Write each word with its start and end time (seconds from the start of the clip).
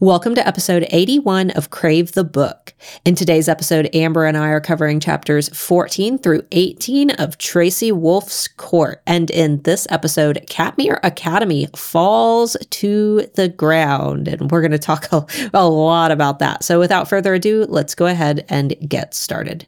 Welcome 0.00 0.34
to 0.36 0.48
episode 0.48 0.86
81 0.88 1.50
of 1.50 1.68
Crave 1.68 2.12
the 2.12 2.24
Book. 2.24 2.72
In 3.04 3.14
today's 3.14 3.50
episode, 3.50 3.94
Amber 3.94 4.24
and 4.24 4.34
I 4.34 4.48
are 4.48 4.58
covering 4.58 4.98
chapters 4.98 5.50
14 5.50 6.16
through 6.16 6.46
18 6.52 7.10
of 7.10 7.36
Tracy 7.36 7.92
Wolff's 7.92 8.48
Court. 8.48 9.02
And 9.06 9.30
in 9.30 9.60
this 9.60 9.86
episode, 9.90 10.42
Katmere 10.48 11.00
Academy 11.02 11.68
falls 11.76 12.56
to 12.70 13.28
the 13.34 13.50
ground. 13.50 14.26
And 14.26 14.50
we're 14.50 14.62
going 14.62 14.70
to 14.70 14.78
talk 14.78 15.12
a, 15.12 15.26
a 15.52 15.68
lot 15.68 16.12
about 16.12 16.38
that. 16.38 16.64
So 16.64 16.78
without 16.78 17.06
further 17.06 17.34
ado, 17.34 17.66
let's 17.68 17.94
go 17.94 18.06
ahead 18.06 18.46
and 18.48 18.74
get 18.88 19.12
started. 19.12 19.66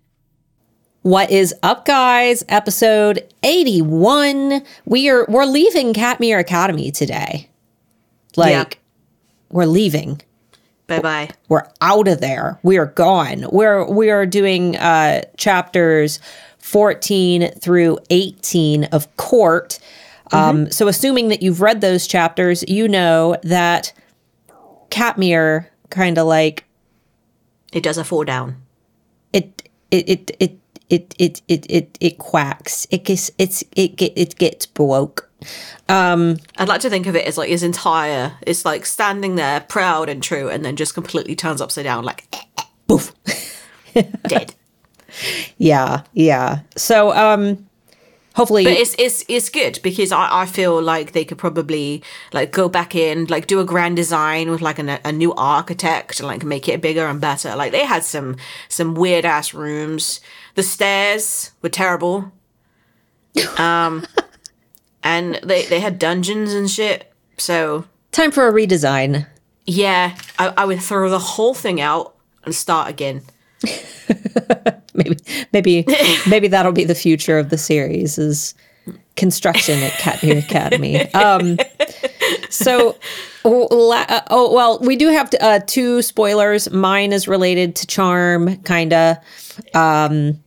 What 1.03 1.31
is 1.31 1.55
up, 1.63 1.85
guys? 1.85 2.43
Episode 2.49 3.31
81. 3.43 4.63
We 4.87 5.11
are 5.11 5.27
we're 5.29 5.45
leaving 5.45 5.93
Katmere 5.93 6.41
Academy 6.41 6.91
today. 6.91 7.51
Like 8.35 8.51
Yeah 8.53 8.79
we're 9.53 9.67
leaving. 9.67 10.21
Bye 10.87 11.01
bye. 11.01 11.31
We're 11.49 11.69
out 11.81 12.09
of 12.09 12.21
there. 12.21 12.59
We 12.63 12.77
are 12.79 12.87
gone. 12.87 13.47
We're 13.51 13.89
we 13.89 14.11
are 14.11 14.27
doing 14.27 14.77
uh, 14.77 15.23
chapters 15.37 16.19
fourteen 16.59 17.51
through 17.53 17.99
eighteen 18.11 18.85
of 18.87 19.15
Court. 19.17 19.79
Um, 20.33 20.65
mm-hmm. 20.65 20.71
So, 20.71 20.89
assuming 20.89 21.29
that 21.29 21.43
you've 21.43 21.61
read 21.61 21.81
those 21.81 22.07
chapters, 22.07 22.65
you 22.69 22.89
know 22.89 23.37
that 23.43 23.93
Katmere 24.91 25.67
kind 25.91 26.19
of 26.19 26.27
like 26.27 26.65
it 27.73 27.83
does 27.83 27.99
a 27.99 28.05
fall 28.05 28.25
down. 28.25 28.57
It 29.33 29.69
it 29.91 30.09
it 30.09 30.37
it 30.41 30.59
it 30.89 31.15
it 31.19 31.43
it 31.49 31.67
it, 31.71 31.99
it 32.01 32.19
quacks. 32.19 32.87
It 32.91 33.05
gets 33.05 33.31
it's 33.39 33.65
it 33.77 33.97
get 33.97 34.13
it 34.17 34.37
gets 34.37 34.67
broke. 34.67 35.31
I'd 35.89 36.69
like 36.69 36.81
to 36.83 36.91
think 36.91 37.07
of 37.07 37.17
it 37.17 37.27
as 37.27 37.37
like 37.39 37.49
his 37.49 37.63
entire. 37.63 38.35
It's 38.43 38.65
like 38.65 38.87
standing 38.87 39.37
there, 39.37 39.61
proud 39.61 40.09
and 40.09 40.23
true, 40.23 40.49
and 40.49 40.65
then 40.65 40.77
just 40.77 40.95
completely 40.95 41.35
turns 41.37 41.61
upside 41.61 41.85
down, 41.85 42.05
like 42.05 42.27
Boof. 42.87 43.15
dead. 44.27 44.55
Yeah, 45.59 46.03
yeah. 46.13 46.61
So 46.77 47.13
um 47.13 47.67
hopefully 48.35 48.65
But 48.65 48.73
it's 48.75 48.95
it's 48.99 49.25
it's 49.29 49.51
good 49.51 49.79
because 49.83 50.11
I, 50.13 50.43
I 50.43 50.47
feel 50.47 50.81
like 50.81 51.13
they 51.13 51.25
could 51.25 51.39
probably 51.39 52.03
like 52.33 52.51
go 52.53 52.69
back 52.69 52.95
in, 52.95 53.27
like 53.27 53.47
do 53.47 53.61
a 53.61 53.65
grand 53.65 53.97
design 53.97 54.51
with 54.51 54.63
like 54.63 54.79
a, 54.79 55.01
a 55.05 55.13
new 55.13 55.35
architect 55.35 56.21
and 56.21 56.27
like 56.27 56.45
make 56.45 56.69
it 56.69 56.81
bigger 56.81 57.07
and 57.07 57.21
better. 57.21 57.55
Like 57.57 57.73
they 57.73 57.85
had 57.85 58.05
some 58.05 58.37
some 58.69 58.95
weird 58.95 59.25
ass 59.25 59.53
rooms. 59.53 60.21
The 60.55 60.63
stairs 60.63 61.53
were 61.63 61.69
terrible. 61.69 62.33
Um, 63.59 64.07
and 65.03 65.37
they 65.43 65.65
they 65.67 65.81
had 65.81 65.99
dungeons 65.99 66.53
and 66.53 66.71
shit. 66.71 67.13
So 67.39 67.85
time 68.13 68.31
for 68.31 68.47
a 68.49 68.53
redesign. 68.53 69.27
yeah, 69.67 70.17
I, 70.39 70.53
I 70.57 70.65
would 70.65 70.81
throw 70.83 71.09
the 71.09 71.19
whole 71.19 71.55
thing 71.55 71.81
out 71.81 72.15
and 72.45 72.55
start 72.55 72.89
again. 72.89 73.23
maybe 74.95 75.17
maybe 75.53 75.87
maybe 76.29 76.49
that'll 76.49 76.73
be 76.73 76.85
the 76.85 76.95
future 76.95 77.39
of 77.39 77.51
the 77.51 77.59
series 77.59 78.19
is 78.19 78.55
construction 79.15 79.79
at 79.83 79.93
Katmere 79.93 80.39
Academy. 80.39 81.01
Um, 81.15 81.59
so, 82.51 82.97
la- 83.45 84.07
uh, 84.09 84.23
oh 84.31 84.53
well, 84.53 84.79
we 84.81 84.97
do 84.97 85.09
have 85.09 85.31
uh, 85.41 85.61
two 85.67 86.03
spoilers. 86.03 86.71
Mine 86.71 87.13
is 87.13 87.29
related 87.29 87.77
to 87.77 87.87
charm, 87.87 88.57
kinda. 88.63 89.21
Um, 89.75 90.43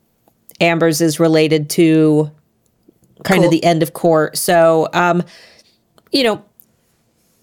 Amber's 0.59 1.01
is 1.01 1.19
related 1.19 1.69
to 1.71 2.31
kind 3.25 3.43
of 3.43 3.51
the 3.51 3.63
end 3.63 3.83
of 3.83 3.93
court. 3.93 4.37
So, 4.37 4.87
um, 4.93 5.23
you 6.11 6.23
know, 6.23 6.43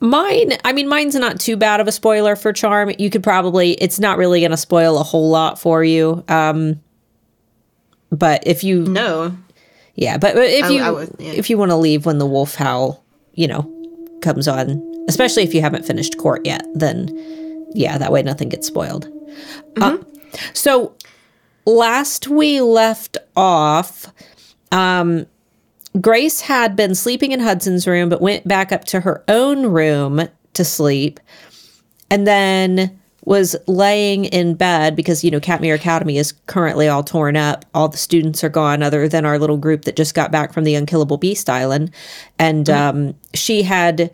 Mine, 0.00 0.54
I 0.64 0.72
mean, 0.72 0.88
mine's 0.88 1.14
not 1.14 1.38
too 1.38 1.56
bad 1.56 1.78
of 1.78 1.86
a 1.86 1.92
spoiler 1.92 2.34
for 2.34 2.52
Charm. 2.52 2.90
You 2.98 3.08
could 3.08 3.22
probably, 3.22 3.74
it's 3.74 4.00
not 4.00 4.18
really 4.18 4.40
going 4.40 4.50
to 4.50 4.56
spoil 4.56 4.98
a 4.98 5.04
whole 5.04 5.30
lot 5.30 5.60
for 5.60 5.84
you. 5.84 6.24
Um, 6.26 6.80
but 8.10 8.42
if 8.44 8.64
you, 8.64 8.80
No, 8.84 9.36
yeah, 9.94 10.18
but 10.18 10.34
but 10.34 10.42
if 10.42 10.64
I- 10.64 10.68
you, 10.70 10.82
I 10.82 10.90
would, 10.90 11.14
yeah. 11.20 11.30
if 11.32 11.48
you 11.48 11.56
want 11.56 11.70
to 11.70 11.76
leave 11.76 12.04
when 12.04 12.18
the 12.18 12.26
wolf 12.26 12.56
howl, 12.56 13.04
you 13.34 13.46
know, 13.46 13.70
comes 14.22 14.48
on, 14.48 14.82
especially 15.08 15.44
if 15.44 15.54
you 15.54 15.60
haven't 15.60 15.84
finished 15.86 16.18
court 16.18 16.44
yet, 16.44 16.62
then 16.74 17.08
yeah, 17.72 17.96
that 17.96 18.10
way 18.10 18.22
nothing 18.24 18.48
gets 18.48 18.66
spoiled. 18.66 19.06
Uh, 19.80 19.98
so 20.52 20.96
last 21.64 22.26
we 22.26 22.60
left 22.60 23.18
off, 23.36 24.12
um, 24.72 25.26
Grace 26.00 26.40
had 26.40 26.74
been 26.74 26.94
sleeping 26.94 27.32
in 27.32 27.40
Hudson's 27.40 27.86
room, 27.86 28.08
but 28.08 28.20
went 28.20 28.48
back 28.48 28.72
up 28.72 28.84
to 28.86 29.00
her 29.00 29.22
own 29.28 29.66
room 29.66 30.28
to 30.54 30.64
sleep, 30.64 31.20
and 32.10 32.26
then 32.26 32.98
was 33.24 33.54
laying 33.68 34.24
in 34.24 34.54
bed 34.54 34.96
because 34.96 35.22
you 35.22 35.30
know 35.30 35.38
Katmere 35.38 35.74
Academy 35.74 36.18
is 36.18 36.32
currently 36.46 36.88
all 36.88 37.02
torn 37.02 37.36
up. 37.36 37.64
All 37.74 37.88
the 37.88 37.98
students 37.98 38.42
are 38.42 38.48
gone, 38.48 38.82
other 38.82 39.06
than 39.06 39.24
our 39.24 39.38
little 39.38 39.58
group 39.58 39.84
that 39.84 39.96
just 39.96 40.14
got 40.14 40.32
back 40.32 40.52
from 40.52 40.64
the 40.64 40.74
Unkillable 40.74 41.18
Beast 41.18 41.50
Island, 41.50 41.90
and 42.38 42.68
um, 42.70 43.14
she 43.34 43.62
had 43.62 44.10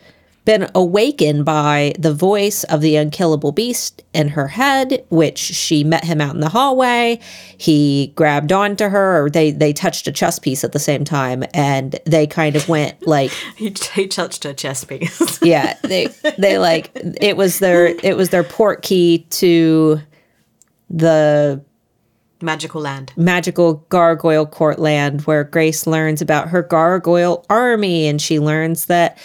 been 0.48 0.66
awakened 0.75 1.44
by 1.44 1.92
the 1.98 2.14
voice 2.14 2.64
of 2.64 2.81
the 2.81 2.97
unkillable 2.97 3.53
beast 3.53 4.03
in 4.14 4.28
her 4.28 4.48
head, 4.48 5.04
which 5.10 5.36
she 5.36 5.84
met 5.84 6.03
him 6.04 6.22
out 6.22 6.34
in 6.34 6.41
the 6.41 6.48
hallway. 6.48 7.20
He 7.59 8.14
grabbed 8.16 8.50
onto 8.50 8.88
her, 8.88 9.22
or 9.22 9.28
they 9.28 9.50
they 9.50 9.75
touched 9.75 10.08
a 10.08 10.12
chess 10.12 10.38
piece 10.38 10.64
at 10.64 10.72
the 10.72 10.78
same 10.78 11.04
time, 11.04 11.44
and 11.53 12.00
they 12.06 12.26
kind 12.26 12.56
of 12.56 12.66
went 12.66 13.06
like, 13.06 13.31
he, 13.56 13.75
he 13.92 14.06
touched 14.06 14.47
a 14.47 14.54
chest 14.54 14.88
piece. 14.88 15.38
yeah, 15.42 15.76
they 15.82 16.06
they 16.38 16.56
like 16.56 16.92
it 16.94 17.37
was 17.37 17.58
their 17.58 17.88
it 18.03 18.16
was 18.16 18.31
their 18.31 18.42
port 18.44 18.81
key 18.81 19.26
to 19.28 20.00
the 20.88 21.62
Magical 22.41 22.81
land. 22.81 23.12
magical 23.16 23.84
gargoyle 23.91 24.47
court 24.47 24.78
land 24.78 25.22
where 25.22 25.44
Grace 25.44 25.87
learns 25.87 26.22
about 26.22 26.48
her 26.48 26.62
gargoyle 26.62 27.44
army 27.50 28.06
and 28.06 28.22
she 28.22 28.38
learns 28.38 28.87
that 28.87 29.19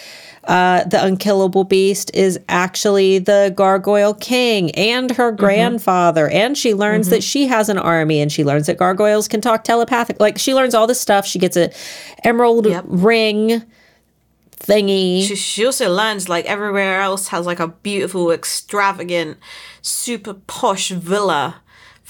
uh, 0.45 0.83
the 0.85 1.03
unkillable 1.03 1.63
beast 1.63 2.11
is 2.13 2.39
actually 2.49 3.19
the 3.19 3.53
gargoyle 3.55 4.13
king 4.13 4.71
and 4.71 5.11
her 5.11 5.31
grandfather. 5.31 6.29
And 6.29 6.57
she 6.57 6.73
learns 6.73 7.09
that 7.09 7.23
she 7.23 7.47
has 7.47 7.69
an 7.69 7.77
army 7.77 8.19
and 8.19 8.31
she 8.31 8.43
learns 8.43 8.67
that 8.67 8.77
gargoyles 8.77 9.27
can 9.27 9.41
talk 9.41 9.63
telepathic 9.63 10.19
like 10.19 10.37
she 10.37 10.53
learns 10.53 10.73
all 10.75 10.87
this 10.87 10.99
stuff. 10.99 11.25
She 11.25 11.39
gets 11.39 11.55
a 11.55 11.71
emerald 12.23 12.65
Yep. 12.65 12.85
ring 12.87 13.63
thingy. 14.51 15.23
She, 15.23 15.35
she 15.35 15.65
also 15.65 15.93
learns 15.93 16.29
like 16.29 16.45
everywhere 16.45 17.01
else 17.01 17.29
has 17.29 17.45
like 17.45 17.59
a 17.59 17.67
beautiful, 17.67 18.31
extravagant, 18.31 19.37
super 19.81 20.33
posh 20.33 20.89
villa 20.89 21.61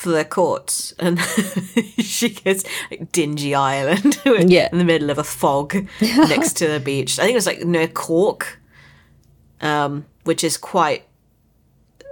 for 0.03 0.11
their 0.11 0.23
courts, 0.25 0.93
and 0.99 1.19
she 1.99 2.29
gets 2.29 2.63
like 2.91 3.11
dingy 3.11 3.55
island 3.55 4.19
Yeah. 4.25 4.69
in 4.71 4.77
the 4.77 4.83
middle 4.85 5.09
of 5.09 5.17
a 5.17 5.23
fog 5.23 5.73
next 6.01 6.53
to 6.57 6.67
the 6.67 6.79
beach. 6.79 7.17
I 7.19 7.23
think 7.23 7.31
it 7.33 7.35
was 7.37 7.45
like 7.47 7.63
near 7.65 7.87
Cork, 7.87 8.59
um, 9.61 10.05
which 10.23 10.43
is 10.43 10.57
quite 10.57 11.03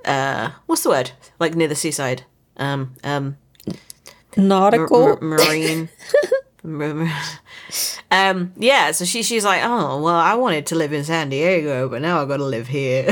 uh, 0.05 0.51
what's 0.65 0.83
the 0.83 0.89
word? 0.89 1.11
Like 1.39 1.55
near 1.55 1.67
the 1.67 1.75
seaside. 1.75 2.23
Um, 2.57 2.95
um, 3.03 3.37
nautical 4.35 5.17
m- 5.17 5.17
marine. 5.21 5.89
um, 8.11 8.53
yeah, 8.57 8.91
so 8.91 9.05
she 9.05 9.23
she's 9.23 9.43
like, 9.45 9.61
oh 9.63 10.01
well, 10.01 10.15
I 10.15 10.35
wanted 10.35 10.65
to 10.67 10.75
live 10.75 10.93
in 10.93 11.03
San 11.03 11.29
Diego, 11.29 11.89
but 11.89 12.01
now 12.01 12.21
I've 12.21 12.27
got 12.27 12.37
to 12.37 12.43
live 12.45 12.67
here. 12.67 13.11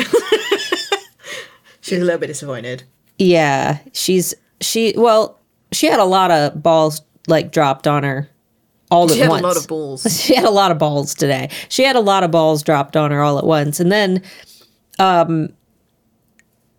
she's 1.81 1.99
a 2.01 2.03
little 2.05 2.19
bit 2.19 2.27
disappointed. 2.27 2.83
Yeah, 3.17 3.79
she's 3.93 4.33
she 4.61 4.93
well, 4.97 5.39
she 5.71 5.87
had 5.87 5.99
a 5.99 6.05
lot 6.05 6.31
of 6.31 6.61
balls 6.61 7.01
like 7.27 7.51
dropped 7.51 7.87
on 7.87 8.03
her 8.03 8.29
all 8.91 9.07
She 9.07 9.15
at 9.15 9.23
had 9.23 9.29
once. 9.29 9.43
a 9.43 9.47
lot 9.47 9.57
of 9.57 9.67
balls. 9.67 10.03
She 10.21 10.35
had 10.35 10.45
a 10.45 10.49
lot 10.49 10.71
of 10.71 10.77
balls 10.79 11.13
today. 11.13 11.49
She 11.69 11.83
had 11.83 11.95
a 11.95 11.99
lot 11.99 12.23
of 12.23 12.31
balls 12.31 12.63
dropped 12.63 12.97
on 12.97 13.11
her 13.11 13.21
all 13.21 13.37
at 13.37 13.45
once. 13.45 13.79
And 13.79 13.91
then 13.91 14.23
um 14.97 15.49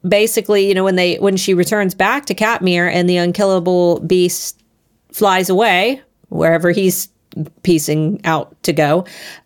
basically, 0.06 0.66
you 0.66 0.74
know, 0.74 0.84
when 0.84 0.96
they 0.96 1.16
when 1.16 1.36
she 1.36 1.54
returns 1.54 1.94
back 1.94 2.26
to 2.26 2.34
Katmere 2.34 2.90
and 2.90 3.08
the 3.08 3.16
unkillable 3.16 4.00
beast 4.00 4.60
flies 5.12 5.48
away 5.50 6.02
wherever 6.28 6.70
he's 6.70 7.08
piecing 7.62 8.20
out 8.24 8.60
to 8.64 8.72
go, 8.72 9.04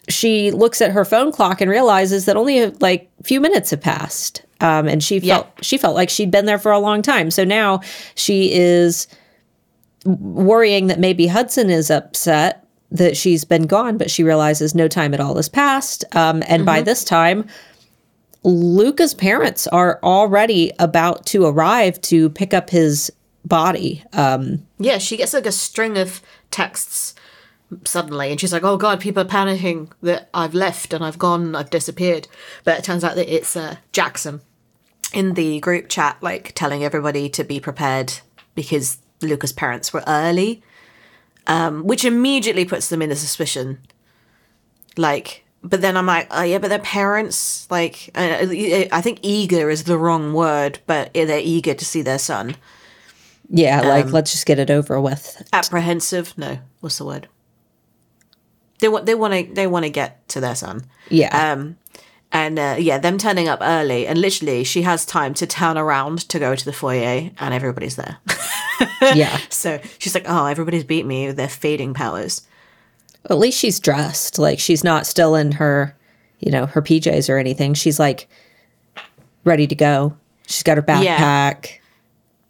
she 0.08 0.50
looks 0.50 0.80
at 0.80 0.90
her 0.92 1.04
phone 1.04 1.32
clock 1.32 1.60
and 1.60 1.70
realizes 1.70 2.24
that 2.24 2.36
only 2.36 2.70
like 2.80 3.10
a 3.20 3.24
few 3.24 3.40
minutes 3.40 3.70
have 3.70 3.80
passed. 3.80 4.42
Um, 4.64 4.88
and 4.88 5.02
she 5.02 5.20
felt 5.20 5.46
she 5.62 5.76
felt 5.76 5.94
like 5.94 6.08
she'd 6.08 6.30
been 6.30 6.46
there 6.46 6.58
for 6.58 6.72
a 6.72 6.78
long 6.78 7.02
time. 7.02 7.30
So 7.30 7.44
now 7.44 7.80
she 8.14 8.50
is 8.52 9.06
worrying 10.06 10.86
that 10.86 10.98
maybe 10.98 11.26
Hudson 11.26 11.68
is 11.68 11.90
upset 11.90 12.66
that 12.90 13.16
she's 13.16 13.44
been 13.44 13.66
gone, 13.66 13.98
but 13.98 14.10
she 14.10 14.22
realizes 14.22 14.74
no 14.74 14.88
time 14.88 15.12
at 15.12 15.20
all 15.20 15.36
has 15.36 15.48
passed. 15.48 16.04
Um, 16.16 16.42
and 16.46 16.64
by 16.64 16.80
this 16.80 17.04
time, 17.04 17.46
Luca's 18.42 19.14
parents 19.14 19.66
are 19.66 19.98
already 20.02 20.72
about 20.78 21.26
to 21.26 21.44
arrive 21.44 22.00
to 22.02 22.30
pick 22.30 22.54
up 22.54 22.70
his 22.70 23.10
body. 23.44 24.02
Um, 24.12 24.66
Yeah, 24.78 24.98
she 24.98 25.16
gets 25.16 25.34
like 25.34 25.46
a 25.46 25.52
string 25.52 25.98
of 25.98 26.22
texts 26.50 27.14
suddenly, 27.84 28.30
and 28.30 28.40
she's 28.40 28.52
like, 28.52 28.62
"Oh 28.62 28.76
God, 28.76 29.00
people 29.00 29.22
are 29.22 29.26
panicking 29.26 29.90
that 30.02 30.28
I've 30.32 30.54
left 30.54 30.92
and 30.92 31.04
I've 31.04 31.18
gone, 31.18 31.54
I've 31.54 31.70
disappeared." 31.70 32.28
But 32.64 32.78
it 32.78 32.84
turns 32.84 33.02
out 33.02 33.16
that 33.16 33.34
it's 33.34 33.56
uh, 33.56 33.76
Jackson, 33.92 34.40
in 35.14 35.34
the 35.34 35.60
group 35.60 35.88
chat, 35.88 36.16
like 36.20 36.52
telling 36.54 36.84
everybody 36.84 37.28
to 37.30 37.44
be 37.44 37.60
prepared 37.60 38.12
because 38.54 38.98
Luca's 39.22 39.52
parents 39.52 39.92
were 39.92 40.04
early, 40.06 40.62
um, 41.46 41.84
which 41.84 42.04
immediately 42.04 42.64
puts 42.64 42.88
them 42.88 43.02
in 43.02 43.10
a 43.10 43.16
suspicion. 43.16 43.78
Like, 44.96 45.44
but 45.62 45.80
then 45.80 45.96
I'm 45.96 46.06
like, 46.06 46.28
oh 46.30 46.42
yeah, 46.42 46.58
but 46.58 46.68
their 46.68 46.78
parents, 46.78 47.66
like, 47.70 48.10
uh, 48.14 48.46
I 48.92 49.00
think 49.00 49.20
eager 49.22 49.70
is 49.70 49.84
the 49.84 49.98
wrong 49.98 50.34
word, 50.34 50.78
but 50.86 51.12
they're 51.14 51.38
eager 51.38 51.74
to 51.74 51.84
see 51.84 52.02
their 52.02 52.18
son. 52.18 52.56
Yeah, 53.48 53.82
like 53.82 54.10
let's 54.10 54.32
just 54.32 54.46
get 54.46 54.58
it 54.58 54.70
over 54.70 55.00
with. 55.00 55.46
Apprehensive? 55.52 56.36
No, 56.36 56.58
what's 56.80 56.98
the 56.98 57.04
word? 57.04 57.28
They 58.80 58.88
want 58.88 59.06
they 59.06 59.14
want 59.14 59.34
to 59.34 59.54
they 59.54 59.66
want 59.66 59.84
to 59.84 59.90
get 59.90 60.26
to 60.28 60.40
their 60.40 60.54
son. 60.54 60.84
Yeah. 61.08 61.52
Um, 61.52 61.76
and 62.34 62.58
uh, 62.58 62.76
yeah, 62.80 62.98
them 62.98 63.16
turning 63.16 63.48
up 63.48 63.60
early, 63.62 64.08
and 64.08 64.20
literally 64.20 64.64
she 64.64 64.82
has 64.82 65.06
time 65.06 65.34
to 65.34 65.46
turn 65.46 65.78
around 65.78 66.28
to 66.28 66.40
go 66.40 66.56
to 66.56 66.64
the 66.64 66.72
foyer, 66.72 67.30
and 67.38 67.54
everybody's 67.54 67.94
there. 67.94 68.18
yeah. 69.14 69.38
so 69.48 69.80
she's 70.00 70.14
like, 70.14 70.24
"Oh, 70.26 70.46
everybody's 70.46 70.82
beat 70.82 71.06
me 71.06 71.28
with 71.28 71.36
their 71.36 71.48
fading 71.48 71.94
powers." 71.94 72.42
At 73.30 73.38
least 73.38 73.58
she's 73.58 73.78
dressed. 73.78 74.38
Like 74.38 74.58
she's 74.58 74.82
not 74.82 75.06
still 75.06 75.36
in 75.36 75.52
her, 75.52 75.96
you 76.40 76.50
know, 76.50 76.66
her 76.66 76.82
PJs 76.82 77.30
or 77.30 77.38
anything. 77.38 77.72
She's 77.72 78.00
like 78.00 78.28
ready 79.44 79.68
to 79.68 79.74
go. 79.76 80.16
She's 80.46 80.64
got 80.64 80.76
her 80.76 80.82
backpack. 80.82 81.78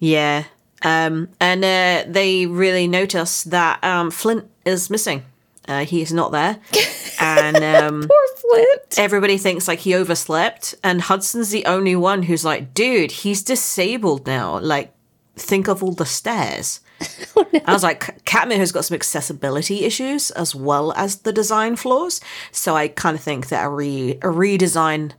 Yeah. 0.01 0.45
Um, 0.83 1.29
and 1.41 1.63
uh, 1.63 2.11
they 2.11 2.47
really 2.47 2.89
notice 2.89 3.45
that 3.45 3.85
um, 3.85 4.11
Flint 4.11 4.51
is 4.65 4.91
missing. 4.91 5.25
Uh, 5.69 5.85
he 5.85 6.03
is 6.03 6.13
not 6.13 6.33
there. 6.33 6.59
And 7.21 7.57
um, 7.63 8.09
Poor 8.09 8.34
Flint. 8.51 8.99
everybody 8.99 9.39
thinks 9.39 9.67
like 9.69 9.81
he 9.81 9.95
overslept. 9.95 10.75
And 10.85 11.01
Hudson's 11.03 11.51
the 11.51 11.65
only 11.67 11.97
one 11.97 12.23
who's 12.25 12.45
like, 12.45 12.75
dude, 12.75 13.11
he's 13.11 13.43
disabled 13.43 14.27
now. 14.27 14.59
Like, 14.59 14.93
think 15.37 15.69
of 15.69 15.83
all 15.83 15.93
the 15.93 16.07
stairs. 16.07 16.81
Oh, 17.37 17.45
I 17.67 17.73
was 17.73 17.83
like, 17.83 18.25
Catman 18.25 18.59
has 18.59 18.71
got 18.71 18.85
some 18.85 18.95
accessibility 18.95 19.85
issues 19.85 20.31
as 20.33 20.55
well 20.55 20.93
as 20.93 21.17
the 21.17 21.33
design 21.33 21.75
flaws. 21.75 22.21
So 22.53 22.77
I 22.77 22.87
kind 22.89 23.17
of 23.17 23.23
think 23.23 23.49
that 23.49 23.65
a, 23.65 23.69
re- 23.69 24.13
a 24.23 24.27
redesign 24.29 25.13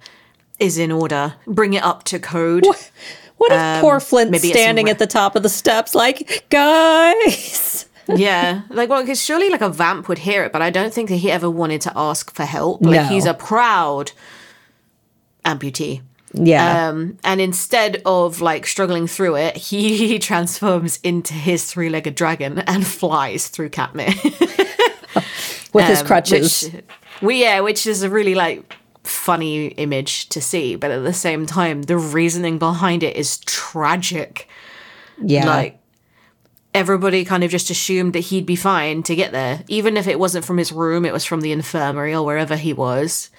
is 0.59 0.77
in 0.77 0.91
order. 0.93 1.33
Bring 1.45 1.73
it 1.73 1.83
up 1.83 2.03
to 2.05 2.19
code. 2.19 2.65
What 3.37 3.51
if 3.51 3.81
poor 3.81 3.95
um, 3.95 3.99
Flint 4.01 4.35
standing 4.37 4.85
some- 4.87 4.91
at 4.91 4.99
the 4.99 5.07
top 5.07 5.35
of 5.35 5.43
the 5.43 5.49
steps, 5.49 5.93
like, 5.93 6.45
guys? 6.49 7.85
Yeah, 8.07 8.61
like 8.69 8.89
well, 8.89 9.01
because 9.01 9.21
surely 9.23 9.49
like 9.49 9.61
a 9.61 9.69
vamp 9.69 10.07
would 10.07 10.19
hear 10.19 10.43
it, 10.43 10.51
but 10.51 10.61
I 10.61 10.69
don't 10.69 10.93
think 10.93 11.09
that 11.09 11.15
he 11.17 11.31
ever 11.31 11.49
wanted 11.49 11.81
to 11.81 11.91
ask 11.95 12.33
for 12.33 12.43
help. 12.45 12.81
Like 12.81 13.01
No. 13.01 13.03
he's 13.05 13.25
a 13.25 13.33
proud 13.33 14.11
amputee. 15.43 16.01
Yeah. 16.33 16.89
Um, 16.89 17.17
and 17.23 17.39
instead 17.39 18.01
of 18.05 18.41
like 18.41 18.67
struggling 18.67 19.07
through 19.07 19.37
it, 19.37 19.55
he 19.57 20.19
transforms 20.29 20.99
into 21.03 21.33
his 21.33 21.71
three-legged 21.71 22.15
dragon 22.15 22.59
and 22.59 22.85
flies 22.85 23.47
through 23.47 23.69
Katmere. 23.69 24.13
with 25.73 25.85
his 25.85 26.01
um, 26.01 26.07
crutches. 26.07 26.63
Which, 26.71 26.83
we 27.21 27.41
yeah, 27.41 27.61
which 27.61 27.87
is 27.87 28.03
a 28.03 28.09
really 28.09 28.35
like 28.35 28.75
funny 29.03 29.67
image 29.67 30.27
to 30.29 30.41
see, 30.41 30.75
but 30.75 30.91
at 30.91 31.03
the 31.03 31.13
same 31.13 31.45
time, 31.45 31.83
the 31.83 31.97
reasoning 31.97 32.57
behind 32.57 33.03
it 33.03 33.15
is 33.15 33.37
tragic. 33.39 34.47
yeah. 35.23 35.45
Like 35.45 35.79
everybody 36.75 37.23
kind 37.23 37.43
of 37.43 37.49
just 37.49 37.69
assumed 37.69 38.13
that 38.13 38.19
he'd 38.19 38.45
be 38.45 38.57
fine 38.57 39.01
to 39.03 39.15
get 39.15 39.31
there, 39.31 39.63
even 39.69 39.95
if 39.95 40.07
it 40.07 40.19
wasn't 40.19 40.43
from 40.43 40.57
his 40.57 40.73
room, 40.73 41.05
it 41.05 41.13
was 41.13 41.23
from 41.23 41.39
the 41.39 41.53
infirmary 41.53 42.13
or 42.13 42.23
wherever 42.23 42.57
he 42.57 42.73
was. 42.73 43.31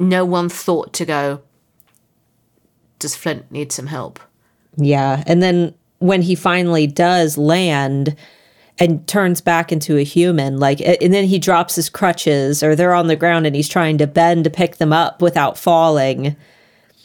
No 0.00 0.24
one 0.24 0.48
thought 0.48 0.94
to 0.94 1.04
go. 1.04 1.42
Does 2.98 3.14
Flint 3.14 3.52
need 3.52 3.72
some 3.72 3.88
help? 3.88 4.18
Yeah. 4.76 5.22
And 5.26 5.42
then 5.42 5.74
when 5.98 6.22
he 6.22 6.34
finally 6.34 6.86
does 6.86 7.36
land 7.36 8.16
and 8.78 9.06
turns 9.06 9.42
back 9.42 9.70
into 9.70 9.98
a 9.98 10.02
human, 10.02 10.58
like, 10.58 10.80
and 10.80 11.12
then 11.12 11.26
he 11.26 11.38
drops 11.38 11.74
his 11.74 11.90
crutches 11.90 12.62
or 12.62 12.74
they're 12.74 12.94
on 12.94 13.06
the 13.06 13.16
ground 13.16 13.46
and 13.46 13.54
he's 13.54 13.68
trying 13.68 13.98
to 13.98 14.06
bend 14.06 14.44
to 14.44 14.50
pick 14.50 14.76
them 14.76 14.94
up 14.94 15.20
without 15.20 15.58
falling. 15.58 16.36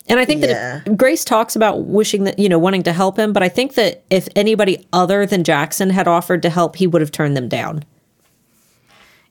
And 0.10 0.20
I 0.20 0.26
think 0.26 0.42
Yeah. 0.42 0.82
that 0.86 0.96
Grace 0.98 1.26
talks 1.26 1.56
about 1.56 1.86
wishing 1.86 2.24
that, 2.24 2.40
you 2.40 2.48
know, 2.48 2.58
wanting 2.60 2.84
to 2.84 2.94
help 2.94 3.18
him. 3.20 3.34
But 3.34 3.44
I 3.44 3.50
think 3.50 3.74
that 3.76 4.04
if 4.10 4.28
anybody 4.36 4.88
other 4.94 5.26
than 5.26 5.44
Jackson 5.44 5.90
had 5.90 6.08
offered 6.08 6.42
to 6.44 6.50
help, 6.50 6.78
he 6.78 6.88
would 6.88 7.02
have 7.02 7.12
turned 7.12 7.36
them 7.36 7.50
down. 7.50 7.84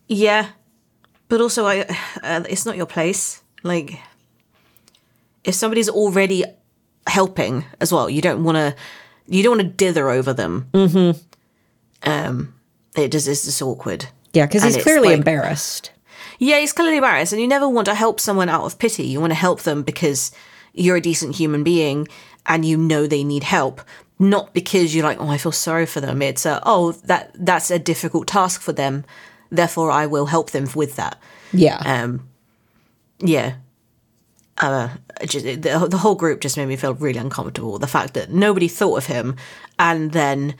Yeah, 0.08 0.48
but 1.28 1.40
also, 1.40 1.66
I 1.66 1.80
uh, 2.22 2.44
it's 2.48 2.66
not 2.66 2.76
your 2.76 2.86
place. 2.86 3.42
Like, 3.62 3.98
if 5.44 5.54
somebody's 5.54 5.88
already 5.88 6.44
helping 7.06 7.64
as 7.80 7.92
well, 7.92 8.08
you 8.10 8.20
don't 8.20 8.44
want 8.44 8.56
to. 8.56 8.74
You 9.28 9.42
don't 9.42 9.58
want 9.58 9.68
to 9.68 9.74
dither 9.84 10.08
over 10.08 10.32
them. 10.32 10.68
Mm-hmm. 10.72 11.18
Um, 12.08 12.54
it 12.94 13.10
just 13.10 13.26
is 13.26 13.44
just 13.44 13.60
awkward. 13.60 14.06
Yeah. 14.32 14.46
Because 14.46 14.62
he's 14.62 14.76
clearly 14.80 15.08
like- 15.08 15.18
embarrassed. 15.18 15.90
Yeah, 16.38 16.58
he's 16.60 16.72
clearly 16.74 16.98
embarrassed, 16.98 17.32
and 17.32 17.40
you 17.40 17.48
never 17.48 17.66
want 17.68 17.86
to 17.86 17.94
help 17.94 18.20
someone 18.20 18.48
out 18.50 18.64
of 18.64 18.78
pity. 18.78 19.04
You 19.06 19.20
want 19.20 19.30
to 19.30 19.34
help 19.36 19.62
them 19.62 19.82
because 19.82 20.30
you're 20.76 20.96
a 20.96 21.00
decent 21.00 21.36
human 21.36 21.64
being 21.64 22.06
and 22.46 22.64
you 22.64 22.76
know 22.76 23.06
they 23.06 23.24
need 23.24 23.42
help, 23.42 23.80
not 24.18 24.54
because 24.54 24.94
you're 24.94 25.04
like, 25.04 25.20
oh, 25.20 25.28
I 25.28 25.38
feel 25.38 25.52
sorry 25.52 25.86
for 25.86 26.00
them. 26.00 26.22
It's 26.22 26.46
a, 26.46 26.62
oh, 26.64 26.92
that 26.92 27.32
that's 27.34 27.70
a 27.70 27.78
difficult 27.78 28.28
task 28.28 28.60
for 28.60 28.72
them, 28.72 29.04
therefore 29.50 29.90
I 29.90 30.06
will 30.06 30.26
help 30.26 30.50
them 30.50 30.68
with 30.74 30.96
that. 30.96 31.20
Yeah. 31.52 31.78
Um, 31.84 32.28
yeah. 33.18 33.56
Uh, 34.58 34.88
just, 35.26 35.44
the, 35.44 35.86
the 35.90 35.98
whole 35.98 36.14
group 36.14 36.40
just 36.40 36.56
made 36.56 36.66
me 36.66 36.76
feel 36.76 36.94
really 36.94 37.18
uncomfortable. 37.18 37.78
The 37.78 37.86
fact 37.86 38.14
that 38.14 38.30
nobody 38.30 38.68
thought 38.68 38.96
of 38.96 39.06
him, 39.06 39.36
and 39.78 40.12
then 40.12 40.54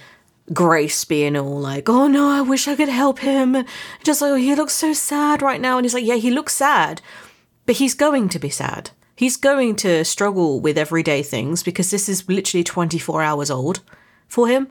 Grace 0.53 1.05
being 1.05 1.35
all 1.35 1.59
like, 1.59 1.89
"Oh 1.89 2.07
no, 2.07 2.29
I 2.29 2.43
wish 2.43 2.69
I 2.69 2.77
could 2.77 2.91
help 2.91 3.21
him." 3.21 3.65
Just 4.05 4.21
like, 4.21 4.33
oh, 4.33 4.35
he 4.35 4.55
looks 4.55 4.75
so 4.75 4.93
sad 4.93 5.41
right 5.41 5.61
now, 5.61 5.79
and 5.79 5.85
he's 5.85 5.95
like, 5.95 6.05
"Yeah, 6.05 6.17
he 6.17 6.31
looks 6.31 6.53
sad, 6.53 7.01
but 7.65 7.77
he's 7.77 7.95
going 7.95 8.29
to 8.29 8.39
be 8.39 8.51
sad. 8.51 8.91
He's 9.17 9.37
going 9.37 9.77
to 9.77 10.05
struggle 10.05 10.61
with 10.61 10.79
everyday 10.79 11.23
things 11.23 11.63
because 11.63 11.91
this 11.91 12.09
is 12.09 12.29
literally 12.29 12.63
twenty 12.63 12.99
four 12.99 13.23
hours 13.23 13.51
old 13.51 13.81
for 14.29 14.47
him." 14.47 14.71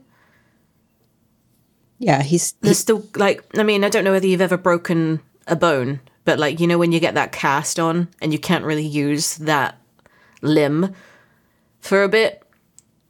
yeah. 1.97 2.22
He's, 2.22 2.53
There's 2.62 2.77
still 2.79 3.05
like 3.15 3.43
I 3.58 3.63
mean, 3.63 3.84
I 3.84 3.89
don't 3.89 4.03
know 4.03 4.12
whether 4.12 4.27
you've 4.27 4.41
ever 4.41 4.58
broken 4.58 5.22
a 5.48 5.55
bone, 5.55 6.01
but 6.24 6.39
like 6.39 6.60
you 6.60 6.67
know 6.67 6.77
when 6.77 6.91
you 6.91 7.00
get 7.00 7.15
that 7.15 7.31
cast 7.31 7.79
on 7.79 8.10
and 8.22 8.34
you 8.34 8.39
can't 8.39 8.65
really 8.65 8.86
use 8.86 9.36
that 9.38 9.79
limb 10.41 10.93
for 11.79 12.03
a 12.03 12.10
bit. 12.10 12.43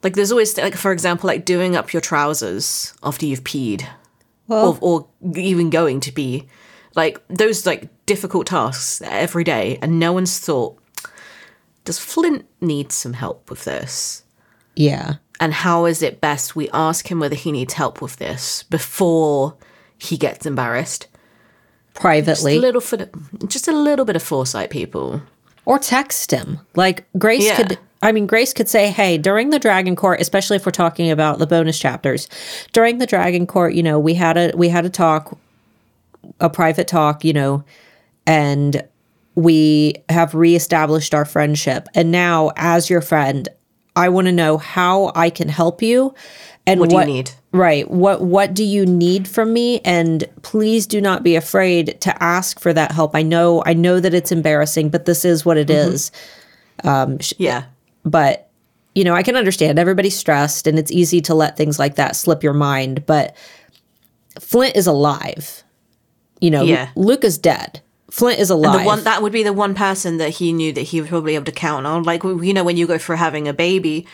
Like 0.03 0.13
there's 0.13 0.31
always 0.31 0.57
like 0.57 0.75
for 0.75 0.91
example 0.91 1.27
like 1.27 1.45
doing 1.45 1.75
up 1.75 1.93
your 1.93 2.01
trousers 2.01 2.93
after 3.01 3.25
you've 3.25 3.43
peed 3.43 3.87
well, 4.47 4.77
or, 4.81 5.07
or 5.23 5.35
even 5.35 5.69
going 5.69 5.99
to 6.01 6.11
pee. 6.11 6.47
Like 6.95 7.21
those 7.27 7.65
like 7.65 7.89
difficult 8.05 8.47
tasks 8.47 9.01
every 9.03 9.43
day 9.43 9.79
and 9.81 9.99
no 9.99 10.13
one's 10.13 10.39
thought 10.39 10.77
does 11.85 11.97
Flint 11.99 12.45
need 12.61 12.91
some 12.91 13.13
help 13.13 13.49
with 13.49 13.63
this? 13.63 14.23
yeah. 14.75 15.13
and 15.39 15.53
how 15.53 15.85
is 15.85 16.01
it 16.01 16.19
best 16.21 16.55
we 16.55 16.69
ask 16.71 17.09
him 17.09 17.19
whether 17.19 17.35
he 17.35 17.51
needs 17.51 17.73
help 17.73 18.01
with 18.01 18.17
this 18.17 18.63
before 18.63 19.55
he 19.97 20.17
gets 20.17 20.45
embarrassed 20.45 21.07
just 21.07 21.97
a 21.97 22.01
Privately. 22.01 22.59
little 22.59 22.81
bit 22.81 23.13
just 23.47 23.67
a 23.69 23.71
little 23.71 24.03
bit 24.05 24.17
of 24.17 24.23
foresight 24.23 24.69
people 24.69 25.21
or 25.65 25.79
text 25.79 26.31
him. 26.31 26.59
Like 26.75 27.05
Grace 27.17 27.45
Yeah. 27.45 27.55
could 27.55 27.79
I 28.01 28.11
mean 28.11 28.27
Grace 28.27 28.53
could 28.53 28.67
say, 28.69 28.89
"Hey, 28.91 29.17
during 29.17 29.49
the 29.51 29.59
Dragon 29.59 29.95
Court, 29.95 30.19
especially 30.19 30.57
if 30.57 30.65
we're 30.65 30.71
talking 30.73 31.09
about 31.09 31.39
the 31.39 31.47
bonus 31.47 31.79
chapters, 31.79 32.27
during 32.73 32.97
the 32.97 33.05
Dragon 33.07 33.47
Court, 33.47 33.73
you 33.73 33.81
know, 33.81 33.97
we 33.97 34.13
had 34.13 34.35
a 34.37 34.51
we 34.55 34.67
had 34.69 34.85
a 34.85 34.89
talk 34.89 35.37
a 36.41 36.49
private 36.49 36.87
talk, 36.87 37.23
you 37.23 37.31
know, 37.33 37.63
and 38.27 38.83
we 39.35 39.95
have 40.09 40.33
reestablished 40.33 41.13
our 41.13 41.25
friendship. 41.25 41.87
And 41.93 42.11
now 42.11 42.51
as 42.55 42.89
your 42.89 43.01
friend, 43.01 43.47
I 43.95 44.09
want 44.09 44.27
to 44.27 44.31
know 44.31 44.57
how 44.57 45.11
I 45.15 45.29
can 45.29 45.49
help 45.49 45.81
you 45.81 46.13
and 46.67 46.79
what 46.79 46.89
do 46.89 46.97
you 46.97 47.05
need 47.05 47.31
Right. 47.55 47.89
What 47.89 48.21
what 48.21 48.53
do 48.53 48.65
you 48.65 48.85
need 48.85 49.29
from 49.29 49.53
me? 49.53 49.79
And 49.85 50.25
please 50.41 50.85
do 50.85 50.99
not 50.99 51.23
be 51.23 51.37
afraid 51.37 52.01
to 52.01 52.23
ask 52.23 52.59
for 52.59 52.73
that 52.73 52.91
help. 52.91 53.15
I 53.15 53.21
know 53.21 53.63
I 53.65 53.73
know 53.73 54.01
that 54.01 54.13
it's 54.13 54.31
embarrassing, 54.31 54.89
but 54.89 55.05
this 55.05 55.23
is 55.23 55.45
what 55.45 55.55
it 55.55 55.69
mm-hmm. 55.69 55.93
is. 55.93 56.11
Um, 56.83 57.19
yeah 57.37 57.65
But 58.03 58.49
you 58.93 59.05
know, 59.05 59.13
I 59.13 59.23
can 59.23 59.37
understand 59.37 59.79
everybody's 59.79 60.17
stressed 60.17 60.67
and 60.67 60.77
it's 60.77 60.91
easy 60.91 61.21
to 61.21 61.33
let 61.33 61.55
things 61.55 61.79
like 61.79 61.95
that 61.95 62.17
slip 62.17 62.43
your 62.43 62.53
mind, 62.53 63.05
but 63.05 63.35
Flint 64.39 64.75
is 64.75 64.87
alive. 64.87 65.63
You 66.41 66.51
know, 66.51 66.63
Yeah. 66.63 66.89
Luke 66.95 67.23
is 67.23 67.37
dead. 67.37 67.81
Flint 68.11 68.39
is 68.39 68.49
alive. 68.49 68.79
the 68.79 68.85
one 68.85 69.03
that 69.03 69.21
would 69.21 69.33
be 69.33 69.43
the 69.43 69.53
one 69.53 69.73
person 69.73 70.17
that 70.17 70.29
he 70.29 70.53
knew 70.53 70.71
that 70.73 70.81
he 70.81 71.01
would 71.01 71.09
probably 71.09 71.31
be 71.31 71.35
able 71.35 71.45
to 71.45 71.51
count 71.51 71.87
on 71.87 72.03
like 72.03 72.23
you 72.23 72.53
know 72.53 72.63
when 72.63 72.77
you 72.77 72.85
go 72.87 72.97
for 72.97 73.15
having 73.15 73.47
a 73.47 73.53
baby 73.53 74.05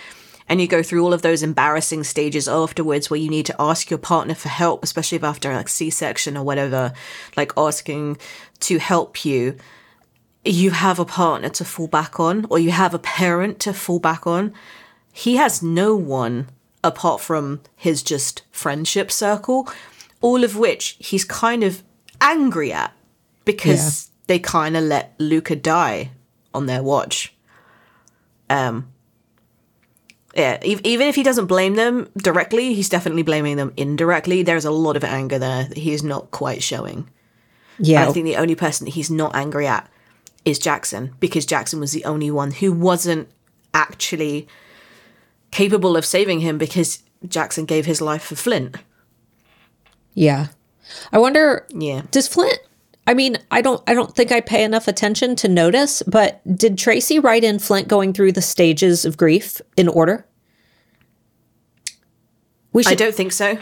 and 0.48 0.60
you 0.60 0.68
go 0.68 0.82
through 0.82 1.04
all 1.04 1.14
of 1.14 1.22
those 1.22 1.44
embarrassing 1.44 2.04
stages 2.04 2.48
afterwards 2.48 3.10
where 3.10 3.20
you 3.20 3.30
need 3.30 3.46
to 3.46 3.56
ask 3.60 3.90
your 3.90 4.00
partner 4.00 4.34
for 4.34 4.50
help 4.50 4.84
especially 4.84 5.18
if 5.18 5.24
after 5.24 5.54
like 5.54 5.68
c-section 5.68 6.38
or 6.38 6.44
whatever 6.44 6.94
like 7.36 7.52
asking 7.58 8.18
to 8.60 8.80
help 8.80 9.26
you 9.26 9.58
you 10.44 10.72
have 10.72 11.00
a 11.00 11.06
partner 11.06 11.50
to 11.50 11.66
fall 11.66 11.88
back 11.88 12.20
on 12.20 12.46
or 12.50 12.58
you 12.60 12.72
have 12.72 12.94
a 12.94 13.00
parent 13.00 13.60
to 13.60 13.74
fall 13.74 14.00
back 14.00 14.26
on. 14.26 14.54
He 15.14 15.36
has 15.36 15.62
no 15.62 15.96
one 15.96 16.50
apart 16.84 17.22
from 17.22 17.62
his 17.76 18.02
just 18.02 18.42
friendship 18.52 19.12
circle, 19.12 19.70
all 20.20 20.44
of 20.44 20.58
which 20.58 20.98
he's 21.00 21.24
kind 21.24 21.64
of 21.64 21.84
angry 22.20 22.74
at 22.74 22.94
because 23.46 24.08
yeah. 24.08 24.24
they 24.28 24.40
kind 24.40 24.78
of 24.78 24.84
let 24.84 25.14
Luca 25.20 25.56
die 25.56 26.12
on 26.54 26.66
their 26.66 26.84
watch. 26.84 27.34
Um, 28.50 28.92
yeah, 30.36 30.60
even 30.64 31.08
if 31.08 31.16
he 31.16 31.24
doesn't 31.24 31.48
blame 31.48 31.76
them 31.76 32.10
directly, 32.18 32.74
he's 32.74 32.90
definitely 32.90 33.24
blaming 33.24 33.58
them 33.58 33.74
indirectly. 33.76 34.44
There's 34.44 34.66
a 34.66 34.72
lot 34.72 34.96
of 34.96 35.04
anger 35.04 35.38
there 35.38 35.66
that 35.66 35.78
he 35.78 35.92
is 35.92 36.04
not 36.04 36.32
quite 36.32 36.64
showing. 36.64 37.10
Yeah. 37.80 38.08
I 38.08 38.12
think 38.12 38.26
the 38.26 38.38
only 38.38 38.56
person 38.56 38.86
that 38.86 38.94
he's 38.94 39.12
not 39.12 39.36
angry 39.36 39.68
at 39.68 39.90
is 40.46 40.58
Jackson 40.58 41.16
because 41.20 41.46
Jackson 41.46 41.80
was 41.80 41.92
the 41.92 42.06
only 42.06 42.32
one 42.32 42.52
who 42.52 42.72
wasn't 42.72 43.28
actually 43.74 44.48
capable 45.52 45.98
of 45.98 46.06
saving 46.06 46.40
him 46.40 46.58
because 46.58 47.04
Jackson 47.28 47.66
gave 47.66 47.86
his 47.86 48.02
life 48.02 48.24
for 48.24 48.36
Flint. 48.36 48.78
Yeah. 50.14 50.48
I 51.12 51.20
wonder 51.20 51.66
Yeah. 51.70 52.04
Does 52.12 52.28
Flint 52.28 52.60
I 53.08 53.14
mean, 53.14 53.38
I 53.50 53.62
don't 53.62 53.82
I 53.88 53.94
don't 53.94 54.16
think 54.16 54.32
I 54.32 54.42
pay 54.42 54.64
enough 54.64 54.88
attention 54.88 55.36
to 55.38 55.48
notice, 55.48 56.04
but 56.04 56.42
did 56.56 56.78
Tracy 56.78 57.20
write 57.20 57.44
in 57.44 57.60
Flint 57.60 57.88
going 57.88 58.14
through 58.14 58.34
the 58.34 58.42
stages 58.42 59.06
of 59.06 59.18
grief 59.18 59.60
in 59.76 59.88
order? 59.88 60.26
We 62.74 62.84
should, 62.84 62.94
I 62.94 62.96
don't 62.96 63.16
think 63.16 63.32
so. 63.32 63.58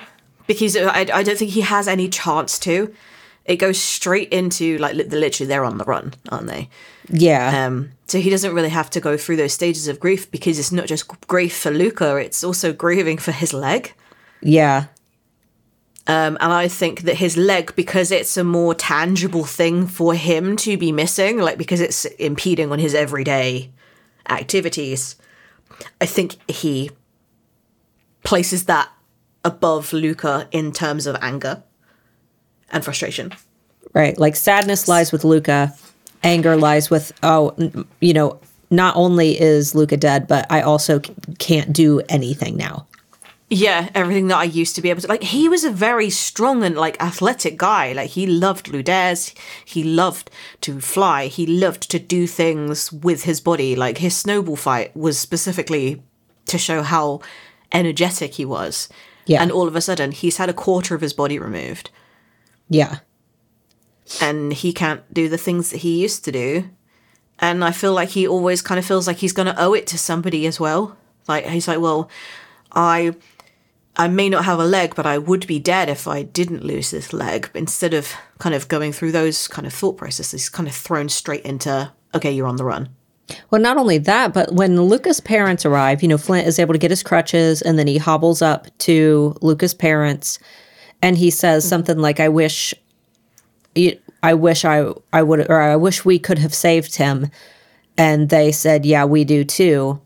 Because 0.45 0.75
I, 0.75 1.07
I 1.13 1.23
don't 1.23 1.37
think 1.37 1.51
he 1.51 1.61
has 1.61 1.87
any 1.87 2.09
chance 2.09 2.59
to. 2.59 2.93
It 3.45 3.57
goes 3.57 3.81
straight 3.81 4.29
into 4.29 4.77
like 4.77 4.95
the 4.95 5.17
literally 5.17 5.47
they're 5.47 5.63
on 5.63 5.77
the 5.77 5.85
run, 5.85 6.13
aren't 6.29 6.47
they? 6.47 6.69
Yeah. 7.09 7.65
Um 7.65 7.91
so 8.07 8.19
he 8.19 8.29
doesn't 8.29 8.53
really 8.53 8.69
have 8.69 8.89
to 8.91 8.99
go 8.99 9.17
through 9.17 9.37
those 9.37 9.53
stages 9.53 9.87
of 9.87 9.99
grief 9.99 10.29
because 10.29 10.59
it's 10.59 10.71
not 10.71 10.87
just 10.87 11.07
grief 11.27 11.57
for 11.57 11.71
Luca, 11.71 12.17
it's 12.17 12.43
also 12.43 12.73
grieving 12.73 13.17
for 13.17 13.31
his 13.31 13.53
leg. 13.53 13.93
Yeah. 14.41 14.85
Um, 16.09 16.39
and 16.41 16.51
I 16.51 16.67
think 16.67 17.01
that 17.01 17.17
his 17.17 17.37
leg, 17.37 17.75
because 17.75 18.09
it's 18.09 18.35
a 18.35 18.43
more 18.43 18.73
tangible 18.73 19.45
thing 19.45 19.85
for 19.85 20.15
him 20.15 20.57
to 20.57 20.75
be 20.75 20.91
missing, 20.91 21.37
like 21.37 21.59
because 21.59 21.81
it's 21.81 22.05
impeding 22.05 22.71
on 22.71 22.79
his 22.79 22.95
everyday 22.95 23.69
activities, 24.27 25.17
I 26.01 26.07
think 26.07 26.37
he 26.49 26.89
places 28.23 28.65
that 28.65 28.89
above 29.45 29.93
Luca 29.93 30.47
in 30.51 30.71
terms 30.71 31.05
of 31.05 31.15
anger 31.21 31.61
and 32.71 32.83
frustration. 32.83 33.31
Right. 33.93 34.17
Like 34.17 34.35
sadness 34.35 34.87
lies 34.87 35.11
with 35.11 35.23
Luca, 35.23 35.75
anger 36.23 36.57
lies 36.57 36.89
with, 36.89 37.11
oh, 37.21 37.55
you 38.01 38.13
know, 38.13 38.39
not 38.71 38.95
only 38.95 39.39
is 39.39 39.75
Luca 39.75 39.95
dead, 39.95 40.27
but 40.27 40.47
I 40.49 40.61
also 40.61 41.01
can't 41.37 41.71
do 41.71 42.01
anything 42.09 42.57
now. 42.57 42.87
Yeah, 43.51 43.89
everything 43.95 44.27
that 44.27 44.37
I 44.37 44.43
used 44.43 44.75
to 44.75 44.81
be 44.81 44.91
able 44.91 45.01
to 45.01 45.07
like 45.07 45.23
he 45.23 45.49
was 45.49 45.63
a 45.63 45.71
very 45.71 46.11
strong 46.11 46.63
and 46.63 46.75
like 46.75 47.01
athletic 47.01 47.57
guy. 47.57 47.93
Like 47.93 48.11
he 48.11 48.27
loved 48.27 48.67
Luders, 48.67 49.35
he 49.65 49.83
loved 49.83 50.29
to 50.61 50.79
fly, 50.79 51.27
he 51.27 51.47
loved 51.47 51.89
to 51.89 51.97
do 51.97 52.27
things 52.27 52.91
with 52.91 53.23
his 53.23 53.41
body. 53.41 53.75
Like 53.75 53.97
his 53.97 54.15
snowball 54.15 54.55
fight 54.55 54.95
was 54.95 55.17
specifically 55.17 56.03
to 56.45 56.59
show 56.59 56.83
how 56.83 57.21
energetic 57.71 58.35
he 58.35 58.45
was. 58.45 58.87
Yeah. 59.25 59.41
And 59.41 59.51
all 59.51 59.67
of 59.67 59.75
a 59.75 59.81
sudden 59.81 60.11
he's 60.11 60.37
had 60.37 60.49
a 60.49 60.53
quarter 60.53 60.93
of 60.93 61.01
his 61.01 61.13
body 61.13 61.39
removed. 61.39 61.89
Yeah. 62.69 62.99
And 64.21 64.53
he 64.53 64.73
can't 64.73 65.11
do 65.11 65.27
the 65.27 65.37
things 65.39 65.71
that 65.71 65.77
he 65.77 66.03
used 66.03 66.23
to 66.25 66.31
do. 66.31 66.69
And 67.39 67.63
I 67.63 67.71
feel 67.71 67.93
like 67.93 68.09
he 68.09 68.27
always 68.27 68.61
kind 68.61 68.77
of 68.77 68.85
feels 68.85 69.07
like 69.07 69.17
he's 69.17 69.33
gonna 69.33 69.55
owe 69.57 69.73
it 69.73 69.87
to 69.87 69.97
somebody 69.97 70.45
as 70.45 70.59
well. 70.59 70.97
Like 71.27 71.47
he's 71.47 71.67
like, 71.67 71.79
well, 71.79 72.11
I 72.71 73.15
I 73.99 74.07
may 74.07 74.29
not 74.29 74.45
have 74.45 74.59
a 74.59 74.65
leg, 74.65 74.95
but 74.95 75.05
I 75.05 75.17
would 75.17 75.45
be 75.45 75.59
dead 75.59 75.89
if 75.89 76.07
I 76.07 76.23
didn't 76.23 76.63
lose 76.63 76.89
this 76.89 77.11
leg. 77.11 77.51
Instead 77.53 77.93
of 77.93 78.13
kind 78.37 78.55
of 78.55 78.69
going 78.69 78.93
through 78.93 79.11
those 79.11 79.49
kind 79.49 79.67
of 79.67 79.73
thought 79.73 79.97
processes, 79.97 80.47
kind 80.47 80.69
of 80.69 80.73
thrown 80.73 81.09
straight 81.09 81.43
into, 81.43 81.91
okay, 82.15 82.31
you're 82.31 82.47
on 82.47 82.55
the 82.55 82.63
run. 82.63 82.87
Well, 83.51 83.61
not 83.61 83.75
only 83.75 83.97
that, 83.97 84.33
but 84.33 84.53
when 84.53 84.81
Luca's 84.81 85.19
parents 85.19 85.65
arrive, 85.65 86.01
you 86.01 86.07
know, 86.07 86.17
Flint 86.17 86.47
is 86.47 86.59
able 86.59 86.73
to 86.73 86.79
get 86.79 86.91
his 86.91 87.03
crutches 87.03 87.61
and 87.61 87.77
then 87.77 87.87
he 87.87 87.97
hobbles 87.97 88.41
up 88.41 88.67
to 88.79 89.35
Luca's 89.41 89.73
parents 89.73 90.39
and 91.01 91.17
he 91.17 91.29
says 91.29 91.65
mm-hmm. 91.65 91.69
something 91.69 91.97
like, 91.97 92.21
I 92.21 92.29
wish, 92.29 92.73
I 94.23 94.33
wish 94.33 94.63
I, 94.63 94.93
I 95.11 95.23
would, 95.23 95.51
or 95.51 95.59
I 95.59 95.75
wish 95.75 96.05
we 96.05 96.19
could 96.19 96.39
have 96.39 96.53
saved 96.53 96.95
him. 96.95 97.29
And 97.97 98.29
they 98.29 98.53
said, 98.53 98.85
yeah, 98.85 99.03
we 99.03 99.25
do 99.25 99.43
too 99.43 99.99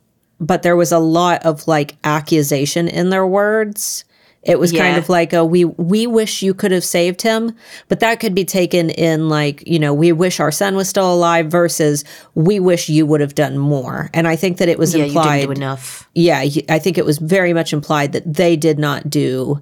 but 0.46 0.62
there 0.62 0.76
was 0.76 0.92
a 0.92 1.00
lot 1.00 1.46
of 1.46 1.68
like 1.68 1.96
accusation 2.04 2.88
in 2.88 3.10
their 3.10 3.26
words. 3.26 4.04
It 4.44 4.60
was 4.60 4.74
yeah. 4.74 4.82
kind 4.82 4.98
of 4.98 5.08
like 5.08 5.32
a 5.32 5.46
we 5.46 5.64
we 5.64 6.06
wish 6.06 6.42
you 6.42 6.54
could 6.54 6.72
have 6.72 6.84
saved 6.84 7.22
him, 7.22 7.56
but 7.88 8.02
that 8.02 8.20
could 8.20 8.36
be 8.36 8.44
taken 8.44 8.90
in 8.90 9.30
like, 9.30 9.66
you 9.66 9.80
know, 9.80 9.94
we 9.94 10.12
wish 10.12 10.42
our 10.42 10.52
son 10.52 10.76
was 10.76 10.90
still 10.90 11.14
alive 11.14 11.48
versus 11.48 12.04
we 12.36 12.60
wish 12.60 12.90
you 12.90 13.06
would 13.06 13.22
have 13.22 13.36
done 13.36 13.58
more. 13.58 14.10
And 14.14 14.28
I 14.28 14.36
think 14.36 14.58
that 14.58 14.68
it 14.68 14.78
was 14.78 14.94
yeah, 14.94 15.06
implied 15.06 15.50
enough. 15.50 16.10
Yeah, 16.14 16.40
I 16.68 16.80
think 16.80 16.98
it 16.98 17.06
was 17.06 17.20
very 17.20 17.54
much 17.54 17.72
implied 17.72 18.12
that 18.12 18.34
they 18.34 18.58
did 18.58 18.78
not 18.78 19.10
do 19.10 19.62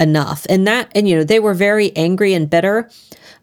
enough. 0.00 0.46
And 0.48 0.66
that 0.66 0.90
and 0.94 1.06
you 1.06 1.14
know, 1.16 1.24
they 1.24 1.38
were 1.38 1.54
very 1.54 1.94
angry 1.94 2.32
and 2.32 2.48
bitter 2.48 2.88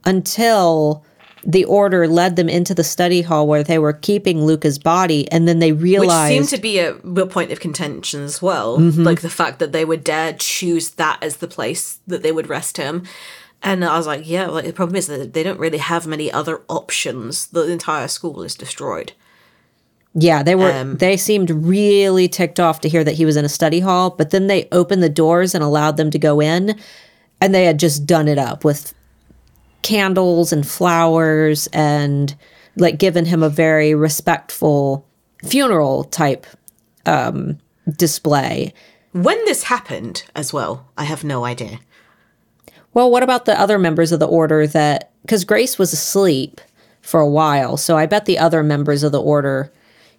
until 0.05 1.05
the 1.43 1.65
order 1.65 2.07
led 2.07 2.35
them 2.35 2.49
into 2.49 2.73
the 2.73 2.83
study 2.83 3.21
hall 3.21 3.47
where 3.47 3.63
they 3.63 3.79
were 3.79 3.93
keeping 3.93 4.45
Luca's 4.45 4.79
body, 4.79 5.31
and 5.31 5.47
then 5.47 5.59
they 5.59 5.71
realized 5.71 6.31
which 6.31 6.47
seemed 6.47 6.49
to 6.49 6.61
be 6.61 6.79
a 6.79 6.93
real 7.03 7.27
point 7.27 7.51
of 7.51 7.59
contention 7.59 8.21
as 8.21 8.41
well, 8.41 8.77
mm-hmm. 8.77 9.03
like 9.03 9.21
the 9.21 9.29
fact 9.29 9.59
that 9.59 9.71
they 9.71 9.85
would 9.85 10.03
dare 10.03 10.33
choose 10.33 10.91
that 10.91 11.21
as 11.21 11.37
the 11.37 11.47
place 11.47 11.99
that 12.07 12.23
they 12.23 12.31
would 12.31 12.49
rest 12.49 12.77
him. 12.77 13.03
And 13.61 13.83
I 13.83 13.97
was 13.97 14.07
like, 14.07 14.27
yeah, 14.27 14.47
like 14.47 14.65
the 14.65 14.73
problem 14.73 14.95
is 14.95 15.07
that 15.07 15.33
they 15.33 15.43
don't 15.43 15.59
really 15.59 15.79
have 15.79 16.07
many 16.07 16.31
other 16.31 16.61
options. 16.69 17.47
The 17.47 17.69
entire 17.69 18.07
school 18.07 18.41
is 18.43 18.55
destroyed. 18.55 19.13
Yeah, 20.15 20.43
they 20.43 20.55
were. 20.55 20.71
Um, 20.71 20.97
they 20.97 21.17
seemed 21.17 21.49
really 21.49 22.27
ticked 22.27 22.59
off 22.59 22.81
to 22.81 22.89
hear 22.89 23.03
that 23.03 23.15
he 23.15 23.25
was 23.25 23.37
in 23.37 23.45
a 23.45 23.49
study 23.49 23.79
hall, 23.79 24.09
but 24.09 24.31
then 24.31 24.47
they 24.47 24.67
opened 24.71 25.03
the 25.03 25.09
doors 25.09 25.53
and 25.53 25.63
allowed 25.63 25.97
them 25.97 26.09
to 26.11 26.19
go 26.19 26.39
in, 26.39 26.79
and 27.39 27.53
they 27.53 27.65
had 27.65 27.79
just 27.79 28.05
done 28.05 28.27
it 28.27 28.37
up 28.37 28.63
with 28.63 28.93
candles 29.81 30.51
and 30.51 30.67
flowers 30.67 31.67
and 31.73 32.35
like 32.75 32.97
given 32.97 33.25
him 33.25 33.43
a 33.43 33.49
very 33.49 33.93
respectful 33.93 35.05
funeral 35.43 36.05
type 36.05 36.45
um, 37.05 37.57
display. 37.97 38.73
When 39.11 39.37
this 39.45 39.63
happened 39.63 40.23
as 40.35 40.53
well, 40.53 40.87
I 40.97 41.03
have 41.05 41.23
no 41.23 41.45
idea. 41.45 41.79
Well, 42.93 43.11
what 43.11 43.23
about 43.23 43.45
the 43.45 43.59
other 43.59 43.79
members 43.79 44.11
of 44.11 44.19
the 44.19 44.27
order 44.27 44.67
that 44.67 45.11
because 45.21 45.43
Grace 45.45 45.77
was 45.77 45.93
asleep 45.93 46.61
for 47.01 47.19
a 47.19 47.29
while, 47.29 47.77
so 47.77 47.97
I 47.97 48.05
bet 48.05 48.25
the 48.25 48.39
other 48.39 48.63
members 48.63 49.03
of 49.03 49.11
the 49.11 49.21
order, 49.21 49.71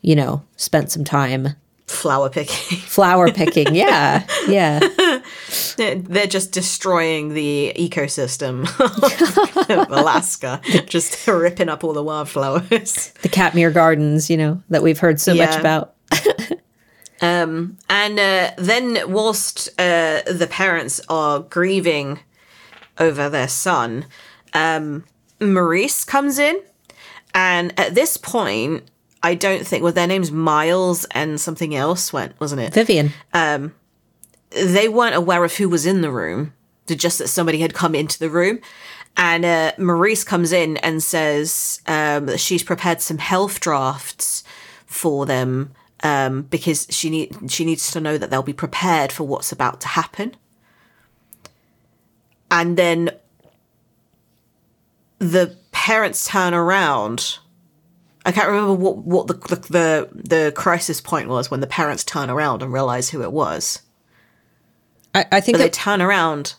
you 0.03 0.15
know, 0.15 0.43
spent 0.57 0.91
some 0.91 1.05
time 1.05 1.57
flower 1.87 2.31
picking. 2.31 2.79
Flower 2.79 3.31
picking, 3.33 3.75
yeah, 3.75 4.25
yeah. 4.49 4.81
They're 5.77 6.27
just 6.27 6.53
destroying 6.53 7.35
the 7.35 7.73
ecosystem 7.77 8.65
of 9.81 9.91
Alaska, 9.91 10.61
just 10.87 11.27
ripping 11.27 11.69
up 11.69 11.85
all 11.85 11.93
the 11.93 12.03
wildflowers. 12.03 13.13
The 13.23 13.29
Katmere 13.29 13.73
Gardens, 13.73 14.31
you 14.31 14.37
know, 14.37 14.63
that 14.71 14.83
we've 14.83 14.99
heard 14.99 15.21
so 15.21 15.33
yeah. 15.33 15.47
much 15.47 15.59
about. 15.59 15.95
um, 17.21 17.79
and 17.89 18.19
uh, 18.19 18.53
then, 18.57 19.11
whilst 19.11 19.69
uh, 19.79 20.23
the 20.27 20.49
parents 20.51 21.01
are 21.09 21.41
grieving 21.41 22.21
over 22.99 23.29
their 23.29 23.49
son, 23.49 24.07
um, 24.55 25.05
Marise 25.41 26.07
comes 26.07 26.39
in. 26.39 26.61
And 27.33 27.79
at 27.79 27.95
this 27.95 28.17
point, 28.17 28.91
I 29.23 29.35
don't 29.35 29.67
think 29.67 29.83
well 29.83 29.93
their 29.93 30.07
names 30.07 30.31
Miles 30.31 31.05
and 31.11 31.41
something 31.41 31.75
else 31.75 32.13
went 32.13 32.39
wasn't 32.41 32.63
it 32.63 32.73
Vivian 32.73 33.13
um 33.35 33.75
they 34.51 34.89
weren't 34.89 35.15
aware 35.15 35.45
of 35.45 35.57
who 35.57 35.69
was 35.69 35.87
in 35.87 36.01
the 36.01 36.11
room 36.11 36.53
just 36.97 37.19
that 37.19 37.29
somebody 37.29 37.61
had 37.61 37.75
come 37.75 37.95
into 37.95 38.19
the 38.19 38.31
room. 38.31 38.61
And 39.17 39.45
uh, 39.45 39.73
Marise 39.73 40.25
comes 40.25 40.53
in 40.53 40.77
and 40.79 41.03
says 41.03 41.81
um, 41.87 42.27
that 42.27 42.41
she's 42.41 42.63
prepared 42.63 43.01
some 43.01 43.19
health 43.19 43.61
drafts 43.61 44.45
for 44.87 45.27
them 45.27 45.73
um, 46.03 46.43
because 46.43 46.87
she 46.91 47.11
need 47.11 47.51
she 47.51 47.65
needs 47.65 47.91
to 47.91 48.01
know 48.01 48.17
that 48.17 48.31
they'll 48.31 48.43
be 48.43 48.53
prepared 48.53 49.13
for 49.13 49.25
what's 49.25 49.53
about 49.53 49.81
to 49.83 49.89
happen. 49.89 50.37
And 52.51 52.77
then 52.77 53.11
the 55.19 55.57
parents 55.73 56.27
turn 56.27 56.55
around. 56.55 57.39
I 58.25 58.33
can't 58.33 58.49
remember 58.49 58.75
what 58.75 58.99
what 58.99 59.27
the, 59.27 59.57
the 59.57 60.09
the 60.13 60.53
crisis 60.57 61.01
point 61.01 61.29
was 61.29 61.51
when 61.51 61.61
the 61.61 61.67
parents 61.67 62.05
turn 62.05 62.31
around 62.31 62.63
and 62.63 62.73
realize 62.73 63.11
who 63.11 63.23
it 63.23 63.33
was. 63.33 63.83
I, 65.15 65.27
I 65.33 65.41
think 65.41 65.59
but 65.59 65.65
they 65.65 65.71
turn 65.71 66.01
around 66.01 66.55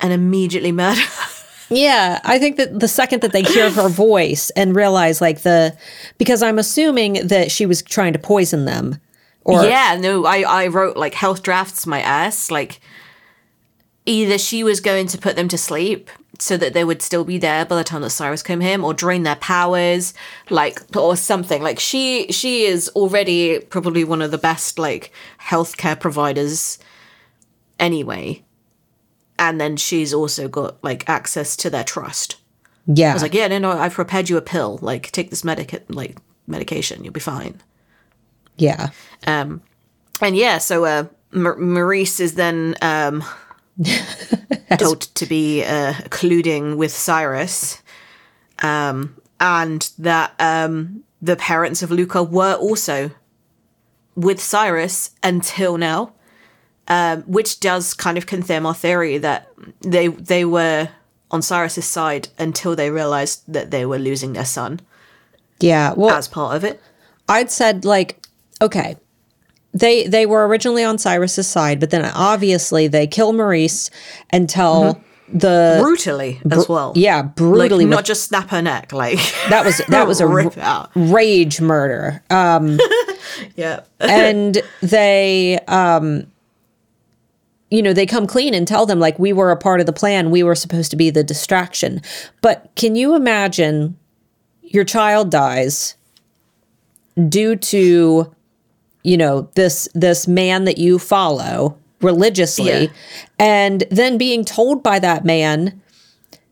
and 0.00 0.12
immediately 0.12 0.72
murder. 0.72 1.00
Yeah, 1.74 2.20
I 2.24 2.38
think 2.38 2.58
that 2.58 2.80
the 2.80 2.88
second 2.88 3.22
that 3.22 3.32
they 3.32 3.42
hear 3.42 3.70
her 3.70 3.88
voice 3.88 4.50
and 4.50 4.76
realize 4.76 5.22
like 5.22 5.40
the 5.40 5.74
because 6.18 6.42
I'm 6.42 6.58
assuming 6.58 7.14
that 7.28 7.50
she 7.50 7.64
was 7.64 7.80
trying 7.80 8.12
to 8.12 8.18
poison 8.18 8.66
them. 8.66 9.00
Or 9.44 9.64
yeah, 9.64 9.96
no, 9.98 10.26
I, 10.26 10.42
I 10.42 10.66
wrote 10.66 10.98
like 10.98 11.14
health 11.14 11.42
drafts 11.42 11.86
my 11.86 12.00
ass. 12.00 12.50
Like 12.50 12.80
either 14.04 14.36
she 14.36 14.62
was 14.62 14.80
going 14.80 15.06
to 15.08 15.18
put 15.18 15.34
them 15.34 15.48
to 15.48 15.56
sleep 15.56 16.10
so 16.42 16.56
that 16.56 16.74
they 16.74 16.84
would 16.84 17.00
still 17.02 17.24
be 17.24 17.38
there 17.38 17.64
by 17.64 17.76
the 17.76 17.84
time 17.84 18.02
that 18.02 18.10
Cyrus 18.10 18.42
came 18.42 18.60
home, 18.60 18.84
or 18.84 18.92
drain 18.92 19.22
their 19.22 19.36
powers, 19.36 20.12
like 20.50 20.80
or 20.96 21.16
something. 21.16 21.62
Like 21.62 21.78
she 21.78 22.26
she 22.30 22.64
is 22.64 22.88
already 22.90 23.60
probably 23.60 24.04
one 24.04 24.20
of 24.20 24.30
the 24.30 24.38
best 24.38 24.78
like 24.78 25.12
healthcare 25.40 25.98
providers 25.98 26.78
anyway. 27.78 28.42
And 29.38 29.60
then 29.60 29.76
she's 29.76 30.12
also 30.14 30.48
got 30.48 30.82
like 30.84 31.08
access 31.08 31.56
to 31.56 31.70
their 31.70 31.84
trust. 31.84 32.36
yeah, 32.86 33.10
I 33.10 33.14
was 33.14 33.22
like, 33.22 33.34
yeah, 33.34 33.48
no, 33.48 33.58
no, 33.58 33.72
I've 33.72 33.94
prepared 33.94 34.28
you 34.28 34.36
a 34.36 34.42
pill. 34.42 34.78
Like, 34.82 35.10
take 35.10 35.30
this 35.30 35.44
medic 35.44 35.84
like 35.88 36.18
medication, 36.46 37.02
you'll 37.02 37.12
be 37.12 37.20
fine. 37.20 37.60
yeah, 38.56 38.90
Um, 39.26 39.62
and 40.20 40.36
yeah, 40.36 40.58
so 40.58 40.84
uh, 40.84 41.04
Mar- 41.32 41.56
Marise 41.56 42.20
is 42.20 42.34
then 42.34 42.76
um, 42.82 43.24
told 44.78 45.00
to 45.00 45.26
be 45.26 45.64
uh, 45.64 45.92
colluding 46.08 46.76
with 46.76 46.92
Cyrus, 46.92 47.82
um, 48.62 49.16
and 49.40 49.90
that 49.98 50.34
um, 50.38 51.04
the 51.20 51.36
parents 51.36 51.82
of 51.82 51.90
Luca 51.90 52.22
were 52.22 52.54
also 52.54 53.10
with 54.14 54.40
Cyrus 54.40 55.10
until 55.22 55.78
now, 55.78 56.12
um, 56.88 57.22
which 57.22 57.60
does 57.60 57.94
kind 57.94 58.18
of 58.18 58.26
confirm 58.26 58.66
our 58.66 58.74
theory 58.74 59.18
that 59.18 59.48
they 59.80 60.08
they 60.08 60.44
were 60.44 60.88
on 61.30 61.42
Cyrus's 61.42 61.86
side 61.86 62.28
until 62.38 62.76
they 62.76 62.90
realized 62.90 63.42
that 63.46 63.70
they 63.70 63.86
were 63.86 63.98
losing 63.98 64.34
their 64.34 64.44
son 64.44 64.80
yeah. 65.62 65.94
Well, 65.96 66.14
as 66.14 66.28
part 66.28 66.56
of 66.56 66.64
it. 66.64 66.80
I'd 67.28 67.50
said 67.50 67.84
like, 67.84 68.20
okay, 68.60 68.96
they 69.74 70.06
they 70.06 70.26
were 70.26 70.46
originally 70.46 70.84
on 70.84 70.98
Cyrus's 70.98 71.48
side, 71.48 71.80
but 71.80 71.90
then 71.90 72.04
obviously 72.04 72.88
they 72.88 73.06
kill 73.06 73.32
Marise 73.32 73.90
and 74.30 74.48
tell 74.48 75.00
the 75.34 75.78
Brutally 75.80 76.40
as 76.50 76.68
well. 76.68 76.92
yeah 76.94 77.16
like 77.22 77.34
brutally. 77.36 77.86
not 77.86 77.98
with- 77.98 78.04
just 78.06 78.24
snap 78.24 78.50
her 78.50 78.60
neck, 78.60 78.92
like 78.92 79.18
that 79.48 79.64
was 79.64 79.78
that 79.88 80.06
was 80.06 80.20
a 80.20 80.26
rage 80.94 81.60
murder. 81.60 82.22
Um, 82.30 82.78
Yeah, 83.56 83.80
and 83.98 84.60
they 84.82 85.58
um 85.68 86.26
you 87.70 87.80
know 87.80 87.94
they 87.94 88.04
come 88.04 88.26
clean 88.26 88.52
and 88.52 88.68
tell 88.68 88.84
them 88.84 88.98
like 89.00 89.18
we 89.18 89.32
were 89.32 89.50
a 89.50 89.56
part 89.56 89.80
of 89.80 89.86
the 89.86 89.92
plan 89.92 90.30
we 90.30 90.42
were 90.42 90.54
supposed 90.54 90.90
to 90.90 90.96
be 90.96 91.08
the 91.08 91.24
distraction 91.24 92.02
but 92.42 92.70
can 92.76 92.94
you 92.94 93.14
imagine 93.14 93.96
your 94.60 94.84
child 94.84 95.30
dies 95.30 95.94
due 97.28 97.56
to 97.56 98.30
you 99.02 99.16
know 99.16 99.48
this 99.54 99.88
this 99.94 100.26
man 100.28 100.64
that 100.64 100.78
you 100.78 100.98
follow 100.98 101.76
religiously 102.00 102.66
Yeah. 102.66 102.86
and 103.38 103.84
then 103.90 104.18
being 104.18 104.44
told 104.44 104.82
by 104.82 104.98
that 104.98 105.24
man 105.24 105.80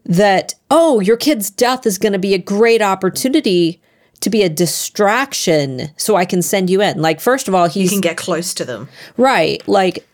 that 0.04 0.54
oh 0.70 1.00
your 1.00 1.16
kid's 1.16 1.50
death 1.50 1.86
is 1.86 1.98
going 1.98 2.12
to 2.12 2.18
be 2.18 2.34
a 2.34 2.38
great 2.38 2.82
opportunity 2.82 3.80
to 4.20 4.30
be 4.30 4.42
a 4.42 4.48
distraction 4.48 5.88
so 5.96 6.14
I 6.16 6.24
can 6.26 6.42
send 6.42 6.68
you 6.68 6.82
in. 6.82 7.00
Like 7.00 7.20
first 7.20 7.48
of 7.48 7.54
all, 7.54 7.66
you 7.68 7.82
he's 7.82 7.90
can 7.90 8.00
get 8.02 8.16
close 8.18 8.52
to 8.54 8.64
them. 8.66 8.88
right, 9.16 9.66
like 9.66 10.06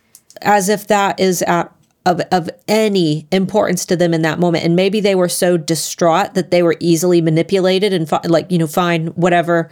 as 0.42 0.68
if 0.68 0.86
that 0.86 1.18
is 1.18 1.42
at, 1.42 1.72
of 2.04 2.20
of 2.30 2.48
any 2.68 3.26
importance 3.32 3.84
to 3.86 3.96
them 3.96 4.14
in 4.14 4.22
that 4.22 4.38
moment. 4.38 4.64
And 4.64 4.76
maybe 4.76 5.00
they 5.00 5.16
were 5.16 5.28
so 5.28 5.56
distraught 5.56 6.34
that 6.34 6.50
they 6.52 6.62
were 6.62 6.76
easily 6.78 7.20
manipulated 7.20 7.92
and 7.92 8.08
fi- 8.08 8.20
like 8.28 8.50
you 8.52 8.58
know 8.58 8.68
fine 8.68 9.08
whatever. 9.08 9.70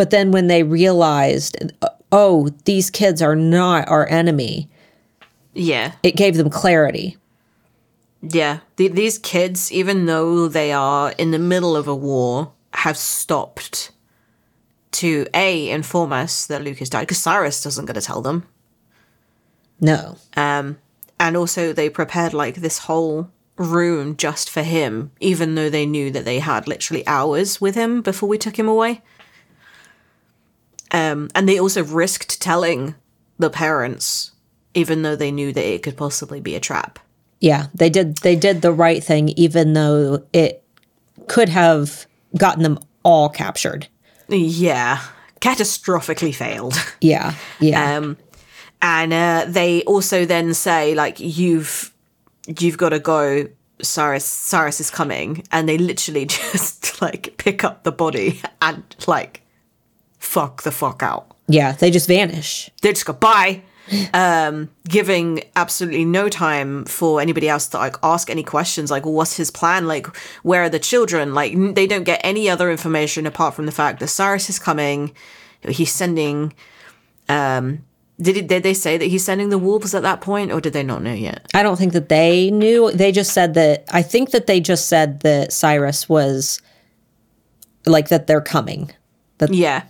But 0.00 0.08
then 0.08 0.30
when 0.32 0.46
they 0.46 0.62
realized, 0.62 1.58
oh, 2.10 2.48
these 2.64 2.88
kids 2.88 3.20
are 3.20 3.36
not 3.36 3.86
our 3.86 4.08
enemy, 4.08 4.70
Yeah, 5.52 5.92
it 6.02 6.16
gave 6.16 6.38
them 6.38 6.48
clarity. 6.48 7.18
yeah. 8.22 8.60
Th 8.78 8.92
these 8.92 9.18
kids, 9.18 9.70
even 9.70 10.06
though 10.06 10.48
they 10.48 10.72
are 10.72 11.12
in 11.18 11.32
the 11.32 11.38
middle 11.52 11.76
of 11.76 11.86
a 11.86 11.94
war, 11.94 12.52
have 12.84 12.96
stopped 12.96 13.90
to 14.92 15.26
a 15.34 15.68
inform 15.68 16.14
us 16.14 16.46
that 16.46 16.62
Luke 16.64 16.78
has 16.78 16.88
died 16.88 17.02
because 17.06 17.18
Cyrus 17.18 17.62
doesn't 17.62 17.84
going 17.84 18.00
to 18.00 18.06
tell 18.10 18.22
them. 18.22 18.38
No. 19.82 20.16
Um, 20.34 20.78
and 21.18 21.36
also 21.36 21.74
they 21.74 21.90
prepared 21.90 22.32
like 22.32 22.54
this 22.62 22.78
whole 22.88 23.28
room 23.58 24.16
just 24.16 24.48
for 24.48 24.62
him, 24.62 25.10
even 25.20 25.56
though 25.56 25.68
they 25.70 25.84
knew 25.84 26.10
that 26.10 26.24
they 26.24 26.38
had 26.38 26.66
literally 26.66 27.06
hours 27.06 27.60
with 27.60 27.74
him 27.74 28.00
before 28.00 28.30
we 28.30 28.38
took 28.38 28.58
him 28.58 28.68
away. 28.68 29.02
Um, 30.92 31.28
and 31.34 31.48
they 31.48 31.58
also 31.58 31.84
risked 31.84 32.40
telling 32.40 32.94
the 33.38 33.50
parents, 33.50 34.32
even 34.74 35.02
though 35.02 35.16
they 35.16 35.30
knew 35.30 35.52
that 35.52 35.64
it 35.64 35.82
could 35.82 35.96
possibly 35.96 36.40
be 36.40 36.54
a 36.54 36.60
trap. 36.60 36.98
Yeah, 37.40 37.66
they 37.74 37.88
did 37.88 38.18
they 38.18 38.36
did 38.36 38.60
the 38.60 38.72
right 38.72 39.02
thing 39.02 39.30
even 39.30 39.72
though 39.72 40.24
it 40.32 40.62
could 41.26 41.48
have 41.48 42.06
gotten 42.36 42.62
them 42.62 42.78
all 43.02 43.28
captured. 43.28 43.88
Yeah, 44.28 45.00
catastrophically 45.40 46.34
failed. 46.34 46.74
Yeah. 47.00 47.34
Yeah. 47.60 47.96
Um, 47.96 48.18
and 48.82 49.12
uh, 49.12 49.46
they 49.48 49.82
also 49.84 50.26
then 50.26 50.52
say 50.52 50.94
like 50.94 51.18
you've 51.18 51.92
you've 52.58 52.78
got 52.78 52.90
to 52.90 52.98
go. 52.98 53.48
Cyrus 53.82 54.26
Cyrus 54.26 54.78
is 54.80 54.90
coming, 54.90 55.42
and 55.50 55.66
they 55.66 55.78
literally 55.78 56.26
just 56.26 57.00
like 57.00 57.36
pick 57.38 57.64
up 57.64 57.82
the 57.84 57.92
body 57.92 58.42
and 58.60 58.84
like 59.06 59.39
fuck 60.30 60.62
the 60.62 60.70
fuck 60.70 61.02
out. 61.02 61.24
yeah, 61.48 61.72
they 61.72 61.90
just 61.90 62.06
vanish. 62.08 62.70
They 62.82 62.92
just 62.92 63.04
go 63.06 63.12
bye, 63.12 63.62
um, 64.14 64.68
giving 64.88 65.42
absolutely 65.56 66.04
no 66.04 66.28
time 66.28 66.84
for 66.84 67.20
anybody 67.20 67.48
else 67.48 67.66
to 67.68 67.78
like 67.78 67.96
ask 68.02 68.30
any 68.30 68.44
questions. 68.44 68.90
Like, 68.90 69.04
what's 69.04 69.36
his 69.36 69.50
plan? 69.50 69.86
Like, 69.88 70.06
where 70.44 70.62
are 70.62 70.68
the 70.70 70.78
children? 70.78 71.34
Like, 71.34 71.52
n- 71.52 71.74
they 71.74 71.86
don't 71.88 72.04
get 72.04 72.20
any 72.22 72.48
other 72.48 72.70
information 72.70 73.26
apart 73.26 73.54
from 73.54 73.66
the 73.66 73.72
fact 73.72 73.98
that 74.00 74.08
Cyrus 74.08 74.48
is 74.48 74.58
coming. 74.60 75.12
He's 75.68 75.92
sending. 75.92 76.52
Um, 77.28 77.84
did 78.20 78.36
it, 78.36 78.46
did 78.48 78.62
they 78.62 78.74
say 78.74 78.98
that 78.98 79.06
he's 79.06 79.24
sending 79.24 79.48
the 79.50 79.58
wolves 79.58 79.94
at 79.94 80.02
that 80.02 80.20
point, 80.20 80.52
or 80.52 80.60
did 80.60 80.72
they 80.74 80.82
not 80.84 81.02
know 81.02 81.14
yet? 81.14 81.46
I 81.54 81.62
don't 81.64 81.78
think 81.78 81.92
that 81.94 82.08
they 82.08 82.50
knew. 82.50 82.92
They 82.92 83.12
just 83.12 83.32
said 83.32 83.54
that 83.54 83.84
I 83.90 84.02
think 84.02 84.30
that 84.30 84.46
they 84.46 84.60
just 84.60 84.86
said 84.88 85.20
that 85.20 85.52
Cyrus 85.52 86.08
was 86.08 86.60
like 87.86 88.08
that 88.08 88.26
they're 88.28 88.40
coming. 88.56 88.92
that 89.38 89.52
Yeah. 89.54 89.82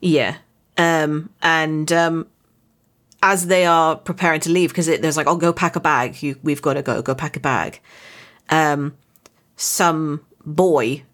Yeah. 0.00 0.36
Um, 0.76 1.30
and 1.42 1.92
um, 1.92 2.26
as 3.22 3.46
they 3.46 3.66
are 3.66 3.96
preparing 3.96 4.40
to 4.40 4.50
leave, 4.50 4.70
because 4.70 4.86
there's 4.86 5.16
like, 5.16 5.26
oh, 5.26 5.36
go 5.36 5.52
pack 5.52 5.76
a 5.76 5.80
bag. 5.80 6.22
You, 6.22 6.38
we've 6.42 6.62
got 6.62 6.74
to 6.74 6.82
go. 6.82 7.02
Go 7.02 7.14
pack 7.14 7.36
a 7.36 7.40
bag. 7.40 7.80
Um, 8.48 8.96
some 9.56 10.24
boy 10.44 11.04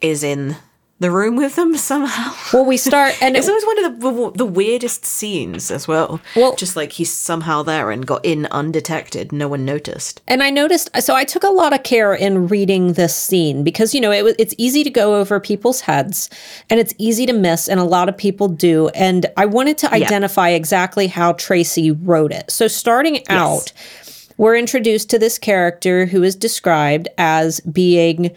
is 0.00 0.22
in 0.22 0.56
the 1.04 1.10
room 1.10 1.36
with 1.36 1.54
them 1.56 1.76
somehow. 1.92 2.32
Well, 2.52 2.64
we 2.64 2.76
start 2.76 3.14
and 3.22 3.36
It's 3.36 3.46
it, 3.46 3.50
always 3.50 3.66
one 3.66 3.84
of 3.84 4.00
the 4.00 4.38
the 4.38 4.46
weirdest 4.46 5.04
scenes 5.04 5.70
as 5.70 5.86
well. 5.86 6.20
Well- 6.34 6.56
just 6.56 6.76
like 6.76 6.92
he's 6.92 7.12
somehow 7.12 7.62
there 7.62 7.90
and 7.90 8.06
got 8.06 8.24
in 8.24 8.46
undetected. 8.46 9.32
No 9.32 9.48
one 9.48 9.64
noticed. 9.64 10.22
and 10.26 10.42
I 10.42 10.50
noticed 10.50 10.90
so 11.00 11.14
I 11.14 11.24
took 11.24 11.44
a 11.44 11.48
lot 11.48 11.72
of 11.72 11.82
care 11.82 12.14
in 12.14 12.48
reading 12.48 12.94
this 12.94 13.14
scene 13.14 13.62
because 13.64 13.94
you 13.94 14.00
know 14.00 14.10
it 14.12 14.24
was 14.24 14.34
it's 14.38 14.54
easy 14.58 14.82
to 14.84 14.90
go 14.90 15.14
over 15.20 15.38
people's 15.40 15.82
heads 15.82 16.30
and 16.70 16.80
it's 16.80 16.94
easy 16.98 17.26
to 17.26 17.32
miss 17.32 17.68
and 17.68 17.78
a 17.80 17.84
lot 17.84 18.08
of 18.08 18.16
people 18.16 18.48
do 18.48 18.88
and 18.88 19.26
I 19.36 19.44
wanted 19.46 19.76
to 19.78 19.92
identify 19.92 20.48
exactly 20.50 21.06
how 21.06 21.32
Tracy 21.34 21.90
wrote 21.90 22.32
it. 22.32 22.50
So 22.50 22.66
starting 22.68 23.16
out 23.28 23.72
we're 24.36 24.56
introduced 24.56 25.10
to 25.10 25.18
this 25.18 25.38
character 25.38 26.06
who 26.06 26.22
is 26.22 26.34
described 26.34 27.08
as 27.18 27.60
being 27.60 28.34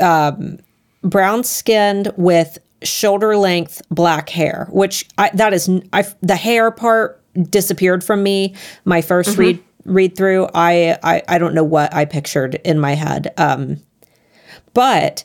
um, 0.00 0.58
brown 1.04 1.44
skinned 1.44 2.12
with 2.16 2.58
shoulder 2.82 3.36
length 3.36 3.82
black 3.90 4.28
hair, 4.28 4.68
which 4.70 5.06
I, 5.18 5.30
that 5.34 5.52
is 5.52 5.70
I, 5.92 6.04
the 6.22 6.36
hair 6.36 6.70
part 6.70 7.22
disappeared 7.50 8.02
from 8.02 8.22
me. 8.22 8.54
My 8.84 9.00
1st 9.00 9.38
read 9.38 9.62
read 9.84 10.16
through, 10.16 10.48
I, 10.54 10.98
I 11.02 11.22
I 11.28 11.38
don't 11.38 11.54
know 11.54 11.64
what 11.64 11.94
I 11.94 12.04
pictured 12.04 12.56
in 12.64 12.78
my 12.78 12.94
head, 12.94 13.32
um, 13.36 13.80
but. 14.72 15.24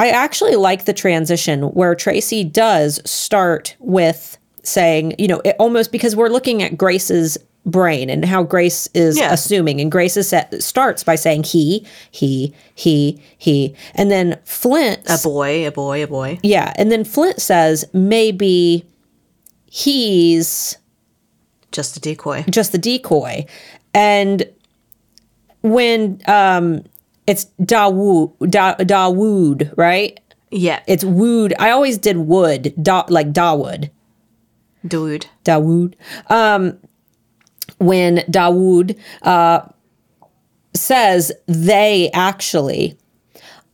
I 0.00 0.10
actually 0.10 0.54
like 0.54 0.84
the 0.84 0.92
transition 0.92 1.62
where 1.72 1.92
Tracy 1.96 2.44
does 2.44 3.00
start 3.04 3.74
with 3.80 4.38
saying, 4.62 5.14
you 5.18 5.26
know, 5.26 5.40
it 5.44 5.56
almost 5.58 5.90
because 5.90 6.14
we're 6.14 6.28
looking 6.28 6.62
at 6.62 6.78
Grace's 6.78 7.36
brain 7.66 8.08
and 8.08 8.24
how 8.24 8.42
Grace 8.42 8.88
is 8.94 9.18
Yeah. 9.18 9.32
assuming, 9.32 9.80
and 9.80 9.90
Grace 9.92 10.16
is 10.16 10.28
set, 10.28 10.62
starts 10.62 11.04
by 11.04 11.16
saying 11.16 11.42
he, 11.44 11.84
he, 12.10 12.54
he, 12.74 13.20
he, 13.36 13.74
and 13.94 14.10
then 14.10 14.38
Flint, 14.44 15.00
A 15.06 15.18
boy, 15.22 15.66
a 15.66 15.70
boy, 15.70 16.02
a 16.02 16.06
boy. 16.06 16.38
yeah, 16.42 16.72
and 16.76 16.90
then 16.90 17.04
Flint 17.04 17.40
says 17.42 17.84
maybe 17.92 18.86
he's 19.66 20.78
Just 21.72 21.96
a 21.96 22.00
decoy. 22.00 22.44
just 22.50 22.72
the 22.72 22.78
decoy, 22.78 23.44
and 23.92 24.44
when 25.62 26.20
um 26.26 26.82
it's 27.26 27.46
Dawood 27.60 28.32
da, 28.50 28.74
Dawood, 28.76 29.74
right? 29.76 30.18
Yeah, 30.50 30.80
It's 30.86 31.04
wood. 31.04 31.52
I 31.58 31.68
always 31.70 31.98
did 31.98 32.16
wood, 32.16 32.72
da, 32.82 33.04
like 33.10 33.32
Dawood. 33.34 33.90
dude. 34.86 35.26
Dawood. 35.44 35.92
Um, 36.30 36.78
when 37.78 38.18
Dawood 38.30 38.98
uh, 39.22 39.60
says 40.74 41.32
they 41.46 42.10
actually, 42.12 42.96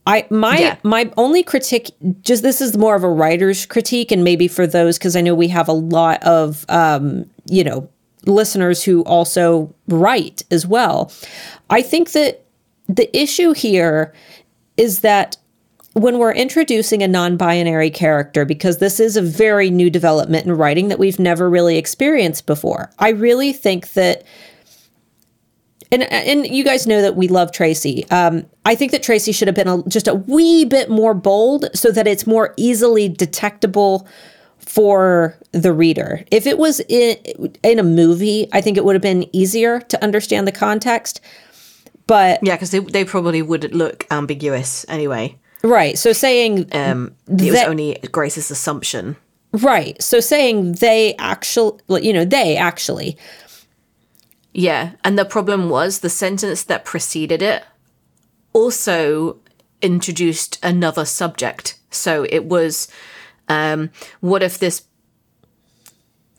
I 0.07 0.25
my 0.29 0.57
Yeah. 0.57 0.75
my 0.83 1.11
only 1.17 1.43
critique, 1.43 1.91
just 2.21 2.43
this 2.43 2.61
is 2.61 2.77
more 2.77 2.95
of 2.95 3.03
a 3.03 3.09
writer's 3.09 3.65
critique, 3.65 4.11
and 4.11 4.23
maybe 4.23 4.47
for 4.47 4.67
those 4.67 4.97
because 4.97 5.15
I 5.15 5.21
know 5.21 5.35
we 5.35 5.47
have 5.49 5.67
a 5.67 5.73
lot 5.73 6.21
of 6.23 6.65
um, 6.69 7.25
you 7.47 7.63
know 7.63 7.89
listeners 8.25 8.83
who 8.83 9.03
also 9.03 9.73
write 9.87 10.43
as 10.51 10.65
well. 10.65 11.11
I 11.69 11.81
think 11.81 12.11
that 12.11 12.43
the 12.87 13.15
issue 13.17 13.53
here 13.53 14.13
is 14.77 14.99
that 15.01 15.37
when 15.95 16.19
we're 16.19 16.33
introducing 16.33 17.01
a 17.01 17.07
non 17.07 17.37
binary 17.37 17.89
character, 17.89 18.43
because 18.43 18.79
this 18.79 18.99
is 18.99 19.15
a 19.15 19.21
very 19.21 19.69
new 19.69 19.89
development 19.89 20.45
in 20.45 20.51
writing 20.51 20.89
that 20.89 20.99
we've 20.99 21.19
never 21.19 21.49
really 21.49 21.77
experienced 21.77 22.45
before, 22.45 22.91
I 22.99 23.09
really 23.09 23.53
think 23.53 23.93
that. 23.93 24.23
And, 25.91 26.03
and 26.11 26.47
you 26.47 26.63
guys 26.63 26.87
know 26.87 27.01
that 27.01 27.15
we 27.15 27.27
love 27.27 27.51
Tracy. 27.51 28.09
Um, 28.09 28.45
I 28.65 28.75
think 28.75 28.91
that 28.91 29.03
Tracy 29.03 29.31
should 29.31 29.47
have 29.47 29.55
been 29.55 29.67
a, 29.67 29.83
just 29.83 30.07
a 30.07 30.15
wee 30.15 30.65
bit 30.65 30.89
more 30.89 31.13
bold 31.13 31.69
so 31.73 31.91
that 31.91 32.07
it's 32.07 32.27
more 32.27 32.53
easily 32.57 33.07
detectable 33.07 34.05
for 34.57 35.37
the 35.51 35.71
reader. 35.71 36.25
If 36.31 36.47
it 36.47 36.57
was 36.57 36.81
in, 36.89 37.17
in 37.63 37.79
a 37.79 37.83
movie, 37.83 38.49
I 38.51 38.61
think 38.61 38.77
it 38.77 38.83
would 38.83 38.95
have 38.95 39.01
been 39.01 39.29
easier 39.33 39.79
to 39.79 40.03
understand 40.03 40.47
the 40.47 40.51
context. 40.51 41.21
But 42.07 42.39
Yeah, 42.41 42.55
because 42.55 42.71
they, 42.71 42.79
they 42.79 43.05
probably 43.05 43.41
would 43.43 43.73
look 43.73 44.07
ambiguous 44.11 44.85
anyway. 44.89 45.37
Right, 45.65 45.97
so 45.97 46.13
saying 46.13 46.69
Um, 46.71 47.15
it 47.27 47.51
was 47.51 47.63
only 47.63 47.97
Grace's 48.11 48.51
assumption. 48.51 49.15
Right. 49.51 50.01
So 50.01 50.19
saying 50.19 50.73
they 50.73 51.15
actually, 51.17 51.79
you 52.01 52.13
know, 52.13 52.25
they 52.25 52.57
actually. 52.57 53.17
Yeah, 54.53 54.91
and 55.03 55.17
the 55.17 55.25
problem 55.25 55.69
was 55.69 55.99
the 55.99 56.09
sentence 56.09 56.63
that 56.63 56.85
preceded 56.85 57.41
it 57.41 57.63
also 58.53 59.39
introduced 59.81 60.59
another 60.63 61.05
subject. 61.05 61.77
So 61.89 62.25
it 62.29 62.45
was, 62.45 62.87
um, 63.47 63.91
what 64.21 64.43
if 64.43 64.57
this? 64.57 64.83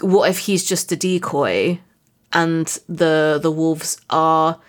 What 0.00 0.28
if 0.30 0.38
he's 0.40 0.64
just 0.64 0.92
a 0.92 0.96
decoy, 0.96 1.80
and 2.32 2.66
the 2.88 3.38
the 3.40 3.50
wolves 3.50 3.98
are, 4.10 4.60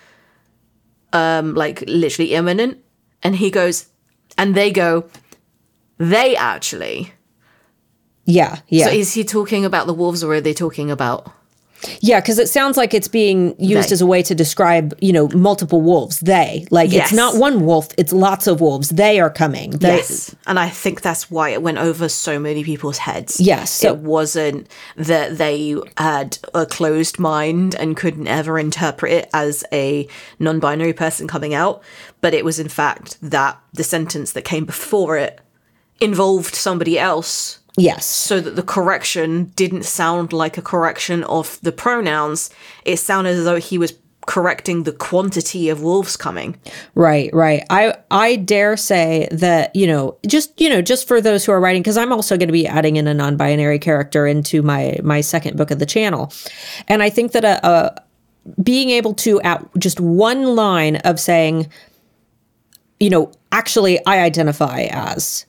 um, 1.12 1.54
like 1.54 1.84
literally 1.88 2.34
imminent? 2.34 2.78
And 3.24 3.36
he 3.36 3.50
goes, 3.50 3.88
and 4.38 4.56
they 4.56 4.72
go, 4.72 5.06
they 5.98 6.36
actually. 6.36 7.14
Yeah. 8.26 8.60
Yeah. 8.68 8.86
So 8.86 8.92
is 8.92 9.14
he 9.14 9.24
talking 9.24 9.66
about 9.66 9.88
the 9.88 9.94
wolves, 9.94 10.24
or 10.24 10.34
are 10.36 10.42
they 10.42 10.54
talking 10.54 10.92
about? 10.92 11.32
Yeah. 12.00 12.20
Because 12.20 12.40
it 12.40 12.50
sounds 12.50 12.78
like 12.78 12.94
it's 12.94 13.08
being 13.08 13.56
used 13.60 13.90
They. 13.90 13.94
as 13.94 14.02
a 14.02 14.06
way 14.06 14.22
to 14.24 14.34
describe, 14.36 14.98
you 15.02 15.14
know, 15.14 15.28
multiple 15.30 15.82
wolves. 15.82 16.20
They. 16.20 16.66
Like 16.72 16.92
Yes. 16.92 17.08
it's 17.10 17.16
not 17.16 17.36
one 17.38 17.66
wolf, 17.66 17.90
it's 17.98 18.12
lots 18.14 18.48
of 18.48 18.62
wolves. 18.62 18.90
They 18.90 19.20
are 19.20 19.30
coming. 19.30 19.72
They, 19.72 19.98
Yes, 19.98 20.36
and 20.46 20.60
I 20.60 20.70
think 20.70 21.02
that's 21.02 21.30
why 21.30 21.50
it 21.50 21.62
went 21.62 21.78
over 21.78 22.10
so 22.10 22.40
many 22.40 22.64
people's 22.64 22.98
heads. 22.98 23.40
Yes, 23.40 23.72
so- 23.72 23.90
it 23.94 23.98
wasn't 24.00 24.68
that 24.96 25.38
they 25.38 25.76
had 25.98 26.38
a 26.54 26.66
closed 26.66 27.20
mind 27.20 27.76
and 27.76 27.96
couldn't 27.96 28.28
ever 28.28 28.58
interpret 28.60 29.12
it 29.12 29.30
as 29.34 29.64
a 29.72 30.08
non-binary 30.40 30.94
person 30.94 31.28
coming 31.28 31.54
out, 31.54 31.82
but 32.22 32.34
it 32.34 32.44
was 32.44 32.60
in 32.60 32.70
fact 32.70 33.18
that 33.22 33.58
the 33.74 33.84
sentence 33.84 34.32
that 34.32 34.44
came 34.44 34.66
before 34.66 35.18
it 35.18 35.40
involved 36.00 36.54
somebody 36.56 36.98
else 37.00 37.60
Yes. 37.78 38.06
so 38.06 38.42
that 38.42 38.56
the 38.56 38.64
correction 38.64 39.52
didn't 39.56 39.84
sound 39.84 40.34
like 40.34 40.58
a 40.58 40.62
correction 40.62 41.24
of 41.26 41.60
the 41.62 41.72
pronouns 41.72 42.50
it 42.86 42.98
sounded 42.98 43.38
as 43.38 43.46
though 43.46 43.60
he 43.60 43.78
was 43.78 43.94
correcting 44.26 44.84
the 44.84 44.92
quantity 44.92 45.70
of 45.70 45.82
wolves 45.82 46.18
coming 46.18 46.58
Right, 46.96 47.30
right. 47.34 47.64
I 47.70 47.96
I 48.12 48.36
dare 48.36 48.76
say 48.76 49.30
that 49.32 49.74
you 49.76 49.88
know 49.88 50.18
just 50.28 50.60
you 50.60 50.70
know 50.70 50.82
just 50.82 51.08
for 51.08 51.22
those 51.22 51.46
who 51.46 51.54
are 51.54 51.62
writing 51.62 51.82
because 51.82 51.98
I'm 51.98 52.12
also 52.12 52.36
going 52.36 52.50
to 52.50 52.54
be 52.54 52.68
adding 52.68 52.98
in 52.98 53.08
a 53.08 53.14
non-binary 53.14 53.80
character 53.80 54.28
into 54.28 54.62
my 54.62 54.98
my 55.02 55.22
second 55.22 55.56
book 55.56 55.72
of 55.72 55.80
the 55.80 55.86
channel, 55.86 56.34
and 56.90 57.02
I 57.02 57.10
think 57.10 57.32
that 57.32 57.46
a, 57.46 57.66
a 57.66 58.04
being 58.62 58.90
able 58.90 59.14
to 59.14 59.40
at 59.42 59.64
just 59.78 60.00
one 60.00 60.56
line 60.56 60.98
of 60.98 61.20
saying, 61.20 61.70
you 63.00 63.10
know, 63.10 63.32
actually 63.52 64.04
I 64.06 64.20
identify 64.22 64.88
as. 64.92 65.46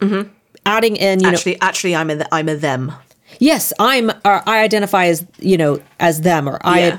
Mm-hmm. 0.00 0.30
Adding 0.66 0.96
in, 0.96 1.20
you 1.20 1.26
know, 1.26 1.32
actually 1.32 1.60
actually 1.60 1.96
i'm 1.96 2.10
a 2.10 2.26
i'm 2.32 2.48
a 2.48 2.56
them 2.56 2.92
Yes, 3.38 3.72
I'm. 3.78 4.10
Or 4.10 4.42
I 4.48 4.62
identify 4.62 5.06
as 5.06 5.26
you 5.38 5.56
know 5.56 5.80
as 6.00 6.22
them, 6.22 6.48
or 6.48 6.58
I. 6.62 6.98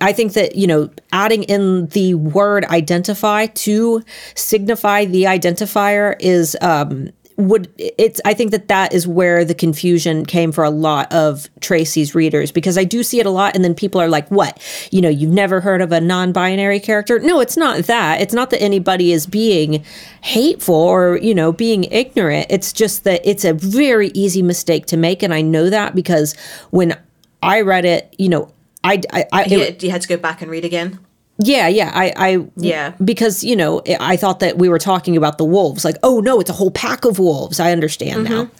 I 0.00 0.12
think 0.12 0.32
that 0.34 0.56
you 0.56 0.66
know 0.66 0.90
adding 1.12 1.44
in 1.44 1.86
the 1.88 2.14
word 2.14 2.64
identify 2.66 3.46
to 3.46 4.02
signify 4.34 5.04
the 5.04 5.24
identifier 5.24 6.16
is 6.20 6.56
um 6.60 7.10
would 7.48 7.72
it's 7.78 8.20
I 8.24 8.34
think 8.34 8.50
that 8.50 8.68
that 8.68 8.92
is 8.92 9.06
where 9.06 9.44
the 9.44 9.54
confusion 9.54 10.24
came 10.24 10.52
for 10.52 10.64
a 10.64 10.70
lot 10.70 11.12
of 11.12 11.48
Tracy's 11.60 12.14
readers 12.14 12.52
because 12.52 12.78
I 12.78 12.84
do 12.84 13.02
see 13.02 13.20
it 13.20 13.26
a 13.26 13.30
lot 13.30 13.54
and 13.54 13.64
then 13.64 13.74
people 13.74 14.00
are 14.00 14.08
like 14.08 14.28
what? 14.30 14.60
You 14.90 15.00
know 15.00 15.08
you've 15.08 15.32
never 15.32 15.60
heard 15.60 15.80
of 15.82 15.92
a 15.92 16.00
non-binary 16.00 16.80
character? 16.80 17.18
No 17.18 17.40
it's 17.40 17.56
not 17.56 17.84
that. 17.84 18.20
It's 18.20 18.34
not 18.34 18.50
that 18.50 18.62
anybody 18.62 19.12
is 19.12 19.26
being 19.26 19.84
hateful 20.22 20.74
or 20.74 21.18
you 21.18 21.34
know 21.34 21.52
being 21.52 21.84
ignorant. 21.84 22.46
It's 22.50 22.72
just 22.72 23.04
that 23.04 23.20
it's 23.24 23.44
a 23.44 23.54
very 23.54 24.08
easy 24.14 24.42
mistake 24.42 24.86
to 24.86 24.96
make 24.96 25.22
and 25.22 25.34
I 25.34 25.40
know 25.40 25.70
that 25.70 25.94
because 25.94 26.34
when 26.70 26.96
I 27.42 27.60
read 27.62 27.84
it 27.84 28.14
you 28.18 28.28
know 28.28 28.52
I 28.84 29.00
I, 29.12 29.26
I 29.32 29.44
it- 29.44 29.82
you, 29.82 29.90
had 29.90 30.02
to 30.02 30.08
go 30.08 30.16
back 30.16 30.42
and 30.42 30.50
read 30.50 30.64
again 30.64 30.98
yeah, 31.42 31.68
yeah. 31.68 31.90
I, 31.94 32.12
I, 32.16 32.46
Yeah. 32.56 32.94
Because 33.02 33.42
you 33.44 33.56
know, 33.56 33.82
I 34.00 34.16
thought 34.16 34.40
that 34.40 34.58
we 34.58 34.68
were 34.68 34.78
talking 34.78 35.16
about 35.16 35.38
the 35.38 35.44
wolves. 35.44 35.84
Like, 35.84 35.96
oh 36.02 36.20
no, 36.20 36.40
it's 36.40 36.50
a 36.50 36.54
whole 36.54 36.70
pack 36.70 37.04
of 37.04 37.18
wolves. 37.18 37.60
I 37.60 37.72
understand 37.72 38.24
now. 38.24 38.50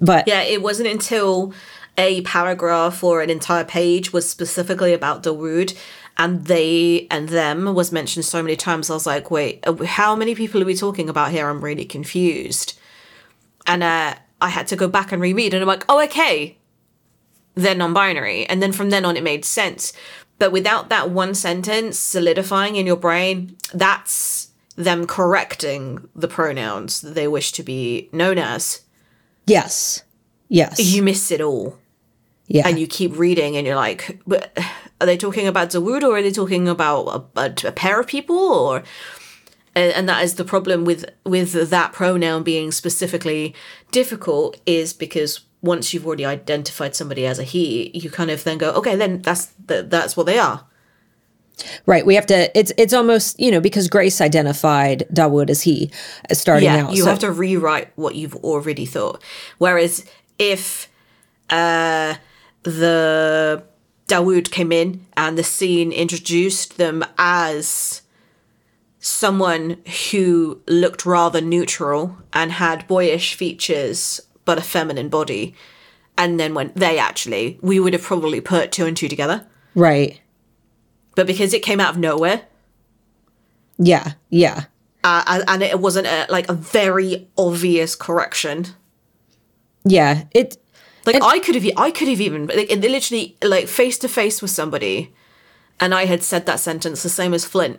But 0.00 0.26
Yeah, 0.26 0.42
it 0.42 0.62
wasn't 0.62 0.88
until 0.88 1.52
a 1.98 2.20
paragraph 2.22 3.02
or 3.02 3.22
an 3.22 3.30
entire 3.30 3.64
page 3.64 4.12
was 4.12 4.28
specifically 4.28 4.92
about 4.92 5.22
Dawood 5.22 5.76
and 6.18 6.46
they 6.46 7.06
and 7.10 7.28
them 7.28 7.74
was 7.74 7.92
mentioned 7.92 8.24
so 8.24 8.42
many 8.42 8.56
times. 8.56 8.90
I 8.90 8.94
was 8.94 9.06
like, 9.06 9.30
wait, 9.30 9.66
uh, 9.66 9.84
how 9.84 10.16
many 10.16 10.34
people 10.34 10.62
are 10.62 10.66
we 10.66 10.74
talking 10.74 11.08
about 11.08 11.30
here? 11.30 11.48
I'm 11.48 11.62
really 11.62 11.84
confused. 11.84 12.78
And 13.66 13.82
uh, 13.82 14.14
I 14.40 14.48
had 14.48 14.66
to 14.68 14.76
go 14.76 14.88
back 14.88 15.12
and 15.12 15.20
reread, 15.20 15.52
and 15.52 15.62
I'm 15.62 15.68
like, 15.68 15.84
oh, 15.88 16.02
okay, 16.04 16.56
they're 17.54 17.74
non 17.74 17.92
binary. 17.92 18.46
And 18.46 18.62
then 18.62 18.72
from 18.72 18.90
then 18.90 19.04
on, 19.04 19.16
it 19.16 19.22
made 19.22 19.44
sense. 19.44 19.92
But 20.38 20.52
without 20.52 20.88
that 20.90 21.10
one 21.10 21.34
sentence 21.34 21.98
solidifying 21.98 22.76
in 22.76 22.86
your 22.86 22.96
brain, 22.96 23.56
that's 23.72 24.48
them 24.76 25.06
correcting 25.06 26.06
the 26.14 26.28
pronouns 26.28 27.00
that 27.00 27.14
they 27.14 27.26
wish 27.26 27.52
to 27.52 27.62
be 27.62 28.08
known 28.12 28.36
as. 28.38 28.82
yes, 29.46 30.02
yes, 30.48 30.78
You 30.78 31.02
miss 31.02 31.30
it 31.30 31.40
all. 31.40 31.78
yeah, 32.46 32.68
and 32.68 32.78
you 32.78 32.86
keep 32.86 33.16
reading 33.18 33.56
and 33.56 33.66
you're 33.66 33.74
like 33.76 34.20
but 34.26 34.56
are 35.00 35.06
they 35.06 35.16
talking 35.16 35.46
about 35.48 35.70
Dawood 35.70 36.02
or 36.02 36.16
are 36.18 36.22
they 36.22 36.30
talking 36.30 36.68
about 36.68 37.28
a, 37.36 37.40
a, 37.40 37.54
a 37.68 37.72
pair 37.72 37.98
of 37.98 38.06
people 38.06 38.36
or 38.38 38.82
and, 39.74 39.92
and 39.92 40.08
that 40.08 40.22
is 40.22 40.34
the 40.34 40.44
problem 40.44 40.84
with 40.84 41.06
with 41.24 41.70
that 41.70 41.92
pronoun 41.92 42.42
being 42.42 42.70
specifically 42.70 43.54
difficult 43.90 44.60
is 44.66 44.92
because 44.92 45.40
once 45.62 45.92
you've 45.92 46.06
already 46.06 46.24
identified 46.24 46.94
somebody 46.94 47.26
as 47.26 47.38
a 47.38 47.42
he 47.42 47.90
you 47.94 48.10
kind 48.10 48.30
of 48.30 48.44
then 48.44 48.58
go 48.58 48.70
okay 48.72 48.96
then 48.96 49.22
that's 49.22 49.46
the, 49.66 49.82
that's 49.82 50.16
what 50.16 50.26
they 50.26 50.38
are 50.38 50.64
right. 51.86 52.04
We 52.04 52.14
have 52.16 52.26
to. 52.26 52.56
It's 52.58 52.72
it's 52.76 52.92
almost 52.92 53.40
you 53.40 53.50
know 53.50 53.60
because 53.60 53.88
Grace 53.88 54.20
identified 54.20 55.06
Dawood 55.12 55.48
as 55.50 55.62
he 55.62 55.90
uh, 56.30 56.34
starting 56.34 56.64
yeah 56.64 56.84
out. 56.84 56.92
you 56.92 57.04
so- 57.04 57.10
have 57.10 57.18
to 57.20 57.32
rewrite 57.32 57.92
what 57.96 58.14
you've 58.14 58.36
already 58.36 58.84
thought 58.86 59.22
whereas 59.58 60.04
if 60.38 60.88
uh 61.50 62.14
the 62.62 63.62
Dawood 64.08 64.50
came 64.50 64.70
in 64.70 65.06
and 65.16 65.38
the 65.38 65.44
scene 65.44 65.92
introduced 65.92 66.76
them 66.78 67.04
as 67.18 68.02
someone 69.00 69.78
who 70.10 70.60
looked 70.66 71.06
rather 71.06 71.40
neutral 71.40 72.16
and 72.32 72.52
had 72.52 72.86
boyish 72.88 73.34
features 73.34 74.20
but 74.46 74.56
a 74.56 74.62
feminine 74.62 75.10
body. 75.10 75.54
And 76.16 76.40
then 76.40 76.54
when 76.54 76.72
they 76.74 76.98
actually 76.98 77.58
we 77.60 77.78
would 77.78 77.92
have 77.92 78.02
probably 78.02 78.40
put 78.40 78.72
two 78.72 78.86
and 78.86 78.96
two 78.96 79.08
together. 79.08 79.46
Right. 79.74 80.22
but 81.14 81.26
because 81.26 81.52
it 81.52 81.62
came 81.62 81.80
out 81.80 81.90
of 81.90 81.98
nowhere. 81.98 82.46
Yeah, 83.78 84.12
yeah, 84.30 84.64
uh, 85.06 85.44
and 85.46 85.62
it 85.62 85.78
wasn't 85.78 86.06
a, 86.06 86.26
like 86.28 86.48
a 86.48 86.52
very 86.52 87.28
obvious 87.38 87.94
correction. 87.94 88.66
Yeah. 89.84 90.24
It 90.32 90.56
Like 91.04 91.22
I 91.22 91.38
could 91.38 91.54
have, 91.54 91.64
I 91.76 91.92
could 91.92 92.08
have 92.08 92.20
even 92.20 92.48
like 92.48 92.70
literally 92.70 93.36
like 93.42 93.68
face 93.68 93.98
to 93.98 94.08
face 94.08 94.42
with 94.42 94.50
somebody, 94.50 95.14
and 95.78 95.94
I 95.94 96.06
had 96.06 96.24
said 96.24 96.46
that 96.46 96.58
sentence 96.58 97.04
the 97.04 97.08
same 97.08 97.34
as 97.34 97.44
Flint, 97.44 97.78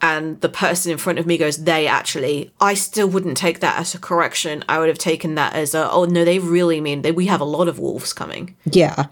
and 0.00 0.40
the 0.40 0.48
person 0.48 0.92
in 0.92 0.98
front 0.98 1.18
of 1.18 1.26
me 1.26 1.38
goes, 1.38 1.64
they 1.64 1.86
actually, 1.86 2.52
I 2.60 2.74
still 2.74 3.08
wouldn't 3.08 3.36
take 3.36 3.60
that 3.60 3.78
as 3.78 3.94
a 3.94 3.98
correction. 3.98 4.64
I 4.68 4.78
would 4.78 4.88
have 4.88 4.98
taken 4.98 5.34
that 5.36 5.54
as 5.54 5.74
a, 5.74 5.90
oh 5.90 6.04
no, 6.04 6.24
they 6.24 6.38
really 6.38 6.80
mean 6.80 7.02
that 7.02 7.14
we 7.14 7.26
have 7.26 7.40
a 7.40 7.44
lot 7.44 7.68
of 7.68 7.78
wolves 7.78 8.12
coming. 8.12 8.54
Yeah. 8.64 9.06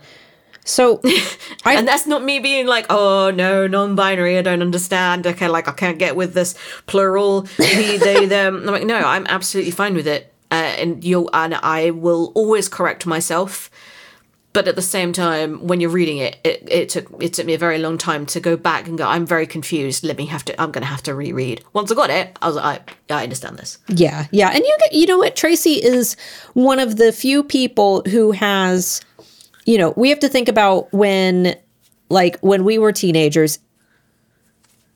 So, 0.64 1.01
I, 1.64 1.75
and 1.75 1.88
that's 1.88 2.07
not 2.07 2.23
me 2.23 2.38
being 2.38 2.66
like, 2.66 2.87
oh 2.90 3.31
no, 3.31 3.66
non-binary, 3.66 4.38
I 4.38 4.42
don't 4.42 4.62
understand. 4.62 5.27
Okay, 5.27 5.49
like 5.49 5.68
I 5.68 5.73
can't 5.73 5.99
get 5.99 6.16
with 6.16 6.35
this 6.35 6.55
plural, 6.87 7.42
he, 7.59 7.97
they, 7.97 8.27
them. 8.33 8.57
I'm 8.57 8.66
like, 8.66 8.85
no, 8.85 8.97
I'm 8.97 9.27
absolutely 9.27 9.73
fine 9.73 9.95
with 9.95 10.07
it, 10.07 10.33
uh, 10.51 10.55
and 10.55 11.03
you 11.03 11.29
and 11.33 11.55
I 11.55 11.90
will 11.90 12.33
always 12.35 12.68
correct 12.68 13.07
myself. 13.07 13.71
But 14.53 14.69
at 14.69 14.77
the 14.77 14.83
same 14.83 15.12
time, 15.15 15.67
when 15.67 15.81
you're 15.81 15.91
reading 15.91 16.19
it, 16.19 16.37
it, 16.45 16.69
it 16.71 16.88
took 16.91 17.11
it 17.23 17.33
took 17.33 17.47
me 17.47 17.55
a 17.55 17.59
very 17.59 17.79
long 17.79 17.97
time 17.97 18.27
to 18.27 18.41
go 18.41 18.57
back 18.57 18.87
and 18.87 18.99
go. 18.99 19.07
I'm 19.07 19.27
very 19.27 19.47
confused. 19.47 20.05
Let 20.05 20.19
me 20.19 20.27
have 20.27 20.45
to. 20.45 20.61
I'm 20.61 20.71
going 20.73 20.83
to 20.83 20.88
have 20.88 21.03
to 21.05 21.15
reread. 21.15 21.65
Once 21.73 21.91
I 21.91 21.95
got 21.95 22.11
it, 22.11 22.37
I 22.43 22.47
was 22.49 22.57
like, 22.57 22.91
I, 23.11 23.15
I 23.15 23.23
understand 23.23 23.59
this. 23.59 23.79
Yeah, 23.88 24.27
yeah, 24.31 24.51
and 24.51 24.59
you 24.59 24.77
get, 24.81 24.93
you 24.93 25.07
know 25.07 25.19
what? 25.19 25.37
Tracy 25.37 25.83
is 25.83 26.17
one 26.53 26.79
of 26.79 26.97
the 26.97 27.12
few 27.12 27.43
people 27.43 28.03
who 28.03 28.33
has 28.33 29.01
you 29.65 29.79
know, 29.79 29.95
we 29.97 30.09
have 30.11 30.21
to 30.21 30.29
think 30.29 30.49
about 30.49 30.93
when, 30.93 31.57
like, 32.09 32.38
when 32.41 32.65
we 32.65 32.79
were 32.79 32.93
teenagers, 32.93 33.59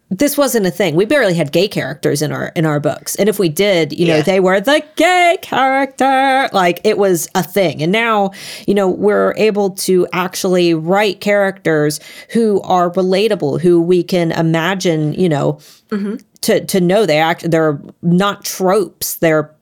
this 0.08 0.38
wasn't 0.38 0.64
a 0.66 0.70
thing. 0.70 0.94
We 0.94 1.04
barely 1.04 1.34
had 1.34 1.50
gay 1.50 1.66
characters 1.66 2.22
in 2.22 2.30
our 2.30 2.52
in 2.54 2.64
our 2.64 2.78
books. 2.78 3.16
And 3.16 3.28
if 3.28 3.40
we 3.40 3.48
did, 3.48 3.92
you 3.92 4.06
know, 4.06 4.22
they 4.22 4.38
were 4.38 4.60
the 4.60 4.84
gay 4.94 5.36
character. 5.42 6.48
Like 6.52 6.80
it 6.84 6.96
was 6.96 7.28
a 7.34 7.42
thing. 7.42 7.82
And 7.82 7.90
now, 7.90 8.30
you 8.68 8.74
know, 8.74 8.88
we're 8.88 9.34
able 9.36 9.70
to 9.70 10.06
actually 10.12 10.74
write 10.74 11.20
characters 11.20 11.98
who 12.30 12.60
are 12.62 12.90
relatable, 12.92 13.60
who 13.60 13.80
we 13.82 14.04
can 14.04 14.30
imagine, 14.30 15.12
you 15.14 15.28
know, 15.28 15.54
mm-hmm. 15.88 16.16
to 16.42 16.64
to 16.64 16.80
know 16.80 17.04
they 17.04 17.18
act 17.18 17.50
they're 17.50 17.80
not 18.02 18.44
tropes. 18.44 19.16
They're 19.16 19.52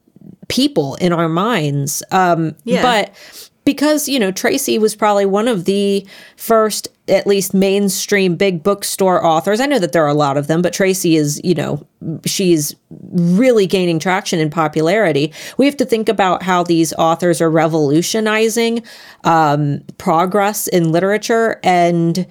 people 0.48 0.96
in 0.96 1.14
our 1.14 1.28
minds. 1.28 2.02
Um 2.10 2.54
yeah. 2.64 2.82
but 2.82 3.50
because 3.64 4.08
you 4.08 4.18
know 4.18 4.30
Tracy 4.30 4.78
was 4.78 4.94
probably 4.94 5.26
one 5.26 5.48
of 5.48 5.64
the 5.64 6.06
first 6.36 6.88
at 7.08 7.26
least 7.26 7.52
mainstream 7.52 8.34
big 8.34 8.62
bookstore 8.62 9.24
authors. 9.24 9.60
I 9.60 9.66
know 9.66 9.78
that 9.78 9.92
there 9.92 10.04
are 10.04 10.08
a 10.08 10.14
lot 10.14 10.36
of 10.36 10.46
them, 10.46 10.62
but 10.62 10.72
Tracy 10.72 11.16
is, 11.16 11.40
you 11.44 11.54
know, 11.54 11.86
she's 12.24 12.74
really 13.12 13.66
gaining 13.66 13.98
traction 13.98 14.40
and 14.40 14.50
popularity. 14.50 15.32
We 15.58 15.66
have 15.66 15.76
to 15.78 15.84
think 15.84 16.08
about 16.08 16.42
how 16.42 16.62
these 16.62 16.94
authors 16.94 17.42
are 17.42 17.50
revolutionizing 17.50 18.82
um, 19.24 19.82
progress 19.98 20.66
in 20.66 20.92
literature 20.92 21.60
and, 21.62 22.26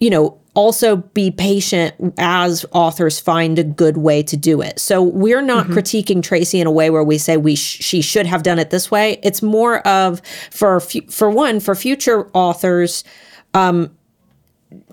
you 0.00 0.10
know, 0.10 0.38
also 0.54 0.96
be 0.96 1.30
patient 1.30 1.94
as 2.18 2.64
authors 2.72 3.18
find 3.18 3.58
a 3.58 3.64
good 3.64 3.96
way 3.96 4.22
to 4.22 4.36
do 4.36 4.60
it. 4.60 4.78
So 4.78 5.02
we're 5.02 5.42
not 5.42 5.66
mm-hmm. 5.66 5.74
critiquing 5.74 6.22
Tracy 6.22 6.60
in 6.60 6.66
a 6.66 6.70
way 6.70 6.90
where 6.90 7.02
we 7.02 7.18
say 7.18 7.36
we 7.36 7.56
sh- 7.56 7.82
she 7.82 8.00
should 8.00 8.26
have 8.26 8.42
done 8.42 8.58
it 8.58 8.70
this 8.70 8.90
way. 8.90 9.18
It's 9.22 9.42
more 9.42 9.86
of 9.86 10.22
for 10.50 10.80
for 10.80 11.28
one 11.28 11.60
for 11.60 11.74
future 11.74 12.30
authors 12.34 13.02
um, 13.52 13.96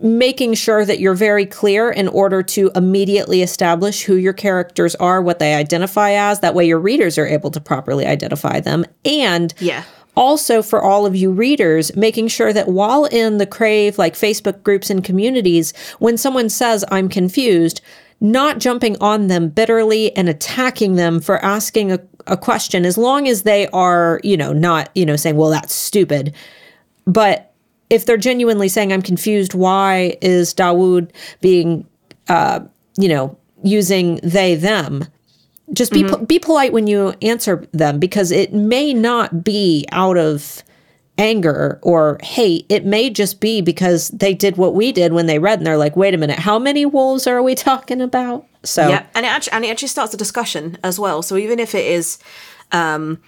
making 0.01 0.53
sure 0.55 0.85
that 0.85 0.99
you're 0.99 1.15
very 1.15 1.45
clear 1.45 1.89
in 1.89 2.07
order 2.07 2.43
to 2.43 2.71
immediately 2.75 3.41
establish 3.41 4.03
who 4.03 4.15
your 4.15 4.33
characters 4.33 4.95
are, 4.95 5.21
what 5.21 5.39
they 5.39 5.55
identify 5.55 6.11
as. 6.11 6.39
That 6.39 6.55
way 6.55 6.65
your 6.65 6.79
readers 6.79 7.17
are 7.17 7.25
able 7.27 7.51
to 7.51 7.61
properly 7.61 8.05
identify 8.05 8.59
them. 8.59 8.85
And 9.05 9.53
yeah 9.59 9.83
also 10.15 10.61
for 10.61 10.81
all 10.81 11.05
of 11.05 11.15
you 11.15 11.31
readers, 11.31 11.95
making 11.95 12.27
sure 12.27 12.51
that 12.53 12.67
while 12.67 13.05
in 13.05 13.37
the 13.37 13.45
Crave, 13.45 13.97
like 13.97 14.13
Facebook 14.13 14.61
groups 14.63 14.89
and 14.89 15.03
communities, 15.03 15.73
when 15.99 16.17
someone 16.17 16.49
says, 16.49 16.83
I'm 16.91 17.09
confused, 17.09 17.81
not 18.19 18.59
jumping 18.59 18.97
on 19.01 19.27
them 19.27 19.49
bitterly 19.49 20.15
and 20.15 20.29
attacking 20.29 20.95
them 20.95 21.19
for 21.19 21.43
asking 21.43 21.91
a, 21.91 21.99
a 22.27 22.37
question, 22.37 22.85
as 22.85 22.97
long 22.97 23.27
as 23.27 23.43
they 23.43 23.67
are, 23.69 24.19
you 24.23 24.37
know, 24.37 24.53
not, 24.53 24.89
you 24.95 25.05
know, 25.05 25.15
saying, 25.15 25.37
well, 25.37 25.49
that's 25.49 25.73
stupid. 25.73 26.33
But 27.05 27.53
if 27.89 28.05
they're 28.05 28.17
genuinely 28.17 28.69
saying, 28.69 28.93
I'm 28.93 29.01
confused, 29.01 29.53
why 29.53 30.17
is 30.21 30.53
Dawood 30.53 31.11
being, 31.41 31.87
uh, 32.29 32.61
you 32.97 33.09
know, 33.09 33.37
using 33.63 34.19
they, 34.23 34.55
them? 34.55 35.05
Just 35.73 35.91
be 35.91 36.03
mm-hmm. 36.03 36.25
be 36.25 36.39
polite 36.39 36.73
when 36.73 36.87
you 36.87 37.13
answer 37.21 37.67
them 37.71 37.99
because 37.99 38.31
it 38.31 38.53
may 38.53 38.93
not 38.93 39.43
be 39.43 39.85
out 39.91 40.17
of 40.17 40.63
anger 41.17 41.79
or 41.81 42.17
hate. 42.23 42.65
It 42.69 42.85
may 42.85 43.09
just 43.09 43.39
be 43.39 43.61
because 43.61 44.09
they 44.09 44.33
did 44.33 44.57
what 44.57 44.73
we 44.73 44.91
did 44.91 45.13
when 45.13 45.27
they 45.27 45.39
read 45.39 45.59
and 45.59 45.67
they're 45.67 45.77
like 45.77 45.95
wait 45.95 46.13
a 46.13 46.17
minute 46.17 46.39
how 46.39 46.57
many 46.57 46.85
wolves 46.85 47.27
are 47.27 47.41
we 47.41 47.55
talking 47.69 48.01
about? 48.01 48.45
So 48.63 48.87
yeah 48.87 49.05
and 49.15 49.25
it 49.25 49.29
actually 49.29 49.53
and 49.53 49.65
it 49.65 49.69
actually 49.69 49.89
starts 49.89 50.13
a 50.13 50.17
discussion 50.17 50.77
as 50.83 50.99
well. 50.99 51.21
So 51.21 51.37
even 51.37 51.59
if 51.59 51.75
it 51.75 51.85
is 51.85 52.17
um 52.71 53.21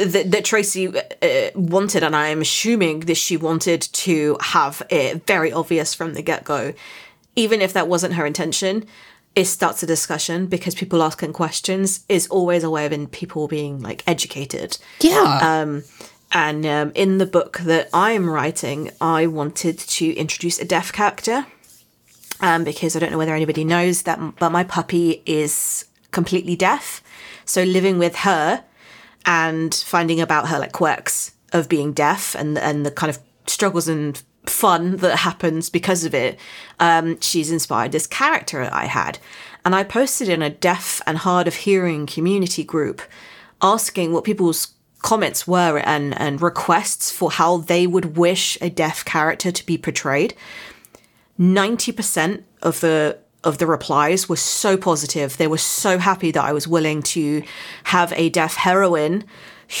that, 0.00 0.30
that 0.30 0.44
Tracy 0.44 0.88
uh, 0.88 1.50
wanted, 1.54 2.02
and 2.02 2.16
I'm 2.16 2.40
assuming 2.40 3.00
that 3.00 3.16
she 3.16 3.36
wanted 3.36 3.82
to 3.82 4.38
have 4.40 4.82
it 4.88 5.26
very 5.26 5.52
obvious 5.52 5.92
from 5.92 6.14
the 6.14 6.22
get 6.22 6.44
go, 6.44 6.72
even 7.36 7.60
if 7.60 7.74
that 7.74 7.86
wasn't 7.86 8.14
her 8.14 8.24
intention 8.24 8.86
it 9.34 9.44
starts 9.44 9.82
a 9.82 9.86
discussion 9.86 10.46
because 10.46 10.74
people 10.74 11.02
asking 11.02 11.32
questions 11.32 12.04
is 12.08 12.26
always 12.28 12.64
a 12.64 12.70
way 12.70 12.86
of 12.86 13.10
people 13.12 13.48
being 13.48 13.80
like 13.80 14.02
educated. 14.06 14.76
Yeah. 15.00 15.38
Um, 15.42 15.84
and 16.32 16.64
um, 16.66 16.92
in 16.94 17.18
the 17.18 17.26
book 17.26 17.58
that 17.58 17.88
I'm 17.92 18.28
writing, 18.28 18.90
I 19.00 19.26
wanted 19.26 19.78
to 19.78 20.14
introduce 20.14 20.58
a 20.58 20.64
deaf 20.64 20.92
character. 20.92 21.46
Um, 22.42 22.64
because 22.64 22.96
I 22.96 23.00
don't 23.00 23.10
know 23.10 23.18
whether 23.18 23.34
anybody 23.34 23.64
knows 23.64 24.02
that, 24.02 24.18
but 24.38 24.48
my 24.48 24.64
puppy 24.64 25.22
is 25.26 25.84
completely 26.10 26.56
deaf. 26.56 27.02
So 27.44 27.64
living 27.64 27.98
with 27.98 28.16
her 28.16 28.64
and 29.26 29.74
finding 29.74 30.22
about 30.22 30.48
her 30.48 30.58
like 30.58 30.72
quirks 30.72 31.32
of 31.52 31.68
being 31.68 31.92
deaf 31.92 32.34
and 32.34 32.56
and 32.56 32.86
the 32.86 32.90
kind 32.90 33.10
of 33.10 33.18
struggles 33.46 33.88
and 33.88 34.22
fun 34.60 34.96
that 34.98 35.20
happens 35.20 35.70
because 35.70 36.04
of 36.04 36.14
it, 36.14 36.38
um, 36.78 37.18
she's 37.20 37.50
inspired 37.50 37.92
this 37.92 38.06
character 38.06 38.68
I 38.70 38.84
had. 38.84 39.18
And 39.64 39.74
I 39.74 39.84
posted 39.84 40.28
in 40.28 40.42
a 40.42 40.50
deaf 40.50 41.00
and 41.06 41.18
hard 41.18 41.48
of 41.48 41.54
hearing 41.54 42.06
community 42.06 42.64
group 42.64 43.00
asking 43.62 44.12
what 44.12 44.24
people's 44.24 44.74
comments 45.00 45.46
were 45.46 45.78
and, 45.78 46.18
and 46.20 46.42
requests 46.42 47.10
for 47.10 47.30
how 47.30 47.56
they 47.56 47.86
would 47.86 48.16
wish 48.16 48.58
a 48.60 48.68
deaf 48.68 49.04
character 49.04 49.50
to 49.50 49.64
be 49.64 49.78
portrayed. 49.78 50.34
90% 51.38 52.42
of 52.62 52.80
the 52.80 53.18
of 53.42 53.56
the 53.56 53.66
replies 53.66 54.28
were 54.28 54.36
so 54.36 54.76
positive. 54.76 55.38
They 55.38 55.46
were 55.46 55.56
so 55.56 55.96
happy 55.96 56.30
that 56.30 56.44
I 56.44 56.52
was 56.52 56.68
willing 56.68 57.02
to 57.14 57.42
have 57.84 58.12
a 58.14 58.28
deaf 58.28 58.54
heroine 58.54 59.24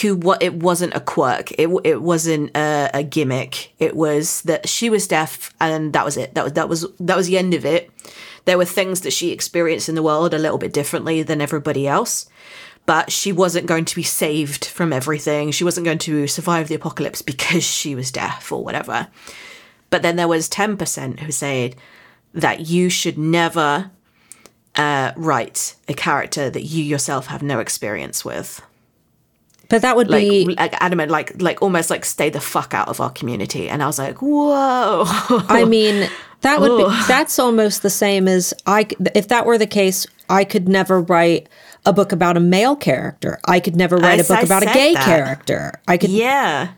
who 0.00 0.14
what 0.14 0.42
it 0.42 0.54
wasn't 0.54 0.94
a 0.94 1.00
quirk. 1.00 1.50
It, 1.52 1.68
it 1.84 2.00
wasn't 2.00 2.56
a, 2.56 2.90
a, 2.94 3.02
gimmick. 3.02 3.72
It 3.78 3.96
was 3.96 4.42
that 4.42 4.68
she 4.68 4.88
was 4.88 5.08
deaf 5.08 5.52
and 5.60 5.92
that 5.92 6.04
was 6.04 6.16
it. 6.16 6.34
That 6.34 6.44
was 6.44 6.52
that 6.52 6.68
was 6.68 6.86
that 7.00 7.16
was 7.16 7.26
the 7.26 7.38
end 7.38 7.54
of 7.54 7.64
it. 7.64 7.90
There 8.44 8.56
were 8.58 8.64
things 8.64 9.00
that 9.00 9.12
she 9.12 9.32
experienced 9.32 9.88
in 9.88 9.96
the 9.96 10.02
world 10.02 10.32
a 10.32 10.38
little 10.38 10.58
bit 10.58 10.72
differently 10.72 11.22
than 11.22 11.40
everybody 11.40 11.86
else 11.86 12.28
but 12.86 13.12
she 13.12 13.30
wasn't 13.30 13.66
going 13.66 13.84
to 13.84 13.94
be 13.94 14.02
saved 14.02 14.64
from 14.64 14.92
everything. 14.92 15.52
She 15.52 15.62
wasn't 15.62 15.84
going 15.84 15.98
to 15.98 16.26
survive 16.26 16.66
the 16.66 16.74
apocalypse 16.74 17.22
because 17.22 17.62
she 17.62 17.94
was 17.94 18.10
deaf 18.10 18.50
or 18.50 18.64
whatever. 18.64 19.06
But 19.90 20.02
then 20.02 20.16
there 20.16 20.26
was 20.26 20.48
10% 20.48 21.20
who 21.20 21.30
said 21.30 21.76
that 22.32 22.66
you 22.66 22.88
should 22.88 23.18
never 23.18 23.90
uh, 24.74 25.12
write 25.16 25.76
a 25.88 25.94
character 25.94 26.48
that 26.48 26.62
you 26.62 26.82
yourself 26.82 27.26
have 27.26 27.42
no 27.42 27.60
experience 27.60 28.24
with 28.24 28.60
but 29.70 29.82
that 29.82 29.96
would 29.96 30.10
like, 30.10 30.20
be 30.20 30.44
like 30.56 30.74
adamant, 30.82 31.10
like 31.10 31.40
like 31.40 31.62
almost 31.62 31.90
like 31.90 32.04
stay 32.04 32.28
the 32.28 32.40
fuck 32.40 32.74
out 32.74 32.88
of 32.88 33.00
our 33.00 33.10
community. 33.10 33.68
And 33.68 33.82
I 33.82 33.86
was 33.86 33.98
like, 33.98 34.20
whoa. 34.20 35.04
I 35.48 35.64
mean, 35.64 36.10
that 36.40 36.60
would 36.60 36.76
be 36.76 36.84
that's 37.08 37.38
almost 37.38 37.82
the 37.82 37.88
same 37.88 38.26
as 38.26 38.52
I. 38.66 38.88
If 39.14 39.28
that 39.28 39.46
were 39.46 39.56
the 39.56 39.68
case, 39.68 40.06
I 40.28 40.44
could 40.44 40.68
never 40.68 41.00
write 41.00 41.48
a 41.86 41.92
book 41.92 42.10
about 42.10 42.36
a 42.36 42.40
male 42.40 42.74
character. 42.74 43.38
I 43.46 43.60
could 43.60 43.76
never 43.76 43.96
write 43.96 44.18
I, 44.18 44.22
a 44.22 44.24
book 44.24 44.38
I 44.38 44.42
about 44.42 44.62
a 44.64 44.66
gay 44.66 44.94
that. 44.94 45.04
character. 45.04 45.80
I 45.86 45.96
could, 45.96 46.10
yeah. 46.10 46.72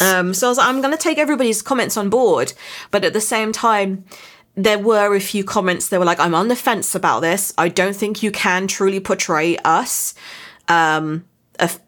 Um, 0.00 0.34
so 0.34 0.46
I 0.46 0.50
was 0.50 0.58
like, 0.58 0.66
I'm 0.66 0.80
going 0.80 0.92
to 0.92 1.02
take 1.02 1.18
everybody's 1.18 1.62
comments 1.62 1.96
on 1.96 2.10
board, 2.10 2.52
but 2.90 3.04
at 3.04 3.12
the 3.12 3.20
same 3.20 3.52
time, 3.52 4.04
there 4.54 4.78
were 4.78 5.14
a 5.14 5.20
few 5.20 5.44
comments 5.44 5.88
that 5.88 5.98
were 5.98 6.04
like, 6.04 6.20
I'm 6.20 6.34
on 6.34 6.48
the 6.48 6.56
fence 6.56 6.94
about 6.94 7.20
this. 7.20 7.52
I 7.56 7.68
don't 7.68 7.94
think 7.94 8.22
you 8.22 8.30
can 8.30 8.66
truly 8.66 9.00
portray 9.00 9.56
us. 9.58 10.14
Um, 10.68 11.24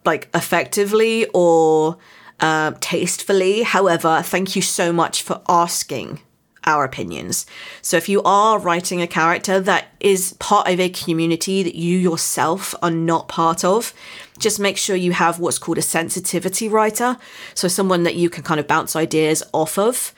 like 0.05 0.29
effectively 0.35 1.27
or 1.35 1.99
uh, 2.41 2.73
tastefully. 2.81 3.63
However, 3.63 4.23
thank 4.23 4.57
you 4.57 4.63
so 4.63 4.93
much 4.93 5.23
for 5.23 5.43
asking 5.49 6.21
our 6.65 6.85
opinions. 6.85 7.47
So 7.81 7.97
if 7.97 8.09
you 8.09 8.23
are 8.25 8.59
writing 8.59 9.01
a 9.01 9.07
character 9.07 9.59
that 9.61 9.87
is 10.01 10.35
part 10.35 10.69
of 10.69 10.79
a 10.79 10.91
community 10.91 11.63
that 11.63 11.75
you 11.75 11.97
yourself 11.97 12.75
are 12.83 12.91
not 12.91 13.29
part 13.29 13.65
of, 13.65 13.95
just 14.39 14.61
make 14.61 14.77
sure 14.77 14.95
you 14.95 15.13
have 15.13 15.41
what's 15.41 15.59
called 15.59 15.79
a 15.79 15.83
sensitivity 15.83 16.69
writer. 16.69 17.17
So 17.55 17.69
someone 17.69 18.03
that 18.03 18.17
you 18.17 18.29
can 18.29 18.45
kind 18.45 18.61
of 18.61 18.67
bounce 18.67 18.95
ideas 18.95 19.43
off 19.53 19.79
of 19.79 20.13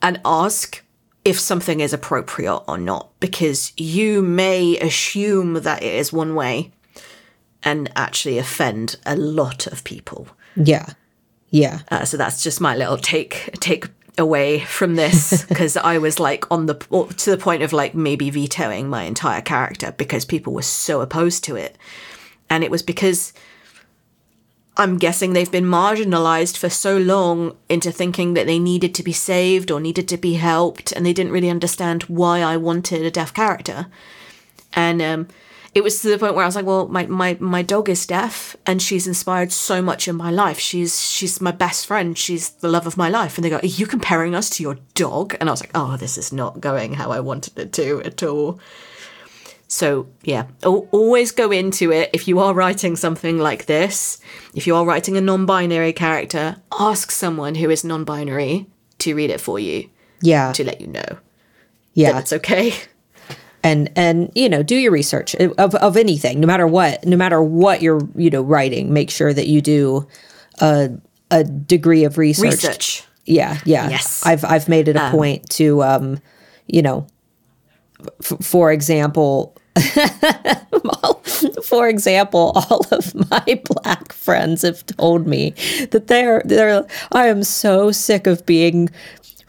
and 0.00 0.20
ask 0.24 0.82
if 1.24 1.38
something 1.38 1.80
is 1.80 1.92
appropriate 1.92 2.62
or 2.66 2.78
not 2.78 3.10
because 3.20 3.72
you 3.76 4.22
may 4.22 4.78
assume 4.78 5.54
that 5.54 5.82
it 5.82 5.94
is 5.94 6.12
one 6.12 6.34
way 6.34 6.72
and 7.62 7.90
actually 7.96 8.38
offend 8.38 8.96
a 9.06 9.16
lot 9.16 9.66
of 9.66 9.84
people. 9.84 10.28
Yeah. 10.56 10.86
Yeah. 11.50 11.80
Uh, 11.90 12.04
so 12.04 12.16
that's 12.16 12.42
just 12.42 12.60
my 12.60 12.76
little 12.76 12.96
take 12.96 13.50
take 13.60 13.86
away 14.18 14.60
from 14.60 14.96
this 14.96 15.44
because 15.48 15.76
I 15.76 15.98
was 15.98 16.20
like 16.20 16.50
on 16.50 16.66
the 16.66 16.74
to 16.74 17.30
the 17.30 17.38
point 17.38 17.62
of 17.62 17.72
like 17.72 17.94
maybe 17.94 18.30
vetoing 18.30 18.88
my 18.88 19.04
entire 19.04 19.40
character 19.40 19.92
because 19.96 20.24
people 20.24 20.52
were 20.52 20.62
so 20.62 21.00
opposed 21.00 21.44
to 21.44 21.56
it, 21.56 21.76
and 22.48 22.62
it 22.62 22.70
was 22.70 22.82
because 22.82 23.32
I'm 24.76 24.96
guessing 24.96 25.32
they've 25.32 25.50
been 25.50 25.64
marginalized 25.64 26.56
for 26.56 26.70
so 26.70 26.96
long 26.96 27.56
into 27.68 27.90
thinking 27.90 28.34
that 28.34 28.46
they 28.46 28.58
needed 28.58 28.94
to 28.94 29.02
be 29.02 29.12
saved 29.12 29.70
or 29.70 29.80
needed 29.80 30.08
to 30.08 30.16
be 30.16 30.34
helped, 30.34 30.92
and 30.92 31.04
they 31.04 31.12
didn't 31.12 31.32
really 31.32 31.50
understand 31.50 32.04
why 32.04 32.40
I 32.40 32.56
wanted 32.56 33.02
a 33.02 33.10
deaf 33.10 33.34
character, 33.34 33.88
and 34.72 35.02
um, 35.02 35.28
it 35.72 35.84
was 35.84 36.02
to 36.02 36.08
the 36.08 36.18
point 36.18 36.34
where 36.34 36.44
I 36.44 36.48
was 36.48 36.56
like, 36.56 36.66
well, 36.66 36.88
my, 36.88 37.06
my, 37.06 37.36
my 37.38 37.62
dog 37.62 37.88
is 37.88 38.04
deaf 38.06 38.56
and 38.66 38.82
she's 38.82 39.06
inspired 39.06 39.52
so 39.52 39.80
much 39.80 40.08
in 40.08 40.16
my 40.16 40.30
life. 40.30 40.58
She's 40.58 41.00
she's 41.00 41.40
my 41.40 41.52
best 41.52 41.86
friend. 41.86 42.18
She's 42.18 42.50
the 42.50 42.68
love 42.68 42.86
of 42.86 42.96
my 42.96 43.08
life. 43.08 43.36
And 43.36 43.44
they 43.44 43.50
go, 43.50 43.58
Are 43.58 43.66
you 43.66 43.86
comparing 43.86 44.34
us 44.34 44.50
to 44.50 44.62
your 44.62 44.78
dog? 44.94 45.36
And 45.38 45.48
I 45.48 45.52
was 45.52 45.60
like, 45.60 45.70
Oh, 45.74 45.96
this 45.96 46.18
is 46.18 46.32
not 46.32 46.60
going 46.60 46.94
how 46.94 47.12
I 47.12 47.20
wanted 47.20 47.56
it 47.58 47.72
to 47.74 48.02
at 48.02 48.22
all. 48.22 48.58
So 49.68 50.08
yeah, 50.24 50.46
always 50.64 51.30
go 51.30 51.52
into 51.52 51.92
it. 51.92 52.10
If 52.12 52.26
you 52.26 52.40
are 52.40 52.52
writing 52.52 52.96
something 52.96 53.38
like 53.38 53.66
this, 53.66 54.20
if 54.56 54.66
you 54.66 54.74
are 54.74 54.84
writing 54.84 55.16
a 55.16 55.20
non-binary 55.20 55.92
character, 55.92 56.56
ask 56.76 57.12
someone 57.12 57.54
who 57.54 57.70
is 57.70 57.84
non-binary 57.84 58.66
to 58.98 59.14
read 59.14 59.30
it 59.30 59.40
for 59.40 59.60
you. 59.60 59.88
Yeah. 60.20 60.50
To 60.52 60.64
let 60.64 60.80
you 60.80 60.88
know. 60.88 61.18
Yeah. 61.94 62.18
It's 62.18 62.32
okay. 62.32 62.74
And 63.62 63.90
and 63.96 64.30
you 64.34 64.48
know 64.48 64.62
do 64.62 64.76
your 64.76 64.92
research 64.92 65.34
of, 65.34 65.74
of 65.74 65.96
anything 65.96 66.40
no 66.40 66.46
matter 66.46 66.66
what 66.66 67.04
no 67.04 67.16
matter 67.16 67.42
what 67.42 67.82
you're 67.82 68.00
you 68.16 68.30
know 68.30 68.42
writing 68.42 68.92
make 68.92 69.10
sure 69.10 69.32
that 69.32 69.46
you 69.48 69.60
do 69.60 70.06
a 70.60 70.90
a 71.30 71.44
degree 71.44 72.04
of 72.04 72.18
research. 72.18 72.52
Research. 72.52 73.04
Yeah 73.24 73.58
yeah. 73.64 73.88
Yes. 73.88 74.24
I've 74.26 74.44
i've 74.44 74.68
made 74.68 74.88
it 74.88 74.96
a 74.96 75.04
um, 75.04 75.12
point 75.12 75.48
to 75.50 75.82
um 75.82 76.18
you 76.66 76.82
know 76.82 77.06
f- 78.20 78.44
for 78.44 78.72
example 78.72 79.56
for 81.62 81.88
example, 81.88 82.52
all 82.54 82.84
of 82.90 83.14
my 83.30 83.62
black 83.64 84.12
friends 84.12 84.62
have 84.62 84.84
told 84.86 85.26
me 85.26 85.54
that 85.90 86.08
they're 86.08 86.42
they're 86.44 86.86
I 87.12 87.28
am 87.28 87.44
so 87.44 87.92
sick 87.92 88.26
of 88.26 88.44
being 88.46 88.90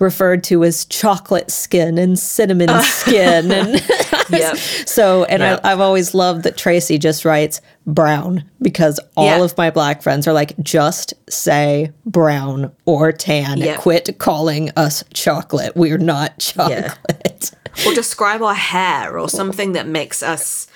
referred 0.02 0.44
to 0.46 0.64
as 0.64 0.84
chocolate 0.86 1.52
skin 1.52 1.98
and 1.98 2.18
cinnamon 2.20 2.70
uh. 2.70 2.82
skin. 2.82 3.52
And 3.52 3.74
yep. 4.30 4.58
so, 4.58 5.24
and 5.26 5.42
yep. 5.42 5.62
I, 5.64 5.70
have 5.70 5.80
always 5.80 6.14
loved 6.14 6.44
that 6.44 6.58
Tracy 6.58 6.98
just 6.98 7.24
writes 7.24 7.62
brown 7.86 8.44
because 8.62 9.00
all 9.16 9.26
yeah. 9.26 9.44
of 9.44 9.58
my 9.58 9.70
black 9.70 10.02
friends 10.02 10.28
are 10.28 10.34
like, 10.34 10.58
just 10.62 11.14
say 11.30 11.92
brown 12.06 12.72
or 12.86 13.12
tan. 13.12 13.60
Yep. 13.60 13.80
Quit 13.80 14.20
calling 14.20 14.72
us 14.76 15.04
chocolate. 15.14 15.76
We're 15.76 15.98
not 15.98 16.40
chocolate. 16.40 16.98
Yeah. 17.08 17.58
Or 17.88 17.94
describe 17.94 18.42
our 18.42 18.54
hair 18.54 19.18
or 19.18 19.30
something 19.30 19.72
that 19.72 19.88
makes 19.88 20.22
us 20.22 20.68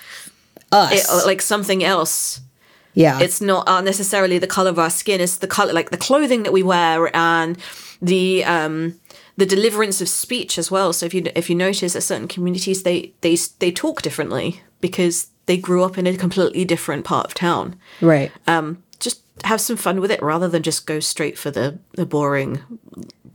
us 0.71 1.23
it, 1.23 1.27
like 1.27 1.41
something 1.41 1.83
else. 1.83 2.39
Yeah. 2.93 3.19
It's 3.19 3.41
not 3.41 3.67
uh, 3.67 3.81
necessarily 3.81 4.39
the 4.39 4.47
color 4.47 4.69
of 4.69 4.79
our 4.79 4.89
skin, 4.89 5.19
it's 5.19 5.35
the 5.35 5.47
color 5.47 5.73
like 5.73 5.89
the 5.89 5.97
clothing 5.97 6.43
that 6.43 6.53
we 6.53 6.63
wear 6.63 7.13
and 7.13 7.57
the 8.01 8.45
um 8.45 8.97
the 9.37 9.45
deliverance 9.45 10.01
of 10.01 10.09
speech 10.09 10.57
as 10.57 10.71
well. 10.71 10.93
So 10.93 11.05
if 11.05 11.13
you 11.13 11.23
if 11.35 11.49
you 11.49 11.55
notice 11.55 11.93
that 11.93 12.01
certain 12.01 12.27
communities 12.27 12.83
they 12.83 13.13
they 13.21 13.37
they 13.59 13.71
talk 13.71 14.01
differently 14.01 14.61
because 14.81 15.27
they 15.45 15.57
grew 15.57 15.83
up 15.83 15.97
in 15.97 16.07
a 16.07 16.15
completely 16.15 16.65
different 16.65 17.05
part 17.05 17.27
of 17.27 17.33
town. 17.33 17.75
Right. 18.01 18.31
Um, 18.47 18.83
just 18.99 19.21
have 19.43 19.61
some 19.61 19.77
fun 19.77 19.99
with 20.01 20.11
it 20.11 20.21
rather 20.21 20.47
than 20.47 20.63
just 20.63 20.87
go 20.87 20.99
straight 20.99 21.37
for 21.37 21.51
the 21.51 21.79
the 21.93 22.05
boring 22.05 22.61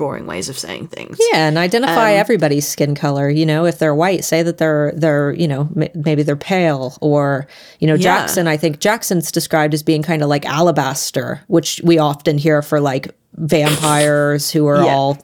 boring 0.01 0.27
ways 0.27 0.49
of 0.49 0.59
saying 0.59 0.89
things. 0.89 1.19
Yeah, 1.31 1.47
and 1.47 1.59
identify 1.59 2.13
um, 2.13 2.19
everybody's 2.19 2.67
skin 2.67 2.95
color. 2.95 3.29
You 3.29 3.45
know, 3.45 3.67
if 3.67 3.79
they're 3.79 3.95
white, 3.95 4.25
say 4.25 4.43
that 4.43 4.57
they're 4.57 4.93
they're 4.97 5.33
you 5.33 5.47
know 5.47 5.69
m- 5.77 5.91
maybe 5.95 6.23
they're 6.23 6.37
pale, 6.37 6.97
or 7.03 7.47
you 7.79 7.87
know 7.87 7.95
yeah. 7.95 8.03
Jackson. 8.03 8.49
I 8.49 8.57
think 8.57 8.81
Jackson's 8.81 9.31
described 9.31 9.75
as 9.75 9.83
being 9.83 10.03
kind 10.03 10.23
of 10.23 10.29
like 10.31 10.47
alabaster, 10.47 11.43
which 11.49 11.81
we 11.85 11.99
often 11.99 12.39
hear 12.39 12.63
for 12.63 12.81
like 12.81 13.15
vampires 13.35 14.51
who 14.51 14.67
are 14.67 14.83
yeah. 14.83 14.95
all 14.95 15.19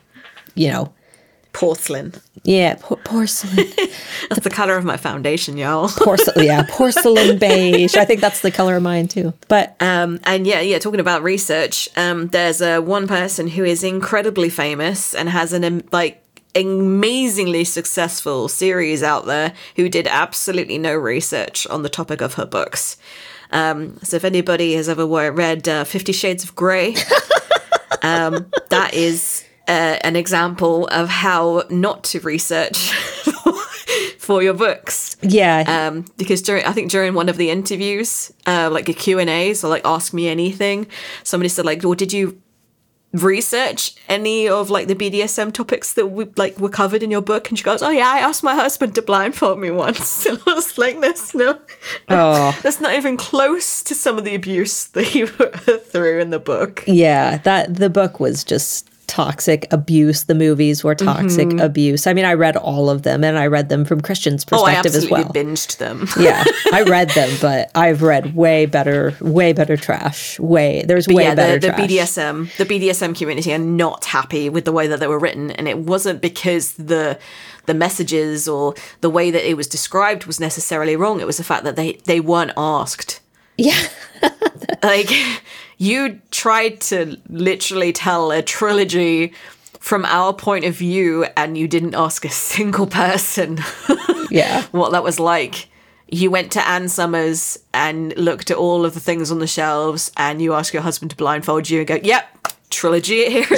you 0.57 0.71
know, 0.71 0.93
porcelain. 1.57 2.13
Yeah, 2.43 2.77
por- 2.79 2.99
porcelain. 2.99 3.67
that's 4.29 4.43
the 4.43 4.51
color 4.51 4.77
of 4.77 4.85
my 4.85 4.99
foundation, 4.99 5.57
y'all. 5.57 5.89
porcelain, 5.97 6.45
yeah, 6.45 6.67
porcelain 6.69 7.39
beige. 7.41 7.97
I 7.97 8.05
think 8.05 8.21
that's 8.21 8.43
the 8.43 8.51
color 8.51 8.77
of 8.77 8.83
mine 8.83 9.09
too. 9.09 9.33
But 9.49 9.75
um, 9.81 10.21
and 10.25 10.47
yeah, 10.47 10.61
yeah. 10.61 10.79
Talking 10.79 11.01
about 11.01 11.23
research, 11.23 11.89
um, 11.97 12.29
there's 12.29 12.61
a 12.61 12.81
one 12.81 13.09
person 13.09 13.49
who 13.49 13.65
is 13.65 13.83
incredibly 13.83 14.51
famous 14.51 15.15
and 15.15 15.31
has 15.31 15.55
an 15.55 15.65
um, 15.65 15.83
like 15.93 16.23
amazingly 16.55 17.65
successful 17.65 18.49
series 18.49 19.03
out 19.03 19.25
there 19.25 19.55
who 19.77 19.89
did 19.89 20.07
absolutely 20.07 20.79
no 20.79 20.95
research 20.95 21.67
on 21.69 21.83
the 21.83 21.89
topic 21.89 22.21
of 22.21 22.35
her 22.35 22.47
books. 22.47 22.97
Um, 23.51 23.99
so 24.03 24.17
if 24.17 24.25
anybody 24.25 24.75
has 24.75 24.89
ever 24.91 25.07
read 25.07 25.69
uh, 25.69 25.85
Fifty 25.85 26.13
Shades 26.13 26.45
of 26.45 26.55
Grey, 26.55 26.97
um, 28.03 28.51
that 28.69 28.93
is 28.93 29.46
uh, 29.69 29.99
an 30.03 30.17
example 30.17 30.87
of 30.89 31.09
how 31.09 31.65
not 31.71 32.05
to 32.05 32.21
research 32.21 32.93
for 34.19 34.43
your 34.43 34.55
books. 34.55 35.17
Yeah. 35.23 35.65
Um, 35.67 36.05
because 36.17 36.43
during, 36.43 36.65
I 36.65 36.73
think 36.73 36.91
during 36.91 37.15
one 37.15 37.29
of 37.29 37.37
the 37.37 37.51
interviews, 37.51 38.33
uh, 38.47 38.69
like 38.71 38.89
a 38.89 38.93
Q 38.93 39.19
and 39.19 39.31
A, 39.31 39.55
so 39.55 39.69
like 39.69 39.83
ask 39.85 40.13
me 40.13 40.29
anything, 40.29 40.87
somebody 41.23 41.49
said 41.49 41.65
like, 41.65 41.83
well, 41.83 41.95
did 41.95 42.13
you 42.13 42.41
research 43.13 43.95
any 44.09 44.49
of 44.49 44.69
like 44.69 44.89
the 44.89 44.95
BDSM 44.95 45.53
topics 45.53 45.95
that 45.95 46.09
we 46.09 46.27
like 46.37 46.59
were 46.59 46.69
covered 46.69 47.03
in 47.03 47.11
your 47.11 47.23
book? 47.23 47.49
And 47.49 47.59
she 47.59 47.65
goes, 47.65 47.83
oh 47.83 47.91
yeah, 47.91 48.09
I 48.09 48.19
asked 48.19 48.43
my 48.43 48.55
husband 48.55 48.95
to 48.97 49.03
blindfold 49.03 49.59
me 49.59 49.71
once. 49.71 50.27
And 50.27 50.41
I 50.47 50.55
was 50.55 50.77
like, 50.77 51.01
this 51.01 51.35
no, 51.35 51.59
oh. 52.09 52.59
that's 52.63 52.81
not 52.81 52.95
even 52.95 53.17
close 53.17 53.83
to 53.85 53.95
some 53.95 54.19
of 54.19 54.25
the 54.25 54.35
abuse 54.35 54.85
that 54.89 55.15
you 55.15 55.29
put 55.29 55.87
through 55.87 56.21
in 56.21 56.31
the 56.31 56.41
book. 56.41 56.85
Yeah, 56.87 57.39
that 57.39 57.77
the 57.77 57.91
book 57.91 58.19
was 58.21 58.43
just 58.45 58.91
toxic 59.17 59.67
abuse. 59.73 60.25
The 60.25 60.35
movies 60.35 60.85
were 60.85 60.95
toxic 60.95 61.49
mm-hmm. 61.49 61.61
abuse. 61.61 62.07
I 62.07 62.13
mean, 62.13 62.27
I 62.27 62.35
read 62.35 62.55
all 62.55 62.91
of 62.91 63.03
them, 63.03 63.25
and 63.25 63.39
I 63.39 63.47
read 63.47 63.71
them 63.71 63.87
from 63.87 64.03
Christian's 64.03 64.45
perspective 64.45 64.93
oh, 64.95 64.99
as 64.99 65.09
well. 65.09 65.25
Binged 65.25 65.79
them. 65.79 66.07
yeah, 66.21 66.45
I 66.71 66.83
read 66.87 67.09
them, 67.11 67.31
but 67.41 67.71
I've 67.75 68.03
read 68.03 68.37
way 68.37 68.67
better, 68.67 69.17
way 69.23 69.55
better 69.55 69.79
trash. 69.79 70.39
Way 70.39 70.85
there's 70.87 71.07
but 71.07 71.17
way 71.17 71.23
yeah, 71.23 71.35
better. 71.35 71.59
The, 71.59 71.69
the 71.69 71.97
BDSM, 71.97 72.55
the 72.59 72.67
BDSM 72.67 73.17
community 73.17 73.55
are 73.55 73.59
not 73.59 74.05
happy 74.05 74.51
with 74.51 74.67
the 74.67 74.73
way 74.73 74.87
that 74.87 75.01
they 75.01 75.07
were 75.07 75.19
written, 75.19 75.51
and 75.51 75.67
it 75.67 75.79
wasn't 75.79 76.21
because 76.21 76.75
the 76.75 77.19
the 77.65 77.75
messages 77.75 78.47
or 78.47 78.75
the 79.01 79.09
way 79.09 79.31
that 79.31 79.49
it 79.49 79.57
was 79.57 79.67
described 79.67 80.27
was 80.27 80.39
necessarily 80.39 80.95
wrong. 80.95 81.23
It 81.23 81.27
was 81.27 81.39
the 81.39 81.45
fact 81.45 81.65
that 81.65 81.77
they 81.77 81.95
they 82.05 82.21
weren't 82.21 82.53
asked. 82.55 83.21
Yeah. 83.57 83.81
like 84.83 85.11
you 85.79 86.21
tried 86.31 86.81
to 86.83 87.19
literally 87.29 87.93
tell 87.93 88.31
a 88.31 88.43
trilogy 88.43 89.33
from 89.79 90.05
our 90.05 90.33
point 90.33 90.65
of 90.65 90.75
view 90.75 91.27
and 91.37 91.57
you 91.57 91.69
didn't 91.69 91.95
ask 91.95 92.25
a 92.25 92.31
single 92.31 92.87
person 93.03 93.59
yeah. 94.31 94.65
what 94.73 94.93
that 94.93 95.03
was 95.03 95.21
like. 95.21 95.69
You 96.09 96.31
went 96.31 96.53
to 96.53 96.67
Ann 96.67 96.89
Summers 96.89 97.59
and 97.75 98.17
looked 98.17 98.51
at 98.51 98.57
all 98.57 98.85
of 98.85 98.95
the 98.95 99.01
things 99.01 99.31
on 99.31 99.39
the 99.39 99.47
shelves 99.47 100.13
and 100.17 100.41
you 100.41 100.55
asked 100.55 100.73
your 100.73 100.83
husband 100.83 101.11
to 101.11 101.17
blindfold 101.17 101.69
you 101.69 101.81
and 101.81 101.89
go 101.89 101.99
yep 102.03 102.27
trilogy 102.71 103.31
here. 103.31 103.47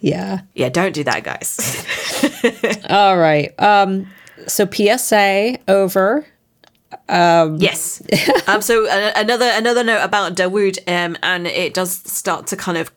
Yeah. 0.00 0.42
Yeah 0.54 0.68
don't 0.68 0.92
do 0.92 1.02
that 1.04 1.24
guys. 1.24 1.58
All 2.88 3.18
right. 3.18 3.52
Um 3.58 4.06
so 4.46 4.64
psa 4.70 5.58
over 5.66 6.24
um, 7.08 7.56
yes. 7.56 8.02
um, 8.46 8.62
so 8.62 8.86
uh, 8.86 9.12
another 9.16 9.50
another 9.54 9.84
note 9.84 10.02
about 10.02 10.34
Dawood, 10.34 10.78
um, 10.88 11.16
and 11.22 11.46
it 11.46 11.74
does 11.74 11.92
start 11.92 12.46
to 12.48 12.56
kind 12.56 12.78
of 12.78 12.92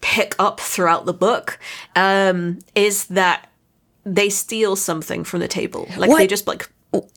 pick 0.00 0.34
up 0.38 0.60
throughout 0.60 1.06
the 1.06 1.14
book, 1.14 1.58
um, 1.96 2.58
is 2.74 3.06
that 3.06 3.50
they 4.04 4.28
steal 4.28 4.76
something 4.76 5.24
from 5.24 5.40
the 5.40 5.48
table. 5.48 5.88
Like 5.96 6.10
what? 6.10 6.18
they 6.18 6.26
just 6.26 6.46
like 6.46 6.68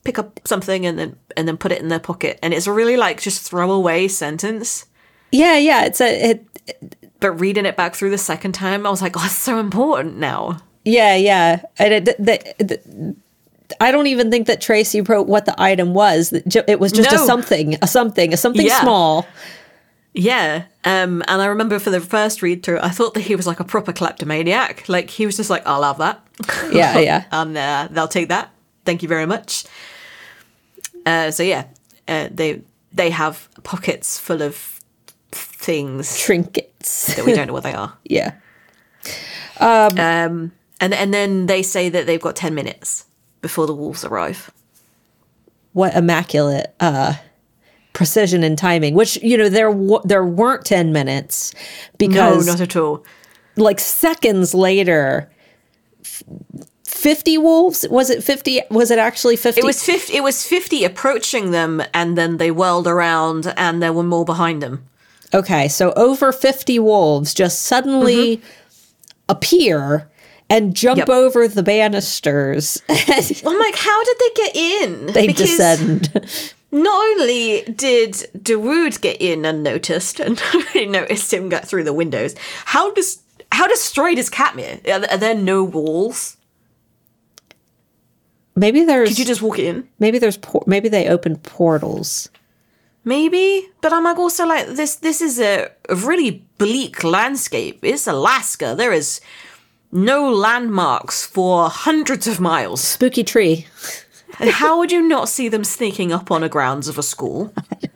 pick 0.03 0.17
up 0.17 0.39
something 0.45 0.85
and 0.85 0.97
then 0.97 1.15
and 1.35 1.47
then 1.47 1.57
put 1.57 1.71
it 1.71 1.81
in 1.81 1.87
their 1.87 1.99
pocket, 1.99 2.39
and 2.41 2.53
it's 2.53 2.67
a 2.67 2.71
really 2.71 2.97
like 2.97 3.21
just 3.21 3.41
throwaway 3.41 4.07
sentence. 4.07 4.85
Yeah, 5.31 5.57
yeah. 5.57 5.85
It's 5.85 6.01
a. 6.01 6.31
It, 6.31 6.47
it, 6.67 6.95
but 7.19 7.31
reading 7.31 7.65
it 7.65 7.75
back 7.75 7.95
through 7.95 8.11
the 8.11 8.17
second 8.17 8.51
time, 8.51 8.85
I 8.85 8.89
was 8.91 9.01
like, 9.01 9.17
oh, 9.17 9.25
it's 9.25 9.35
so 9.35 9.59
important 9.59 10.17
now. 10.17 10.59
Yeah, 10.85 11.15
yeah. 11.15 11.63
And 11.79 11.93
it, 11.93 12.05
the, 12.05 12.53
the, 12.59 13.15
I 13.81 13.91
don't 13.91 14.07
even 14.07 14.31
think 14.31 14.47
that 14.47 14.61
Tracy 14.61 15.01
wrote 15.01 15.27
what 15.27 15.45
the 15.45 15.55
item 15.61 15.93
was. 15.93 16.31
It 16.33 16.79
was 16.79 16.91
just 16.91 17.11
no. 17.11 17.21
a 17.21 17.25
something, 17.25 17.77
a 17.81 17.87
something, 17.87 18.33
a 18.33 18.37
something 18.37 18.65
yeah. 18.65 18.81
small. 18.81 19.27
Yeah. 20.13 20.63
Um, 20.83 21.23
and 21.27 21.41
I 21.41 21.45
remember 21.45 21.79
for 21.79 21.89
the 21.89 22.01
first 22.01 22.41
read 22.41 22.63
through, 22.63 22.79
I 22.79 22.89
thought 22.89 23.13
that 23.13 23.21
he 23.21 23.35
was 23.35 23.45
like 23.45 23.59
a 23.59 23.63
proper 23.63 23.93
kleptomaniac. 23.93 24.87
Like 24.89 25.09
he 25.09 25.25
was 25.25 25.37
just 25.37 25.49
like, 25.49 25.65
I'll 25.67 25.83
have 25.83 25.97
that. 25.99 26.25
Yeah, 26.71 26.97
yeah. 26.99 27.25
and 27.31 27.57
uh, 27.57 27.87
they'll 27.91 28.07
take 28.07 28.29
that. 28.29 28.51
Thank 28.85 29.03
you 29.03 29.09
very 29.09 29.25
much. 29.25 29.65
Uh, 31.05 31.31
so 31.31 31.43
yeah, 31.43 31.65
uh, 32.07 32.29
they 32.31 32.61
they 32.93 33.09
have 33.09 33.47
pockets 33.63 34.19
full 34.19 34.41
of 34.41 34.79
things 35.31 36.17
Trinkets. 36.19 37.15
that 37.15 37.25
we 37.25 37.33
don't 37.33 37.47
know 37.47 37.53
what 37.53 37.63
they 37.63 37.73
are. 37.73 37.97
yeah. 38.03 38.33
Um, 39.59 40.51
and 40.79 40.93
and 40.93 41.13
then 41.13 41.45
they 41.45 41.63
say 41.63 41.89
that 41.89 42.05
they've 42.05 42.21
got 42.21 42.35
ten 42.35 42.55
minutes 42.55 43.06
before 43.41 43.67
the 43.67 43.73
wolves 43.73 44.03
arrive. 44.05 44.51
What 45.73 45.95
immaculate 45.95 46.73
uh 46.79 47.15
precision 47.93 48.43
and 48.43 48.57
timing, 48.57 48.93
which 48.93 49.21
you 49.23 49.37
know 49.37 49.49
there 49.49 49.71
w- 49.71 50.01
there 50.03 50.23
weren't 50.25 50.65
10 50.65 50.91
minutes 50.91 51.53
No, 51.55 51.59
because 51.97 52.45
not 52.47 52.61
at 52.61 52.75
all. 52.75 53.03
like 53.55 53.79
seconds 53.79 54.53
later 54.53 55.29
f- 56.01 56.23
50 56.85 57.37
wolves 57.39 57.87
was 57.89 58.09
it 58.09 58.23
50 58.23 58.61
was 58.69 58.91
it 58.91 58.99
actually 58.99 59.35
50 59.35 59.61
It 59.61 59.63
was 59.63 59.83
fifty. 59.83 60.15
It 60.15 60.23
was 60.23 60.45
fifty 60.45 60.83
approaching 60.83 61.51
them, 61.51 61.81
and 61.93 62.17
then 62.17 62.37
they 62.37 62.49
whirled 62.51 62.87
around, 62.87 63.53
and 63.57 63.81
there 63.81 63.93
were 63.93 64.03
more 64.03 64.25
behind 64.25 64.61
them. 64.63 64.83
Okay, 65.33 65.67
so 65.67 65.91
over 65.93 66.31
50 66.31 66.79
wolves 66.79 67.33
just 67.33 67.63
suddenly 67.63 68.41
appear 69.29 70.09
and 70.49 70.75
jump 70.75 70.97
Yep. 70.99 71.09
over 71.09 71.47
the 71.47 71.63
banisters. 71.63 72.81
I'm 72.89 73.59
like, 73.59 73.75
how 73.75 74.03
did 74.03 74.17
they 74.19 74.29
get 74.35 74.55
in? 74.55 75.05
they 75.07 75.27
descend. 75.27 76.13
Not 76.71 77.05
only 77.19 77.61
did 77.63 78.13
Dawood 78.37 78.99
get 79.01 79.21
in 79.21 79.45
unnoticed, 79.45 80.19
and 80.21 80.41
nobody 80.53 80.85
noticed 80.85 81.31
him 81.33 81.49
get 81.49 81.67
through 81.67 81.83
the 81.85 81.93
windows. 81.93 82.35
How 82.65 82.91
does 82.93 83.21
how 83.51 83.67
destroyed 83.67 84.17
is 84.17 84.29
Katmere? 84.29 84.79
Are, 84.87 84.99
there- 84.99 85.11
are 85.11 85.17
there 85.17 85.35
no 85.35 85.63
walls? 85.63 86.35
Maybe 88.55 88.83
there's 88.83 89.09
Could 89.09 89.19
you 89.19 89.25
just 89.25 89.41
walk 89.41 89.59
in? 89.59 89.87
maybe 89.99 90.17
there's 90.19 90.37
por- 90.37 90.63
maybe 90.65 90.89
they 90.89 91.07
open 91.07 91.37
portals. 91.37 92.29
Maybe, 93.05 93.65
but 93.81 93.93
I'm 93.93 94.03
like 94.03 94.17
also 94.17 94.45
like 94.45 94.67
this. 94.69 94.95
This 94.95 95.21
is 95.21 95.39
a, 95.39 95.69
a 95.87 95.95
really 95.95 96.43
bleak 96.57 97.03
landscape. 97.03 97.79
It's 97.83 98.07
Alaska. 98.07 98.75
There 98.77 98.91
is 98.91 99.21
no 99.91 100.31
landmarks 100.31 101.25
for 101.25 101.69
hundreds 101.69 102.27
of 102.27 102.39
miles. 102.39 102.81
Spooky 102.81 103.23
tree. 103.23 103.67
And 104.39 104.49
how 104.49 104.77
would 104.77 104.91
you 104.91 105.01
not 105.01 105.29
see 105.29 105.47
them 105.47 105.63
sneaking 105.63 106.11
up 106.11 106.29
on 106.29 106.41
the 106.41 106.49
grounds 106.49 106.87
of 106.87 106.97
a 106.97 107.03
school? 107.03 107.53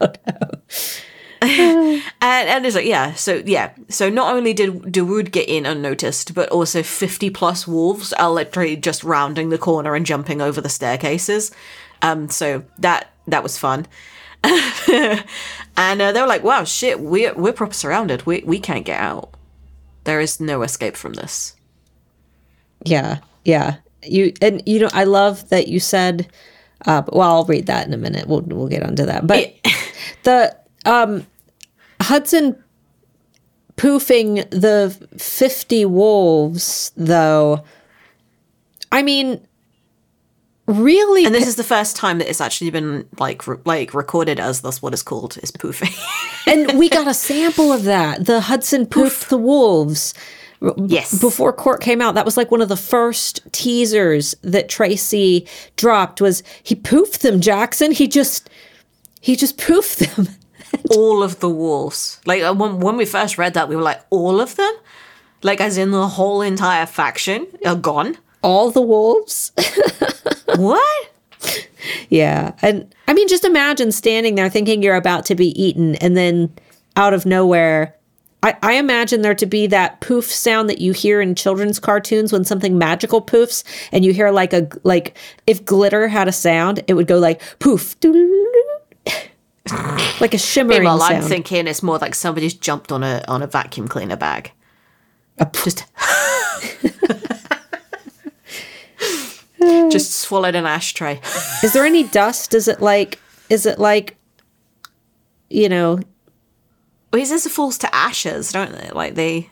and 1.42 2.02
and 2.20 2.64
it's 2.64 2.76
like 2.76 2.86
yeah, 2.86 3.14
so 3.14 3.42
yeah, 3.44 3.72
so 3.88 4.08
not 4.08 4.32
only 4.32 4.52
did 4.52 4.74
Dawood 4.74 5.32
get 5.32 5.48
in 5.48 5.66
unnoticed, 5.66 6.34
but 6.34 6.48
also 6.50 6.84
fifty 6.84 7.30
plus 7.30 7.66
wolves 7.66 8.12
are 8.12 8.30
literally 8.30 8.76
just 8.76 9.02
rounding 9.02 9.48
the 9.48 9.58
corner 9.58 9.96
and 9.96 10.06
jumping 10.06 10.40
over 10.40 10.60
the 10.60 10.68
staircases. 10.68 11.50
Um, 12.00 12.28
so 12.28 12.64
that 12.78 13.12
that 13.26 13.42
was 13.42 13.58
fun. 13.58 13.88
and 14.44 15.24
uh, 15.76 16.12
they 16.12 16.20
were 16.20 16.28
like, 16.28 16.44
"Wow, 16.44 16.62
shit, 16.62 17.00
we're 17.00 17.34
we're 17.34 17.52
proper 17.52 17.74
surrounded. 17.74 18.24
We 18.24 18.44
we 18.46 18.60
can't 18.60 18.84
get 18.84 19.00
out. 19.00 19.34
There 20.04 20.20
is 20.20 20.38
no 20.38 20.62
escape 20.62 20.94
from 20.96 21.14
this." 21.14 21.56
Yeah, 22.84 23.18
yeah. 23.44 23.76
You 24.04 24.32
and 24.40 24.62
you 24.66 24.80
know, 24.80 24.90
I 24.92 25.04
love 25.04 25.48
that 25.50 25.68
you 25.68 25.80
said. 25.80 26.28
Uh, 26.84 27.02
well, 27.12 27.30
I'll 27.30 27.44
read 27.44 27.66
that 27.66 27.86
in 27.86 27.94
a 27.94 27.96
minute. 27.98 28.26
We'll 28.26 28.40
we'll 28.42 28.68
get 28.68 28.82
onto 28.82 29.06
that. 29.06 29.26
But 29.26 29.54
the 30.24 30.56
um, 30.84 31.26
Hudson 32.00 32.62
poofing 33.76 34.48
the 34.50 34.90
fifty 35.18 35.84
wolves, 35.84 36.90
though. 36.96 37.64
I 38.90 39.02
mean, 39.02 39.40
really, 40.66 41.24
And 41.24 41.34
this 41.34 41.46
is 41.46 41.56
the 41.56 41.64
first 41.64 41.96
time 41.96 42.18
that 42.18 42.28
it's 42.28 42.40
actually 42.40 42.70
been 42.70 43.08
like 43.18 43.46
re- 43.46 43.56
like 43.64 43.94
recorded 43.94 44.38
as 44.38 44.60
thus 44.60 44.82
what 44.82 44.92
is 44.94 45.02
called 45.02 45.38
is 45.42 45.50
poofing. 45.50 45.94
and 46.46 46.78
we 46.78 46.88
got 46.98 47.08
a 47.08 47.14
sample 47.14 47.72
of 47.72 47.84
that. 47.84 48.26
The 48.26 48.40
Hudson 48.42 48.86
poofed 48.86 49.28
the 49.28 49.38
wolves. 49.38 50.14
Yes. 50.76 51.20
Before 51.20 51.52
court 51.52 51.80
came 51.80 52.00
out, 52.00 52.14
that 52.14 52.24
was 52.24 52.36
like 52.36 52.50
one 52.50 52.60
of 52.60 52.68
the 52.68 52.76
first 52.76 53.40
teasers 53.52 54.34
that 54.42 54.68
Tracy 54.68 55.46
dropped. 55.76 56.20
Was 56.20 56.42
he 56.62 56.74
poofed 56.76 57.18
them, 57.20 57.40
Jackson? 57.40 57.90
He 57.90 58.06
just 58.06 58.48
he 59.20 59.36
just 59.36 59.58
poofed 59.58 60.14
them. 60.14 60.28
all 60.90 61.22
of 61.22 61.40
the 61.40 61.48
wolves. 61.48 62.20
Like 62.26 62.42
uh, 62.42 62.54
when 62.54 62.80
when 62.80 62.96
we 62.96 63.04
first 63.04 63.38
read 63.38 63.54
that, 63.54 63.68
we 63.68 63.76
were 63.76 63.82
like, 63.82 64.00
all 64.10 64.40
of 64.40 64.56
them, 64.56 64.74
like 65.42 65.60
as 65.60 65.78
in 65.78 65.90
the 65.90 66.08
whole 66.08 66.42
entire 66.42 66.86
faction 66.86 67.46
are 67.64 67.76
gone. 67.76 68.16
All 68.42 68.70
the 68.70 68.82
wolves. 68.82 69.52
what? 70.56 71.10
yeah, 72.08 72.52
and 72.62 72.92
I 73.08 73.14
mean, 73.14 73.28
just 73.28 73.44
imagine 73.44 73.92
standing 73.92 74.34
there 74.34 74.48
thinking 74.48 74.82
you're 74.82 74.96
about 74.96 75.24
to 75.26 75.34
be 75.34 75.60
eaten, 75.60 75.96
and 75.96 76.16
then 76.16 76.52
out 76.96 77.14
of 77.14 77.26
nowhere. 77.26 77.96
I, 78.42 78.56
I 78.62 78.72
imagine 78.74 79.22
there 79.22 79.34
to 79.36 79.46
be 79.46 79.66
that 79.68 80.00
poof 80.00 80.26
sound 80.26 80.68
that 80.68 80.80
you 80.80 80.92
hear 80.92 81.20
in 81.20 81.34
children's 81.34 81.78
cartoons 81.78 82.32
when 82.32 82.44
something 82.44 82.76
magical 82.76 83.22
poofs, 83.22 83.62
and 83.92 84.04
you 84.04 84.12
hear 84.12 84.30
like 84.30 84.52
a 84.52 84.68
like 84.82 85.16
if 85.46 85.64
glitter 85.64 86.08
had 86.08 86.28
a 86.28 86.32
sound, 86.32 86.82
it 86.88 86.94
would 86.94 87.06
go 87.06 87.18
like 87.18 87.40
poof, 87.60 87.94
like 90.20 90.34
a 90.34 90.38
shimmering 90.38 90.80
Meanwhile, 90.80 91.02
I'm 91.02 91.22
thinking 91.22 91.68
it's 91.68 91.82
more 91.82 91.98
like 91.98 92.14
somebody's 92.14 92.54
jumped 92.54 92.90
on 92.90 93.04
a 93.04 93.22
on 93.28 93.42
a 93.42 93.46
vacuum 93.46 93.88
cleaner 93.88 94.16
bag. 94.16 94.50
A. 95.38 95.46
Just. 95.52 95.86
Just 99.90 100.14
swallowed 100.14 100.56
an 100.56 100.66
ashtray. 100.66 101.20
Is 101.62 101.72
there 101.72 101.84
any 101.84 102.02
dust? 102.02 102.54
Is 102.54 102.66
it 102.66 102.80
like? 102.80 103.20
Is 103.48 103.66
it 103.66 103.78
like? 103.78 104.16
You 105.48 105.68
know, 105.68 106.00
Well, 107.12 107.20
he 107.20 107.26
says 107.26 107.44
it 107.46 107.50
falls 107.52 107.76
to 107.78 107.94
ashes, 107.94 108.52
don't 108.52 108.72
they? 108.72 108.90
Like 108.90 109.14
they. 109.14 109.50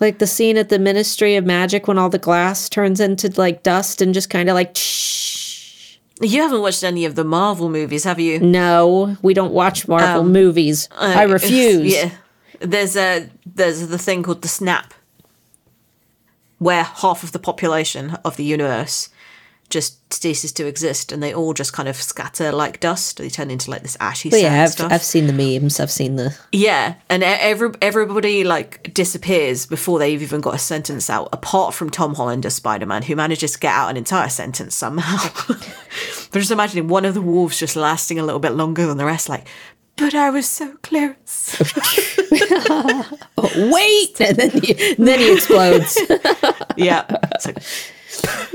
like 0.00 0.18
the 0.18 0.26
scene 0.26 0.56
at 0.58 0.68
the 0.68 0.78
Ministry 0.78 1.36
of 1.36 1.44
Magic 1.46 1.88
when 1.88 1.98
all 1.98 2.10
the 2.10 2.18
glass 2.18 2.68
turns 2.68 3.00
into 3.00 3.32
like 3.36 3.62
dust 3.62 4.00
and 4.02 4.12
just 4.14 4.28
kind 4.30 4.48
of 4.48 4.54
like. 4.54 4.76
Shh. 4.76 5.96
You 6.20 6.42
haven't 6.42 6.60
watched 6.62 6.82
any 6.82 7.04
of 7.04 7.14
the 7.14 7.24
Marvel 7.24 7.68
movies, 7.70 8.02
have 8.04 8.18
you? 8.18 8.40
No, 8.40 9.16
we 9.22 9.34
don't 9.34 9.52
watch 9.52 9.86
Marvel 9.86 10.24
movies. 10.24 10.88
I 10.98 11.24
Uh, 11.24 11.28
refuse. 11.32 11.92
Yeah. 11.94 12.10
There's 12.60 12.96
a 12.96 13.30
there's 13.46 13.86
the 13.86 13.98
thing 13.98 14.22
called 14.24 14.42
the 14.42 14.48
snap 14.48 14.92
where 16.58 16.82
half 16.82 17.22
of 17.22 17.30
the 17.30 17.38
population 17.38 18.18
of 18.24 18.36
the 18.36 18.42
universe 18.44 19.10
just 19.70 20.12
ceases 20.12 20.52
to 20.52 20.66
exist 20.66 21.12
and 21.12 21.22
they 21.22 21.34
all 21.34 21.52
just 21.52 21.72
kind 21.72 21.88
of 21.88 21.96
scatter 21.96 22.50
like 22.52 22.80
dust. 22.80 23.18
They 23.18 23.28
turn 23.28 23.50
into 23.50 23.70
like 23.70 23.82
this 23.82 23.96
ashy 24.00 24.30
But 24.30 24.40
yeah, 24.40 24.62
I've, 24.64 24.70
stuff. 24.70 24.90
I've 24.90 25.02
seen 25.02 25.26
the 25.26 25.32
memes. 25.32 25.78
I've 25.80 25.90
seen 25.90 26.16
the. 26.16 26.36
Yeah, 26.52 26.94
and 27.10 27.22
every 27.22 27.70
everybody 27.82 28.44
like 28.44 28.94
disappears 28.94 29.66
before 29.66 29.98
they've 29.98 30.22
even 30.22 30.40
got 30.40 30.54
a 30.54 30.58
sentence 30.58 31.10
out, 31.10 31.28
apart 31.32 31.74
from 31.74 31.90
Tom 31.90 32.14
Holland 32.14 32.46
as 32.46 32.54
Spider 32.54 32.86
Man, 32.86 33.02
who 33.02 33.16
manages 33.16 33.52
to 33.52 33.58
get 33.58 33.74
out 33.74 33.90
an 33.90 33.96
entire 33.96 34.30
sentence 34.30 34.74
somehow. 34.74 35.28
but 35.48 36.38
just 36.38 36.50
imagining 36.50 36.88
one 36.88 37.04
of 37.04 37.14
the 37.14 37.22
wolves 37.22 37.58
just 37.58 37.76
lasting 37.76 38.18
a 38.18 38.24
little 38.24 38.40
bit 38.40 38.52
longer 38.52 38.86
than 38.86 38.96
the 38.96 39.04
rest, 39.04 39.28
like, 39.28 39.46
but 39.96 40.14
I 40.14 40.30
was 40.30 40.48
so 40.48 40.76
close. 40.82 41.58
Wait, 43.56 44.20
and 44.20 44.36
then 44.36 44.50
he, 44.50 44.94
and 44.96 45.08
then 45.08 45.18
he 45.18 45.34
explodes. 45.34 45.98
yeah, 46.76 47.04
it's 47.34 47.46
like 47.46 47.58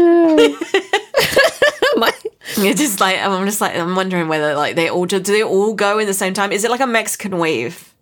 My- 1.95 2.11
it's 2.57 2.79
just 2.81 2.99
like 2.99 3.17
I'm 3.19 3.45
just 3.45 3.61
like 3.61 3.75
I'm 3.75 3.95
wondering 3.95 4.27
whether 4.27 4.55
like 4.55 4.75
they 4.75 4.89
all 4.89 5.05
do 5.05 5.19
they 5.19 5.43
all 5.43 5.73
go 5.73 5.99
in 5.99 6.07
the 6.07 6.13
same 6.13 6.33
time? 6.33 6.51
Is 6.51 6.63
it 6.63 6.71
like 6.71 6.79
a 6.81 6.87
Mexican 6.87 7.37
wave? 7.37 7.93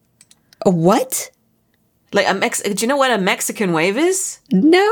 a 0.66 0.70
what? 0.70 1.32
Like 2.14 2.28
a 2.28 2.34
Mex? 2.34 2.62
Do 2.62 2.74
you 2.78 2.88
know 2.88 2.98
what 2.98 3.12
a 3.12 3.18
Mexican 3.18 3.74
wave 3.74 3.98
is? 3.98 4.40
No, 4.52 4.92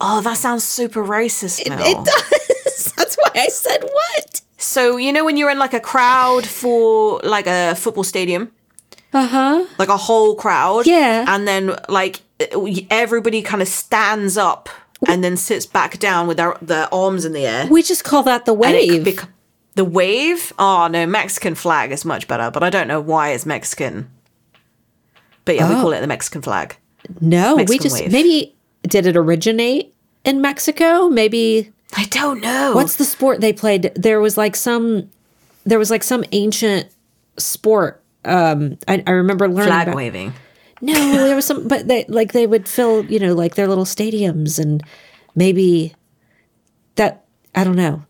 Oh, 0.00 0.20
that 0.22 0.36
sounds 0.36 0.64
super 0.64 1.02
racist. 1.04 1.68
Mel. 1.68 1.78
it 1.80 2.04
does. 2.04 2.92
That's 2.96 3.16
why 3.16 3.30
I 3.36 3.48
said 3.48 3.82
what. 3.84 4.40
So 4.58 4.96
you 4.96 5.12
know 5.12 5.24
when 5.24 5.36
you're 5.36 5.50
in 5.50 5.58
like 5.58 5.74
a 5.74 5.80
crowd 5.80 6.46
for 6.46 7.20
like 7.24 7.46
a 7.46 7.74
football 7.76 8.04
stadium, 8.04 8.50
Uh 9.12 9.26
huh. 9.26 9.66
like 9.78 9.88
a 9.88 9.96
whole 9.96 10.34
crowd, 10.34 10.86
Yeah. 10.86 11.24
and 11.28 11.46
then 11.46 11.76
like 11.88 12.20
everybody 12.90 13.42
kind 13.42 13.62
of 13.62 13.68
stands 13.68 14.36
up 14.36 14.68
and 15.08 15.22
then 15.24 15.36
sits 15.36 15.66
back 15.66 15.98
down 15.98 16.26
with 16.26 16.36
their 16.36 16.56
their 16.62 16.92
arms 16.94 17.24
in 17.24 17.32
the 17.32 17.46
air. 17.46 17.66
We 17.70 17.82
just 17.82 18.04
call 18.04 18.22
that 18.24 18.44
the 18.44 18.54
wave. 18.54 19.04
bec- 19.04 19.28
the 19.74 19.84
wave? 19.84 20.52
Oh 20.58 20.86
no, 20.88 21.06
Mexican 21.06 21.54
flag 21.54 21.92
is 21.92 22.04
much 22.04 22.28
better, 22.28 22.50
but 22.50 22.62
I 22.62 22.70
don't 22.70 22.88
know 22.88 23.00
why 23.00 23.30
it's 23.30 23.46
Mexican. 23.46 24.10
But 25.44 25.56
yeah, 25.56 25.68
we 25.68 25.74
Oh. 25.74 25.80
call 25.82 25.92
it 25.92 26.00
the 26.00 26.06
Mexican 26.06 26.42
flag. 26.42 26.76
no, 27.20 27.56
we 27.56 27.78
just 27.78 28.00
wave. 28.00 28.12
maybe 28.12 28.54
did 28.82 29.06
it 29.06 29.16
originate 29.16 29.92
in 30.24 30.40
Mexico? 30.40 31.08
Maybe 31.08 31.72
I 31.96 32.04
don't 32.06 32.40
know. 32.40 32.72
what's 32.74 32.96
the 32.96 33.04
sport 33.04 33.40
they 33.40 33.52
played? 33.52 33.92
There 33.96 34.20
was 34.20 34.36
like 34.36 34.54
some 34.56 35.10
there 35.66 35.78
was 35.78 35.90
like 35.90 36.02
some 36.04 36.24
ancient 36.32 36.88
sport 37.38 38.00
um, 38.24 38.78
I, 38.86 39.02
I 39.06 39.10
remember 39.10 39.48
learning 39.48 39.66
Flag 39.72 39.88
about, 39.88 39.96
waving. 39.96 40.32
No, 40.84 40.94
there 40.94 41.36
was 41.36 41.46
some, 41.46 41.68
but 41.68 41.86
they 41.86 42.04
like 42.08 42.32
they 42.32 42.46
would 42.46 42.68
fill, 42.68 43.04
you 43.04 43.20
know, 43.20 43.34
like 43.34 43.54
their 43.54 43.68
little 43.68 43.84
stadiums, 43.84 44.58
and 44.58 44.82
maybe 45.36 45.94
that 46.96 47.24
I 47.54 47.62
don't 47.62 47.76
know. 47.76 48.02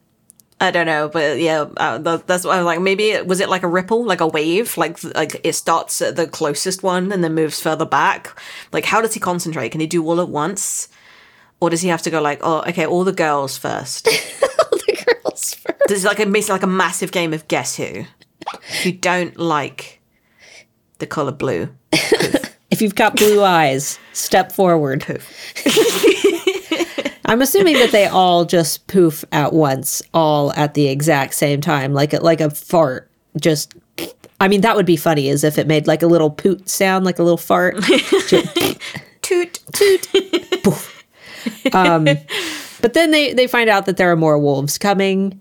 I 0.58 0.70
don't 0.70 0.86
know, 0.86 1.08
but 1.08 1.38
yeah, 1.38 1.66
uh, 1.76 1.98
that, 1.98 2.26
that's 2.26 2.44
what 2.44 2.54
I 2.54 2.58
was 2.58 2.64
like. 2.66 2.80
Maybe 2.80 3.10
it, 3.10 3.26
was 3.26 3.40
it 3.40 3.50
like 3.50 3.62
a 3.62 3.68
ripple, 3.68 4.04
like 4.04 4.20
a 4.20 4.26
wave, 4.26 4.78
like 4.78 5.02
like 5.02 5.38
it 5.44 5.54
starts 5.54 6.00
at 6.00 6.16
the 6.16 6.26
closest 6.26 6.82
one 6.82 7.12
and 7.12 7.22
then 7.22 7.34
moves 7.34 7.60
further 7.60 7.84
back. 7.84 8.40
Like, 8.72 8.86
how 8.86 9.02
does 9.02 9.12
he 9.12 9.20
concentrate? 9.20 9.70
Can 9.70 9.80
he 9.80 9.86
do 9.86 10.06
all 10.06 10.20
at 10.20 10.30
once, 10.30 10.88
or 11.60 11.68
does 11.68 11.82
he 11.82 11.88
have 11.88 12.02
to 12.02 12.10
go 12.10 12.22
like, 12.22 12.40
oh, 12.42 12.62
okay, 12.68 12.86
all 12.86 13.04
the 13.04 13.12
girls 13.12 13.58
first? 13.58 14.08
all 14.42 14.78
the 14.86 15.04
girls 15.04 15.54
first. 15.54 15.80
This 15.88 15.98
is 15.98 16.04
like 16.04 16.20
a 16.20 16.26
basically 16.26 16.54
like 16.54 16.62
a 16.62 16.68
massive 16.68 17.12
game 17.12 17.34
of 17.34 17.48
guess 17.48 17.76
who. 17.76 18.04
You 18.82 18.92
don't 18.92 19.36
like 19.36 20.00
the 21.00 21.06
color 21.06 21.32
blue. 21.32 21.68
If 22.72 22.80
you've 22.80 22.94
got 22.94 23.16
blue 23.16 23.42
eyes, 23.42 23.98
step 24.14 24.50
forward. 24.50 25.04
I'm 27.26 27.42
assuming 27.42 27.74
that 27.74 27.90
they 27.92 28.06
all 28.06 28.44
just 28.44 28.86
poof 28.86 29.24
at 29.30 29.52
once, 29.52 30.02
all 30.14 30.52
at 30.54 30.74
the 30.74 30.88
exact 30.88 31.34
same 31.34 31.60
time, 31.60 31.92
like 31.92 32.14
a, 32.14 32.20
like 32.20 32.40
a 32.40 32.50
fart. 32.50 33.10
Just, 33.38 33.74
I 34.40 34.48
mean, 34.48 34.62
that 34.62 34.74
would 34.74 34.86
be 34.86 34.96
funny, 34.96 35.28
as 35.28 35.44
if 35.44 35.58
it 35.58 35.66
made 35.66 35.86
like 35.86 36.02
a 36.02 36.06
little 36.06 36.30
poot 36.30 36.68
sound, 36.68 37.04
like 37.04 37.18
a 37.18 37.22
little 37.22 37.36
fart. 37.36 37.76
Toot. 39.22 39.60
toot. 39.72 40.08
Um, 41.72 42.04
but 42.82 42.94
then 42.94 43.12
they 43.12 43.32
they 43.32 43.46
find 43.46 43.70
out 43.70 43.86
that 43.86 43.96
there 43.96 44.10
are 44.10 44.16
more 44.16 44.38
wolves 44.38 44.78
coming, 44.78 45.40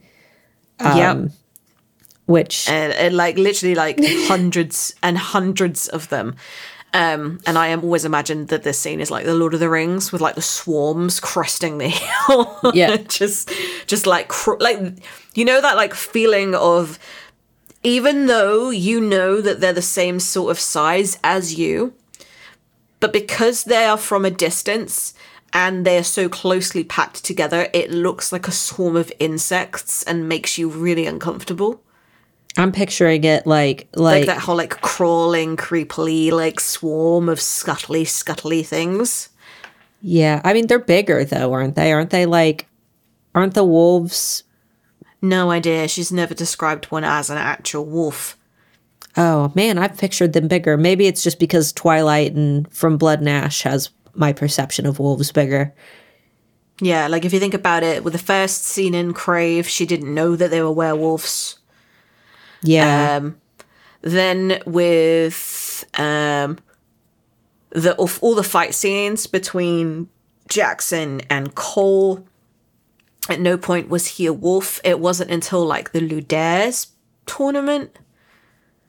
yeah. 0.79 1.25
which 2.27 2.69
and, 2.69 2.93
and 2.93 3.15
like 3.17 3.37
literally 3.37 3.75
like 3.75 3.99
hundreds 4.27 4.93
and 5.01 5.17
hundreds 5.17 5.87
of 5.87 6.09
them. 6.09 6.35
Um, 6.93 7.39
and 7.45 7.57
I 7.57 7.67
am 7.67 7.83
always 7.83 8.03
imagined 8.03 8.49
that 8.49 8.63
this 8.63 8.77
scene 8.77 8.99
is 8.99 9.09
like 9.09 9.25
the 9.25 9.33
Lord 9.33 9.53
of 9.53 9.61
the 9.61 9.69
Rings 9.69 10.11
with 10.11 10.19
like 10.19 10.35
the 10.35 10.41
swarms 10.41 11.19
cresting 11.19 11.77
the 11.77 11.87
hill. 11.87 12.59
Yeah. 12.73 12.97
just, 12.97 13.49
just 13.87 14.05
like, 14.05 14.27
cr- 14.27 14.59
like, 14.59 14.79
you 15.33 15.45
know, 15.45 15.61
that 15.61 15.77
like 15.77 15.93
feeling 15.93 16.53
of 16.53 16.99
even 17.83 18.27
though 18.27 18.69
you 18.69 18.99
know 19.01 19.41
that 19.41 19.59
they're 19.59 19.73
the 19.73 19.81
same 19.81 20.19
sort 20.19 20.51
of 20.51 20.59
size 20.59 21.17
as 21.23 21.57
you, 21.57 21.93
but 22.99 23.13
because 23.13 23.63
they 23.63 23.85
are 23.85 23.97
from 23.97 24.25
a 24.25 24.29
distance 24.31 25.13
and 25.53 25.85
they're 25.85 26.03
so 26.03 26.29
closely 26.29 26.83
packed 26.83 27.23
together, 27.25 27.69
it 27.73 27.89
looks 27.89 28.31
like 28.31 28.47
a 28.47 28.51
swarm 28.51 28.95
of 28.95 29.11
insects 29.19 30.03
and 30.03 30.29
makes 30.29 30.57
you 30.57 30.69
really 30.69 31.05
uncomfortable 31.05 31.81
I'm 32.57 32.71
picturing 32.71 33.23
it 33.23 33.47
like 33.47 33.87
like 33.95 34.21
like, 34.21 34.25
that 34.25 34.39
whole 34.39 34.57
like 34.57 34.81
crawling, 34.81 35.55
creepily 35.57 36.31
like 36.31 36.59
swarm 36.59 37.29
of 37.29 37.39
scuttly, 37.39 38.03
scuttly 38.03 38.65
things. 38.65 39.29
yeah. 40.01 40.41
I 40.43 40.53
mean, 40.53 40.67
they're 40.67 40.79
bigger 40.79 41.23
though, 41.23 41.53
aren't 41.53 41.75
they? 41.75 41.91
Aren't 41.93 42.09
they 42.09 42.25
like? 42.25 42.67
Aren't 43.33 43.53
the 43.53 43.63
wolves? 43.63 44.43
No 45.21 45.51
idea. 45.51 45.87
She's 45.87 46.11
never 46.11 46.33
described 46.33 46.85
one 46.85 47.03
as 47.03 47.29
an 47.29 47.37
actual 47.37 47.85
wolf. 47.85 48.37
Oh 49.15 49.51
man, 49.55 49.77
I've 49.77 49.97
pictured 49.97 50.33
them 50.33 50.47
bigger. 50.47 50.77
Maybe 50.77 51.07
it's 51.07 51.23
just 51.23 51.39
because 51.39 51.71
Twilight 51.71 52.33
and 52.33 52.71
From 52.73 52.97
Blood 52.97 53.19
and 53.19 53.29
Ash 53.29 53.61
has 53.63 53.89
my 54.13 54.33
perception 54.33 54.85
of 54.85 54.99
wolves 54.99 55.31
bigger. 55.31 55.73
Yeah, 56.81 57.07
like 57.07 57.23
if 57.23 57.31
you 57.31 57.39
think 57.39 57.53
about 57.53 57.83
it, 57.83 58.03
with 58.03 58.13
the 58.13 58.19
first 58.19 58.63
scene 58.63 58.95
in 58.95 59.13
Crave, 59.13 59.67
she 59.67 59.85
didn't 59.85 60.13
know 60.13 60.35
that 60.35 60.49
they 60.49 60.61
were 60.61 60.71
werewolves. 60.71 61.59
Yeah. 62.63 63.17
Um, 63.17 63.37
then 64.01 64.61
with 64.65 65.85
um, 65.95 66.57
the 67.69 67.95
of 67.97 68.19
all 68.21 68.35
the 68.35 68.43
fight 68.43 68.73
scenes 68.73 69.27
between 69.27 70.09
Jackson 70.49 71.21
and 71.29 71.55
Cole, 71.55 72.25
at 73.29 73.39
no 73.39 73.57
point 73.57 73.89
was 73.89 74.07
he 74.07 74.25
a 74.25 74.33
wolf. 74.33 74.79
It 74.83 74.99
wasn't 74.99 75.31
until 75.31 75.65
like 75.65 75.91
the 75.91 75.99
Ludares 75.99 76.87
tournament 77.25 77.97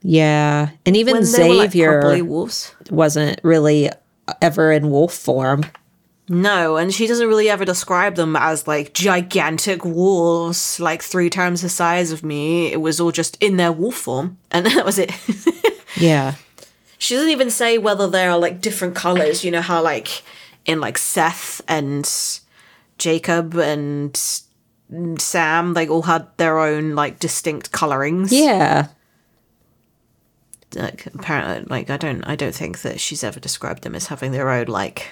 yeah. 0.03 0.69
And 0.85 0.95
even 0.97 1.23
they 1.23 1.47
were 1.49 1.55
like 1.55 1.71
Xavier 1.71 2.23
wolves. 2.23 2.75
wasn't 2.91 3.39
really 3.41 3.89
ever 4.41 4.71
in 4.71 4.91
wolf 4.91 5.13
form. 5.13 5.63
No, 6.41 6.77
and 6.77 6.93
she 6.93 7.07
doesn't 7.07 7.27
really 7.27 7.49
ever 7.49 7.63
describe 7.65 8.15
them 8.15 8.35
as 8.35 8.67
like 8.67 8.93
gigantic 8.93 9.85
wolves, 9.85 10.79
like 10.79 11.01
three 11.01 11.29
times 11.29 11.61
the 11.61 11.69
size 11.69 12.11
of 12.11 12.23
me. 12.23 12.71
It 12.71 12.81
was 12.81 12.99
all 12.99 13.11
just 13.11 13.41
in 13.41 13.57
their 13.57 13.71
wolf 13.71 13.95
form, 13.95 14.37
and 14.51 14.65
that 14.67 14.85
was 14.85 14.97
it. 14.99 15.11
Yeah. 15.95 16.33
she 16.97 17.13
doesn't 17.13 17.29
even 17.29 17.51
say 17.51 17.77
whether 17.77 18.07
they 18.09 18.25
are 18.25 18.39
like 18.39 18.59
different 18.61 18.95
colors. 18.95 19.43
You 19.43 19.51
know 19.51 19.61
how 19.61 19.83
like 19.83 20.23
in 20.65 20.81
like 20.81 20.97
Seth 20.97 21.61
and 21.67 22.09
Jacob 22.97 23.53
and 23.55 24.17
Sam, 25.21 25.75
they 25.75 25.87
all 25.87 26.01
had 26.01 26.27
their 26.37 26.57
own 26.59 26.95
like 26.95 27.19
distinct 27.19 27.71
colorings. 27.71 28.33
Yeah. 28.33 28.87
Like 30.75 31.05
apparently, 31.05 31.65
like 31.69 31.91
I 31.91 31.97
don't, 31.97 32.23
I 32.23 32.35
don't 32.35 32.55
think 32.55 32.81
that 32.81 32.99
she's 32.99 33.23
ever 33.23 33.39
described 33.39 33.83
them 33.83 33.93
as 33.93 34.07
having 34.07 34.31
their 34.31 34.49
own 34.49 34.65
like 34.65 35.07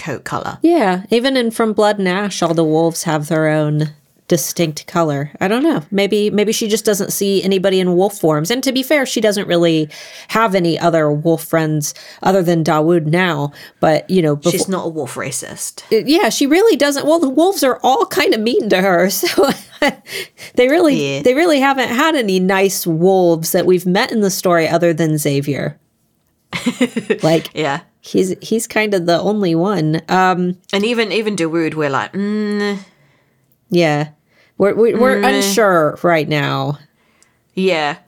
coat 0.00 0.24
color. 0.24 0.58
Yeah. 0.62 1.04
Even 1.10 1.36
in 1.36 1.50
From 1.52 1.72
Blood 1.72 1.98
and 1.98 2.08
Ash, 2.08 2.42
all 2.42 2.54
the 2.54 2.64
wolves 2.64 3.04
have 3.04 3.28
their 3.28 3.46
own 3.48 3.90
distinct 4.26 4.86
color. 4.86 5.32
I 5.40 5.48
don't 5.48 5.64
know. 5.64 5.82
Maybe 5.90 6.30
maybe 6.30 6.52
she 6.52 6.68
just 6.68 6.84
doesn't 6.84 7.10
see 7.12 7.42
anybody 7.42 7.80
in 7.80 7.96
wolf 7.96 8.16
forms. 8.16 8.48
And 8.52 8.62
to 8.62 8.70
be 8.70 8.84
fair, 8.84 9.04
she 9.04 9.20
doesn't 9.20 9.48
really 9.48 9.88
have 10.28 10.54
any 10.54 10.78
other 10.78 11.10
wolf 11.10 11.42
friends 11.42 11.94
other 12.22 12.40
than 12.40 12.62
Dawood 12.62 13.06
now. 13.06 13.52
But 13.80 14.08
you 14.08 14.22
know, 14.22 14.36
before, 14.36 14.52
She's 14.52 14.68
not 14.68 14.86
a 14.86 14.88
wolf 14.88 15.16
racist. 15.16 15.82
Uh, 15.92 16.04
yeah, 16.06 16.28
she 16.28 16.46
really 16.46 16.76
doesn't. 16.76 17.06
Well, 17.06 17.18
the 17.18 17.28
wolves 17.28 17.64
are 17.64 17.80
all 17.82 18.06
kind 18.06 18.32
of 18.32 18.40
mean 18.40 18.68
to 18.68 18.80
her, 18.80 19.10
so 19.22 19.50
they 20.54 20.68
really 20.68 21.16
Yeah. 21.16 21.22
they 21.22 21.34
really 21.34 21.58
haven't 21.58 21.88
had 21.88 22.14
any 22.14 22.38
nice 22.38 22.86
wolves 22.86 23.50
that 23.50 23.66
we've 23.66 23.84
met 23.86 24.12
in 24.12 24.20
the 24.20 24.30
story 24.30 24.68
other 24.68 24.92
than 24.92 25.18
Xavier. 25.18 25.76
like 27.24 27.50
Yeah. 27.54 27.80
He's 28.00 28.34
he's 28.40 28.66
kind 28.66 28.94
of 28.94 29.06
the 29.06 29.20
only 29.20 29.54
one. 29.54 30.00
Um, 30.08 30.56
And 30.72 30.84
even 30.84 31.12
even 31.12 31.36
Dawood, 31.36 31.74
we're 31.74 31.90
like, 31.90 32.12
mm, 32.12 32.78
yeah, 33.70 34.10
we're 34.58 34.74
we're, 34.74 34.98
we're 34.98 35.22
unsure 35.22 35.98
right 36.02 36.28
now. 36.28 36.78
yeah. 37.54 37.98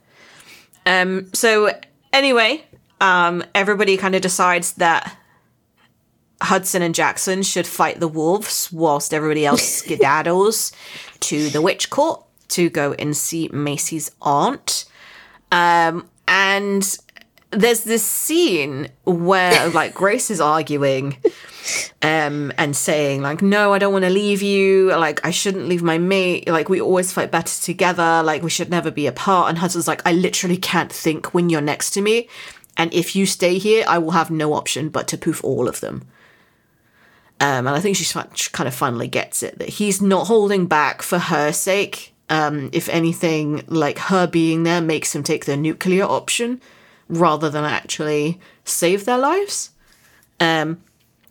Um. 0.87 1.29
So 1.33 1.71
anyway, 2.13 2.65
um, 3.01 3.45
everybody 3.55 3.97
kind 3.97 4.15
of 4.15 4.23
decides 4.23 4.73
that 4.75 5.17
Hudson 6.41 6.83
and 6.83 6.95
Jackson 6.95 7.43
should 7.43 7.67
fight 7.67 8.01
the 8.01 8.09
wolves, 8.09 8.71
whilst 8.73 9.15
everybody 9.15 9.47
else 9.47 9.63
skedaddles 9.83 10.73
to 11.21 11.49
the 11.51 11.63
witch 11.63 11.89
court 11.91 12.25
to 12.49 12.69
go 12.69 12.95
and 12.99 13.17
see 13.17 13.49
Macy's 13.53 14.11
aunt. 14.21 14.85
Um, 15.53 16.09
and 16.27 16.99
there's 17.53 17.85
this 17.85 18.05
scene 18.05 18.89
where 19.05 19.69
like 19.71 19.95
Grace 19.95 20.31
is 20.31 20.41
arguing 20.41 21.19
um 22.03 22.53
and 22.59 22.75
saying 22.75 23.23
like 23.23 23.41
no 23.41 23.73
I 23.73 23.79
don't 23.79 23.93
want 23.93 24.05
to 24.05 24.11
leave 24.11 24.43
you. 24.43 24.89
Like 24.89 25.25
I 25.25 25.31
shouldn't 25.31 25.69
leave 25.69 25.83
my 25.83 25.99
mate. 25.99 26.49
Like 26.49 26.69
we 26.69 26.81
always 26.81 27.13
fight 27.13 27.31
better 27.31 27.63
together. 27.63 28.23
Like 28.25 28.43
we 28.43 28.51
should 28.51 28.71
never 28.71 28.91
be 28.91 29.07
apart. 29.07 29.51
And 29.51 29.59
Hudson's 29.59 29.87
like 29.87 30.03
I 30.07 30.13
literally 30.13 30.57
can't 30.57 30.93
think 30.93 31.35
when 31.35 31.51
you're 31.51 31.61
next 31.61 31.91
to 31.91 32.01
me. 32.01 32.29
And 32.77 32.93
if 32.93 33.15
you 33.15 33.27
stay 33.27 33.59
here 33.59 33.85
I 33.87 33.99
will 33.99 34.13
have 34.13 34.31
no 34.31 34.55
option 34.55 34.89
but 34.89 35.07
to 35.09 35.19
poof 35.19 35.45
all 35.45 35.69
of 35.69 35.81
them. 35.81 36.07
Um, 37.39 37.67
and 37.67 37.71
I 37.71 37.81
think 37.81 37.97
she 37.97 38.05
kind 38.15 38.69
of 38.69 38.75
finally 38.75 39.09
gets 39.09 39.43
it 39.43 39.59
that 39.59 39.69
he's 39.69 40.01
not 40.01 40.29
holding 40.29 40.67
back 40.67 41.03
for 41.03 41.19
her 41.19 41.53
sake. 41.53 42.15
Um, 42.31 42.71
if 42.73 42.89
anything, 42.89 43.65
like 43.67 43.99
her 43.99 44.27
being 44.27 44.63
there 44.63 44.81
makes 44.81 45.15
him 45.15 45.23
take 45.23 45.45
the 45.45 45.57
nuclear 45.57 46.05
option 46.05 46.63
rather 47.09 47.51
than 47.51 47.65
actually 47.65 48.41
save 48.65 49.05
their 49.05 49.19
lives. 49.19 49.71
Um, 50.41 50.83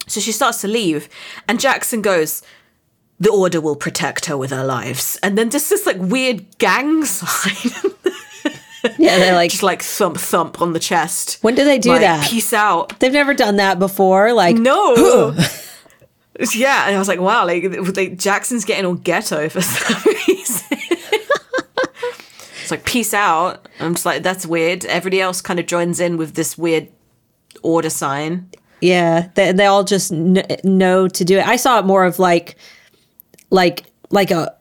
so 0.08 0.20
she 0.20 0.32
starts 0.32 0.62
to 0.62 0.68
leave, 0.68 1.08
and 1.48 1.60
Jackson 1.60 2.02
goes, 2.02 2.42
"The 3.20 3.30
Order 3.32 3.62
will 3.62 3.76
protect 3.76 4.26
her 4.26 4.38
with 4.38 4.52
her 4.52 4.64
lives." 4.64 5.18
And 5.24 5.38
then 5.38 5.50
just 5.50 5.70
this 5.70 5.86
like 5.86 5.98
weird 6.00 6.46
gang 6.58 7.04
sign, 7.06 7.92
Yeah, 8.98 9.18
they're 9.20 9.36
like, 9.36 9.52
just 9.52 9.64
like 9.64 9.82
thump 9.84 10.18
thump 10.18 10.60
on 10.62 10.74
the 10.74 10.80
chest. 10.80 11.38
when 11.42 11.54
do 11.56 11.64
they 11.64 11.78
do 11.78 11.90
Like, 11.90 12.02
that? 12.02 12.28
Peace 12.30 12.52
out. 12.52 13.00
They've 13.00 13.12
never 13.14 13.34
done 13.36 13.58
that 13.58 13.78
before. 13.80 14.34
Like, 14.34 14.56
No. 14.56 15.36
yeah, 16.56 16.88
and 16.88 16.96
I 16.96 17.00
was 17.00 17.08
like, 17.08 17.20
wow, 17.20 17.46
like, 17.46 17.64
like 17.96 18.18
Jackson's 18.18 18.66
getting 18.66 18.86
all 18.86 18.96
ghetto 18.96 19.50
for 19.50 19.62
some 19.62 20.14
reason. 20.28 20.78
It's 22.74 22.84
like 22.84 22.86
peace 22.86 23.14
out. 23.14 23.68
I'm 23.80 23.94
just 23.96 24.06
like, 24.06 24.24
that's 24.24 24.46
weird. 24.46 24.86
Everybody 24.86 25.22
else 25.22 25.42
kind 25.42 25.60
of 25.60 25.66
joins 25.66 26.00
in 26.00 26.18
with 26.18 26.36
this 26.36 26.58
weird 26.58 26.88
order 27.64 27.90
sign. 27.90 28.50
Yeah, 28.82 29.30
they, 29.36 29.52
they 29.52 29.66
all 29.66 29.84
just 29.84 30.10
kn- 30.12 30.46
know 30.64 31.08
to 31.08 31.26
do 31.26 31.38
it. 31.38 31.46
I 31.48 31.56
saw 31.58 31.80
it 31.80 31.86
more 31.86 32.04
of 32.06 32.18
like, 32.20 32.56
like, 33.50 33.86
like 34.10 34.32
a, 34.32 34.56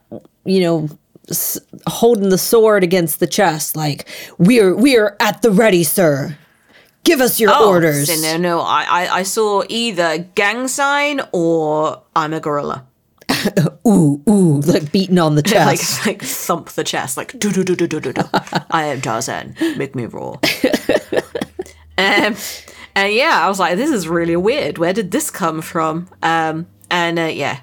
you 0.45 0.59
know, 0.61 0.89
s- 1.29 1.59
holding 1.87 2.29
the 2.29 2.37
sword 2.37 2.83
against 2.83 3.19
the 3.19 3.27
chest, 3.27 3.75
like 3.75 4.07
we're 4.37 4.75
we're 4.75 5.15
at 5.19 5.41
the 5.41 5.51
ready, 5.51 5.83
sir. 5.83 6.37
Give 7.03 7.19
us 7.19 7.39
your 7.39 7.49
Oh, 7.51 7.69
orders. 7.69 8.13
so 8.13 8.21
no, 8.21 8.37
no. 8.37 8.59
I, 8.61 8.83
I, 8.83 9.15
I 9.19 9.23
saw 9.23 9.63
either 9.69 10.19
gang 10.19 10.67
sign 10.67 11.19
or 11.31 12.03
I'm 12.15 12.33
a 12.33 12.39
gorilla. 12.39 12.85
Ooh, 13.87 14.21
ooh, 14.29 14.59
like 14.61 14.91
beating 14.91 15.17
on 15.17 15.35
the 15.35 15.41
Like, 15.55 15.79
chest. 15.79 16.05
like 16.05 16.21
thump 16.21 16.69
the 16.69 16.83
chest, 16.83 17.17
like 17.17 17.37
do 17.39 17.51
do 17.51 17.63
do 17.63 17.75
do 17.75 17.87
do 17.87 17.99
do 17.99 18.13
do. 18.13 18.21
I 18.69 18.85
am 18.85 19.01
Tarzan. 19.01 19.55
Make 19.77 19.95
me 19.95 20.05
roar. 20.05 20.39
um, 21.97 22.35
and 22.95 23.13
yeah, 23.13 23.39
I 23.43 23.47
was 23.47 23.59
like, 23.59 23.77
this 23.77 23.89
is 23.91 24.07
really 24.07 24.35
weird. 24.35 24.77
Where 24.77 24.93
did 24.93 25.11
this 25.11 25.29
come 25.31 25.61
from? 25.61 26.09
Um, 26.21 26.67
and 26.89 27.17
uh, 27.19 27.23
yeah, 27.23 27.61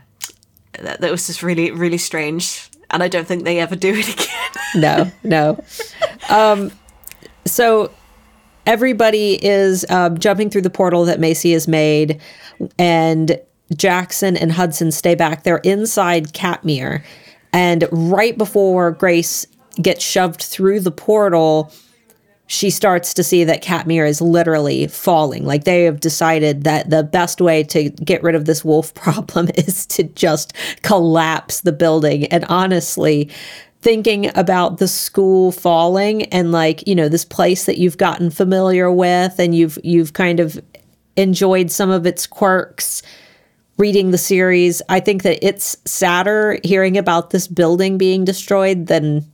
that, 0.81 1.01
that 1.01 1.11
was 1.11 1.27
just 1.27 1.43
really 1.43 1.71
really 1.71 1.99
strange. 1.99 2.71
And 2.91 3.03
I 3.03 3.09
don't 3.09 3.27
think 3.27 3.45
they 3.45 3.61
ever 3.61 3.77
do 3.77 3.93
it 3.95 4.09
again. 4.13 4.53
no, 4.75 5.13
no. 5.23 5.65
Um, 6.31 6.73
so 7.45 7.93
everybody 8.67 9.45
is 9.45 9.85
um, 9.91 10.19
jumping 10.19 10.49
through 10.51 10.63
the 10.63 10.71
portal 10.71 11.05
that 11.05 11.21
Macy 11.21 11.53
has 11.53 11.69
made, 11.69 12.21
and 12.79 13.39
Jackson 13.77 14.37
and 14.37 14.53
Hudson 14.53 14.93
stay 14.93 15.15
back. 15.15 15.43
They're 15.43 15.59
inside 15.59 16.33
Katmere, 16.33 17.03
and 17.53 17.89
right 17.91 18.37
before 18.37 18.91
Grace 18.93 19.47
gets 19.81 20.05
shoved 20.05 20.43
through 20.43 20.81
the 20.81 20.91
portal, 20.91 21.73
she 22.49 22.71
starts 22.71 23.13
to 23.15 23.23
see 23.23 23.45
that 23.45 23.63
Katmere 23.63 24.09
is 24.09 24.21
literally 24.21 24.87
falling. 24.87 25.45
Like 25.45 25.65
they 25.65 25.85
have 25.85 26.01
decided 26.01 26.65
that 26.65 26.91
the 26.91 27.03
best 27.03 27.41
way 27.41 27.63
to 27.65 27.91
get 27.91 28.23
rid 28.23 28.35
of 28.35 28.47
this 28.47 28.65
wolf 28.65 28.93
problem 28.95 29.49
is 29.55 29.87
to 29.87 30.03
just 30.03 30.55
collapse 30.83 31.61
the 31.61 31.73
building. 31.73 32.25
And 32.27 32.45
honestly, 32.47 33.31
thinking 33.81 34.31
about 34.37 34.79
the 34.79 34.89
school 34.89 35.53
falling 35.53 36.25
and 36.25 36.51
like, 36.51 36.87
you 36.89 36.95
know, 36.95 37.09
this 37.09 37.25
place 37.25 37.67
that 37.67 37.79
you've 37.79 37.99
gotten 37.99 38.31
familiar 38.31 38.91
with 38.91 39.39
and 39.39 39.55
you've 39.55 39.79
you've 39.85 40.15
kind 40.15 40.41
of 40.41 40.61
enjoyed 41.17 41.71
some 41.71 41.91
of 41.91 42.07
its 42.07 42.27
quirks 42.27 43.03
reading 43.79 44.11
the 44.11 44.19
series, 44.19 44.83
I 44.89 45.01
think 45.01 45.23
that 45.23 45.39
it's 45.47 45.77
sadder 45.85 46.59
hearing 46.65 46.99
about 46.99 47.31
this 47.31 47.47
building 47.47 47.97
being 47.97 48.25
destroyed 48.25 48.87
than 48.87 49.25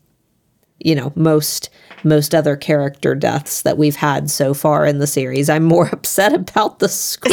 you 0.78 0.94
know 0.94 1.12
most 1.16 1.70
most 2.04 2.34
other 2.34 2.56
character 2.56 3.14
deaths 3.14 3.62
that 3.62 3.78
we've 3.78 3.96
had 3.96 4.30
so 4.30 4.54
far 4.54 4.84
in 4.84 4.98
the 4.98 5.06
series. 5.06 5.48
I'm 5.48 5.64
more 5.64 5.88
upset 5.92 6.34
about 6.34 6.78
the 6.78 6.88
school. 6.88 7.32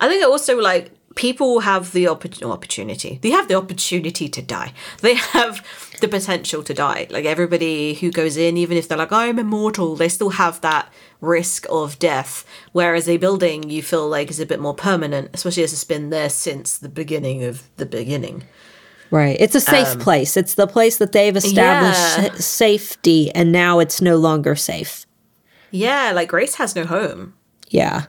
I 0.00 0.08
think 0.08 0.24
also 0.24 0.58
like 0.58 0.92
people 1.14 1.60
have 1.60 1.92
the 1.92 2.06
opp- 2.06 2.42
opportunity. 2.42 3.18
They 3.22 3.30
have 3.30 3.48
the 3.48 3.54
opportunity 3.54 4.28
to 4.28 4.42
die. 4.42 4.72
They 5.00 5.14
have 5.14 5.66
the 6.02 6.08
potential 6.08 6.62
to 6.62 6.74
die. 6.74 7.06
Like 7.08 7.24
everybody 7.24 7.94
who 7.94 8.10
goes 8.10 8.36
in, 8.36 8.58
even 8.58 8.76
if 8.76 8.86
they're 8.86 8.98
like, 8.98 9.10
I'm 9.12 9.38
immortal, 9.38 9.96
they 9.96 10.10
still 10.10 10.30
have 10.30 10.60
that 10.60 10.92
risk 11.22 11.64
of 11.70 11.98
death. 11.98 12.44
Whereas 12.72 13.08
a 13.08 13.16
building 13.16 13.70
you 13.70 13.82
feel 13.82 14.06
like 14.08 14.28
is 14.30 14.38
a 14.40 14.44
bit 14.46 14.60
more 14.60 14.74
permanent, 14.74 15.30
especially 15.32 15.62
as 15.62 15.72
it's 15.72 15.84
been 15.84 16.10
there 16.10 16.28
since 16.28 16.76
the 16.76 16.90
beginning 16.90 17.42
of 17.44 17.62
the 17.76 17.86
beginning. 17.86 18.44
right. 19.10 19.36
It's 19.40 19.54
a 19.54 19.60
safe 19.60 19.98
place. 19.98 20.36
It's 20.36 20.54
the 20.54 20.66
place 20.66 20.98
that 20.98 21.12
they've 21.12 21.36
established 21.36 22.18
Yeah. 22.18 22.34
safety 22.38 23.30
and 23.34 23.50
now 23.52 23.78
it's 23.78 24.00
no 24.02 24.16
longer 24.16 24.54
safe. 24.56 25.06
Yeah, 25.70 26.12
like 26.14 26.28
Grace 26.28 26.54
has 26.56 26.76
no 26.76 26.84
home. 26.84 27.34
Yeah. 27.70 28.06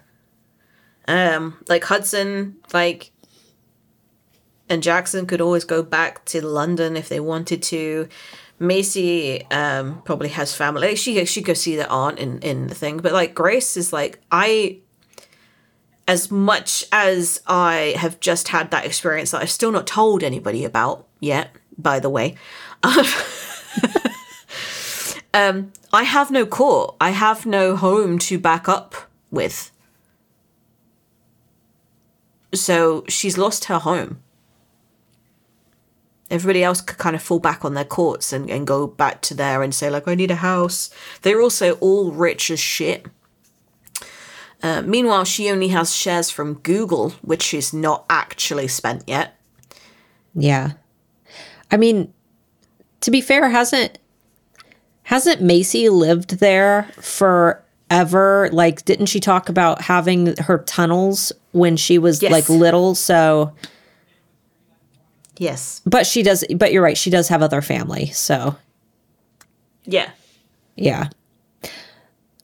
Um, 1.07 1.57
like 1.67 1.83
Hudson, 1.83 2.55
like 2.73 3.11
and 4.73 4.81
Jackson 4.81 5.27
could 5.27 5.39
always 5.39 5.63
go 5.63 5.83
back 5.83 6.25
to 6.25 6.43
London 6.43 6.97
if 6.97 7.07
they 7.07 7.19
wanted 7.19 7.61
to. 7.61 8.07
Macy 8.59 9.45
um 9.51 10.01
probably 10.03 10.29
has 10.29 10.55
family. 10.55 10.95
She 10.95 11.23
she 11.25 11.41
go 11.41 11.53
see 11.53 11.75
their 11.75 11.91
aunt 11.91 12.17
in 12.17 12.39
in 12.39 12.67
the 12.67 12.75
thing, 12.75 12.97
but 12.97 13.13
like 13.13 13.35
Grace 13.35 13.77
is 13.77 13.93
like 13.93 14.19
I. 14.31 14.79
As 16.05 16.29
much 16.29 16.83
as 16.91 17.41
I 17.47 17.93
have 17.97 18.19
just 18.19 18.49
had 18.49 18.71
that 18.71 18.85
experience 18.85 19.31
that 19.31 19.41
I've 19.41 19.49
still 19.49 19.71
not 19.71 19.87
told 19.87 20.21
anybody 20.21 20.65
about 20.65 21.07
yet, 21.21 21.55
by 21.77 22.01
the 22.01 22.09
way, 22.09 22.35
um, 25.33 25.71
I 25.93 26.03
have 26.03 26.29
no 26.29 26.45
court. 26.45 26.97
I 26.99 27.11
have 27.11 27.45
no 27.45 27.77
home 27.77 28.19
to 28.19 28.37
back 28.37 28.67
up 28.67 28.95
with. 29.31 29.71
So 32.53 33.05
she's 33.07 33.37
lost 33.37 33.65
her 33.65 33.79
home. 33.79 34.19
Everybody 36.33 36.63
else 36.63 36.81
could 36.81 36.97
kind 36.97 37.15
of 37.15 37.21
fall 37.21 37.37
back 37.39 37.63
on 37.63 37.75
their 37.75 37.85
courts 37.85 38.33
and, 38.33 38.49
and 38.49 38.65
go 38.65 38.87
back 38.87 39.21
to 39.21 39.35
there 39.35 39.61
and 39.61 39.73
say, 39.73 39.91
like, 39.91 40.07
I 40.07 40.15
need 40.15 40.31
a 40.31 40.35
house. 40.37 40.89
They're 41.21 41.39
also 41.41 41.73
all 41.73 42.11
rich 42.11 42.49
as 42.49 42.59
shit. 42.59 43.05
Uh, 44.63 44.81
meanwhile, 44.81 45.25
she 45.25 45.51
only 45.51 45.67
has 45.67 45.93
shares 45.95 46.31
from 46.31 46.55
Google, 46.55 47.11
which 47.21 47.43
she's 47.43 47.71
not 47.71 48.03
actually 48.09 48.67
spent 48.67 49.03
yet. 49.05 49.37
Yeah. 50.33 50.71
I 51.69 51.77
mean, 51.77 52.11
to 53.01 53.11
be 53.11 53.21
fair, 53.21 53.49
hasn't 53.49 53.99
hasn't 55.03 55.41
Macy 55.41 55.89
lived 55.89 56.39
there 56.39 56.89
forever? 56.99 58.49
Like, 58.51 58.85
didn't 58.85 59.07
she 59.07 59.19
talk 59.19 59.49
about 59.49 59.81
having 59.81 60.35
her 60.37 60.59
tunnels 60.59 61.31
when 61.51 61.77
she 61.77 61.99
was 61.99 62.23
Yes. 62.23 62.31
like 62.31 62.49
little? 62.49 62.95
So, 62.95 63.53
Yes. 65.37 65.81
but 65.85 66.05
she 66.05 66.21
does. 66.23 66.43
But 66.55 66.71
you're 66.73 66.83
right. 66.83 66.97
She 66.97 67.09
does 67.09 67.27
have 67.29 67.41
other 67.41 67.61
family. 67.61 68.07
So, 68.07 68.55
Yeah. 69.85 70.09
yeah. 70.75 71.09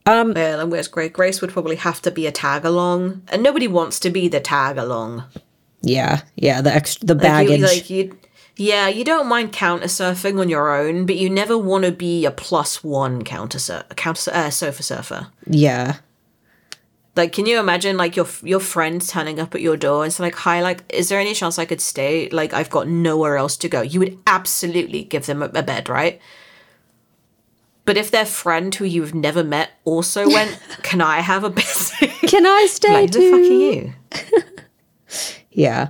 Yeah, 0.08 0.24
then 0.34 0.70
where's 0.72 0.88
Grace? 0.88 1.12
Grace 1.12 1.40
would 1.42 1.52
probably 1.52 1.76
have 1.76 2.02
to 2.02 2.10
be 2.12 2.26
a 2.26 2.32
tag 2.32 2.66
along, 2.66 3.22
and 3.32 3.44
nobody 3.44 3.68
wants 3.68 4.00
to 4.00 4.10
be 4.10 4.28
the 4.28 4.40
tag 4.40 4.78
along. 4.80 5.24
Yeah, 5.82 6.22
yeah, 6.36 6.62
the 6.62 6.74
extra, 6.74 7.06
the 7.06 7.14
Like, 7.14 7.22
you- 7.24 7.30
baggage. 7.58 7.62
like 7.62 7.90
you, 7.92 8.18
yeah, 8.58 8.88
you 8.88 9.04
don't 9.06 9.28
mind 9.28 9.54
counter 9.54 9.86
surfing 9.86 10.40
on 10.40 10.50
your 10.50 10.76
own, 10.76 11.06
but 11.06 11.16
you 11.18 11.30
never 11.30 11.58
want 11.58 11.86
to 11.86 11.92
be 11.92 12.26
a 12.26 12.32
plus 12.32 12.84
one 12.84 13.24
counter 13.24 13.60
sur- 13.60 13.84
counter 13.96 14.32
uh, 14.34 14.50
sofa 14.50 14.82
surfer. 14.82 15.28
yeah, 15.48 15.98
Like, 17.20 17.34
can 17.34 17.45
you 17.45 17.59
imagine 17.59 17.97
like 17.97 18.15
your 18.15 18.28
your 18.43 18.61
friend 18.61 19.05
turning 19.05 19.41
up 19.41 19.53
at 19.53 19.59
your 19.59 19.76
door 19.76 20.03
and 20.03 20.09
it's 20.09 20.22
like, 20.22 20.36
"Hi, 20.36 20.61
like, 20.61 20.84
is 20.88 21.09
there 21.09 21.20
any 21.20 21.34
chance 21.34 21.59
I 21.59 21.65
could 21.65 21.82
stay? 21.82 22.30
Like, 22.30 22.53
I've 22.53 22.70
got 22.70 22.88
nowhere 22.88 23.36
else 23.36 23.57
to 23.57 23.67
go." 23.67 23.82
You 23.82 23.99
would 23.99 24.17
absolutely 24.26 25.03
give 25.03 25.26
them 25.26 25.43
a, 25.43 25.47
a 25.47 25.61
bed, 25.61 25.89
right? 25.89 26.22
But 27.84 27.97
if 27.97 28.09
their 28.09 28.26
friend 28.26 28.74
who 28.74 28.86
you've 28.86 29.13
never 29.13 29.43
met 29.43 29.72
also 29.84 30.30
went, 30.38 30.57
"Can 30.82 31.01
I 31.01 31.20
have 31.20 31.43
a 31.43 31.49
bed?" 31.49 31.65
can 32.28 32.45
I 32.45 32.67
stay 32.70 33.01
like, 33.01 33.13
who 33.13 33.20
the 33.20 33.32
fuck 33.32 33.39
are 33.39 33.43
too? 33.43 34.43
you? 34.47 34.53
Yeah. 35.51 35.89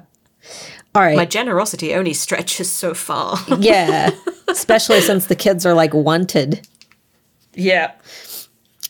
All 0.96 1.04
right. 1.04 1.16
My 1.16 1.26
generosity 1.26 1.94
only 1.94 2.14
stretches 2.14 2.72
so 2.72 2.96
far. 2.96 3.38
yeah, 3.60 4.10
especially 4.48 5.02
since 5.02 5.28
the 5.28 5.36
kids 5.36 5.64
are 5.66 5.76
like 5.76 5.94
wanted. 5.94 6.68
yeah. 7.54 7.92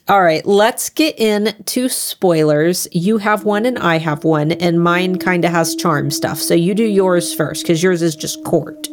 All 0.10 0.24
right, 0.24 0.44
let's 0.44 0.90
get 0.90 1.20
into 1.20 1.88
spoilers. 1.88 2.88
You 2.92 3.20
have 3.20 3.44
one 3.46 3.68
and 3.68 3.78
I 3.78 4.00
have 4.00 4.24
one, 4.24 4.52
and 4.54 4.82
mine 4.82 5.20
kind 5.20 5.46
of 5.46 5.52
has 5.52 5.76
charm 5.76 6.10
stuff. 6.10 6.40
So 6.40 6.56
you 6.56 6.74
do 6.74 6.84
yours 6.84 7.32
first 7.32 7.62
because 7.62 7.84
yours 7.84 8.02
is 8.02 8.16
just 8.16 8.44
court. 8.44 8.88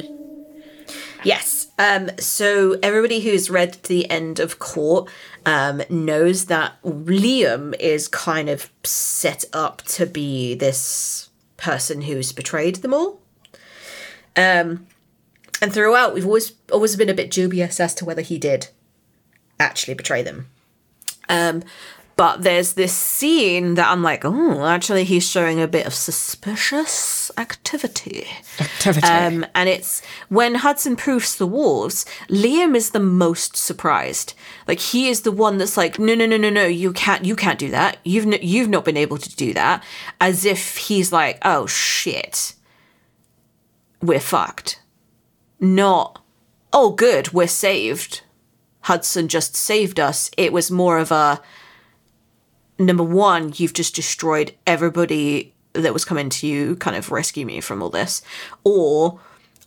Yes. 1.24 1.68
Um, 1.78 2.10
so 2.18 2.78
everybody 2.82 3.20
who's 3.20 3.48
read 3.48 3.72
to 3.72 3.88
the 3.88 4.10
end 4.10 4.40
of 4.40 4.58
Court 4.58 5.10
um, 5.46 5.82
knows 5.88 6.46
that 6.46 6.80
Liam 6.82 7.74
is 7.80 8.08
kind 8.08 8.50
of 8.50 8.70
set 8.84 9.44
up 9.54 9.82
to 9.82 10.04
be 10.06 10.54
this 10.54 11.30
person 11.56 12.02
who's 12.02 12.32
betrayed 12.32 12.76
them 12.76 12.92
all. 12.92 13.20
Um, 14.36 14.86
and 15.62 15.72
throughout, 15.72 16.12
we've 16.12 16.26
always 16.26 16.52
always 16.70 16.94
been 16.94 17.08
a 17.08 17.14
bit 17.14 17.30
dubious 17.30 17.80
as 17.80 17.94
to 17.94 18.04
whether 18.04 18.22
he 18.22 18.38
did 18.38 18.68
actually 19.58 19.94
betray 19.94 20.22
them. 20.22 20.48
Um, 21.28 21.62
but 22.16 22.44
there's 22.44 22.72
this 22.72 22.94
scene 22.94 23.74
that 23.74 23.90
I'm 23.90 24.02
like, 24.02 24.24
oh, 24.24 24.64
actually, 24.64 25.04
he's 25.04 25.28
showing 25.28 25.60
a 25.60 25.68
bit 25.68 25.86
of 25.86 25.92
suspicious 25.92 27.30
activity. 27.36 28.26
Um, 29.02 29.44
and 29.54 29.68
it's 29.68 30.00
when 30.30 30.54
Hudson 30.54 30.96
proofs 30.96 31.36
the 31.36 31.46
wolves, 31.46 32.06
Liam 32.30 32.74
is 32.74 32.90
the 32.90 33.00
most 33.00 33.54
surprised. 33.54 34.32
Like 34.66 34.80
he 34.80 35.08
is 35.08 35.22
the 35.22 35.30
one 35.30 35.58
that's 35.58 35.76
like, 35.76 35.98
no, 35.98 36.14
no, 36.14 36.24
no, 36.24 36.38
no, 36.38 36.48
no, 36.48 36.64
you 36.64 36.94
can't, 36.94 37.26
you 37.26 37.36
can't 37.36 37.58
do 37.58 37.70
that. 37.70 37.98
You've 38.02 38.26
n- 38.26 38.40
you've 38.40 38.70
not 38.70 38.86
been 38.86 38.96
able 38.96 39.18
to 39.18 39.36
do 39.36 39.52
that. 39.52 39.84
As 40.18 40.46
if 40.46 40.78
he's 40.78 41.12
like, 41.12 41.38
oh 41.42 41.66
shit, 41.66 42.54
we're 44.00 44.20
fucked. 44.20 44.80
Not, 45.60 46.22
oh 46.72 46.92
good, 46.92 47.34
we're 47.34 47.46
saved. 47.46 48.22
Hudson 48.86 49.26
just 49.26 49.56
saved 49.56 49.98
us. 49.98 50.30
It 50.36 50.52
was 50.52 50.70
more 50.70 50.98
of 50.98 51.10
a 51.10 51.40
number 52.78 53.02
one, 53.02 53.52
you've 53.56 53.72
just 53.72 53.96
destroyed 53.96 54.54
everybody 54.64 55.54
that 55.72 55.92
was 55.92 56.04
coming 56.04 56.28
to 56.30 56.46
you, 56.46 56.76
kind 56.76 56.96
of 56.96 57.10
rescue 57.10 57.44
me 57.44 57.60
from 57.60 57.82
all 57.82 57.90
this. 57.90 58.22
Or 58.62 59.18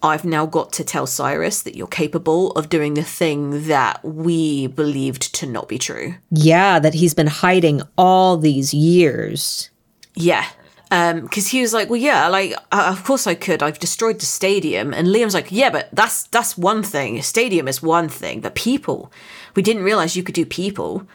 I've 0.01 0.24
now 0.24 0.45
got 0.45 0.72
to 0.72 0.86
tell 0.86 1.05
Cyrus 1.05 1.63
that 1.63 1.76
you're 1.76 1.88
capable 1.88 2.51
of 2.51 2.70
doing 2.70 2.93
the 2.93 3.03
thing 3.03 3.67
that 3.67 4.03
we 4.05 4.67
believed 4.67 5.36
to 5.36 5.45
not 5.45 5.67
be 5.67 5.78
true. 5.78 6.15
Yeah, 6.32 6.80
that 6.80 6.93
he's 6.93 7.13
been 7.13 7.28
hiding 7.28 7.82
all 7.97 8.38
these 8.38 8.74
years. 8.74 9.70
Yeah. 10.15 10.47
Um, 10.91 11.21
because 11.21 11.47
he 11.47 11.61
was 11.61 11.71
like, 11.71 11.87
well, 11.89 11.99
yeah, 11.99 12.27
like, 12.29 12.53
uh, 12.71 12.87
of 12.91 13.03
course 13.03 13.27
I 13.27 13.35
could. 13.35 13.61
I've 13.61 13.77
destroyed 13.77 14.19
the 14.19 14.25
stadium, 14.25 14.91
and 14.91 15.07
Liam's 15.07 15.35
like, 15.35 15.51
yeah, 15.51 15.69
but 15.69 15.89
that's 15.93 16.23
that's 16.27 16.57
one 16.57 16.81
thing. 16.81 17.19
A 17.19 17.23
stadium 17.23 17.67
is 17.67 17.83
one 17.83 18.09
thing, 18.09 18.41
but 18.41 18.55
people, 18.55 19.11
we 19.55 19.61
didn't 19.61 19.83
realize 19.83 20.15
you 20.15 20.23
could 20.23 20.35
do 20.35 20.45
people. 20.45 21.07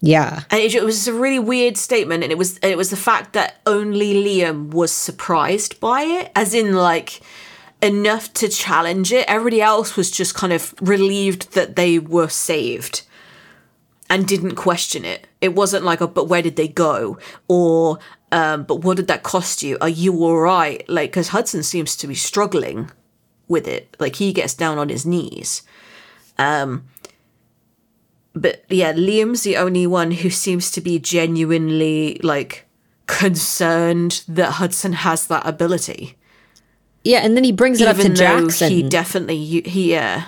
Yeah. 0.00 0.44
And 0.50 0.62
it, 0.62 0.74
it 0.74 0.82
was 0.82 1.06
a 1.06 1.12
really 1.12 1.38
weird 1.38 1.76
statement, 1.76 2.22
and 2.22 2.32
it 2.32 2.38
was 2.38 2.56
it 2.58 2.78
was 2.78 2.88
the 2.88 2.96
fact 2.96 3.34
that 3.34 3.60
only 3.66 4.14
Liam 4.14 4.70
was 4.70 4.92
surprised 4.92 5.78
by 5.78 6.02
it, 6.02 6.32
as 6.34 6.54
in 6.54 6.74
like 6.74 7.20
enough 7.82 8.32
to 8.34 8.48
challenge 8.48 9.12
it. 9.12 9.26
Everybody 9.28 9.60
else 9.60 9.96
was 9.96 10.10
just 10.10 10.34
kind 10.34 10.52
of 10.52 10.74
relieved 10.80 11.52
that 11.52 11.76
they 11.76 11.98
were 11.98 12.28
saved 12.28 13.02
and 14.08 14.26
didn't 14.26 14.56
question 14.56 15.04
it. 15.04 15.26
It 15.40 15.54
wasn't 15.54 15.84
like, 15.84 16.02
oh, 16.02 16.06
but 16.06 16.28
where 16.28 16.42
did 16.42 16.56
they 16.56 16.68
go? 16.68 17.18
Or, 17.48 17.98
um, 18.32 18.64
but 18.64 18.76
what 18.76 18.96
did 18.96 19.08
that 19.08 19.22
cost 19.22 19.62
you? 19.62 19.76
Are 19.80 19.88
you 19.88 20.24
all 20.24 20.38
right? 20.38 20.86
Like, 20.88 21.10
because 21.10 21.28
Hudson 21.28 21.62
seems 21.62 21.96
to 21.96 22.06
be 22.06 22.14
struggling 22.14 22.90
with 23.48 23.66
it. 23.66 23.96
Like, 23.98 24.16
he 24.16 24.32
gets 24.32 24.54
down 24.54 24.78
on 24.78 24.88
his 24.88 25.04
knees. 25.04 25.62
Um, 26.38 26.84
but 28.34 28.64
yeah, 28.68 28.92
Liam's 28.92 29.42
the 29.42 29.56
only 29.56 29.86
one 29.86 30.12
who 30.12 30.30
seems 30.30 30.70
to 30.72 30.80
be 30.80 30.98
genuinely, 30.98 32.20
like, 32.22 32.66
concerned 33.06 34.22
that 34.28 34.52
Hudson 34.52 34.92
has 34.92 35.26
that 35.26 35.44
ability. 35.44 36.16
Yeah, 37.02 37.18
and 37.20 37.36
then 37.36 37.44
he 37.44 37.52
brings 37.52 37.80
it 37.80 37.88
up 37.88 37.96
to 37.96 38.08
Jackson. 38.10 38.70
he 38.70 38.88
definitely, 38.88 39.62
he, 39.62 39.92
yeah. 39.92 40.26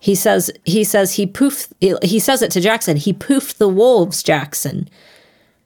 He 0.00 0.14
says 0.14 0.50
he 0.64 0.84
says 0.84 1.14
he 1.14 1.26
poofed 1.26 1.72
he 2.04 2.18
says 2.20 2.40
it 2.40 2.52
to 2.52 2.60
Jackson. 2.60 2.96
He 2.96 3.12
poofed 3.12 3.56
the 3.56 3.68
wolves, 3.68 4.22
Jackson. 4.22 4.88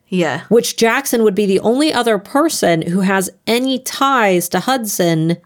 Yeah. 0.07 0.41
Which 0.49 0.77
Jackson 0.77 1.23
would 1.23 1.35
be 1.35 1.45
the 1.45 1.59
only 1.59 1.91
other 1.91 2.17
person 2.17 2.83
who 2.83 3.01
has 3.01 3.29
any 3.47 3.79
ties 3.79 4.47
to 4.49 4.59
Hudson 4.59 5.37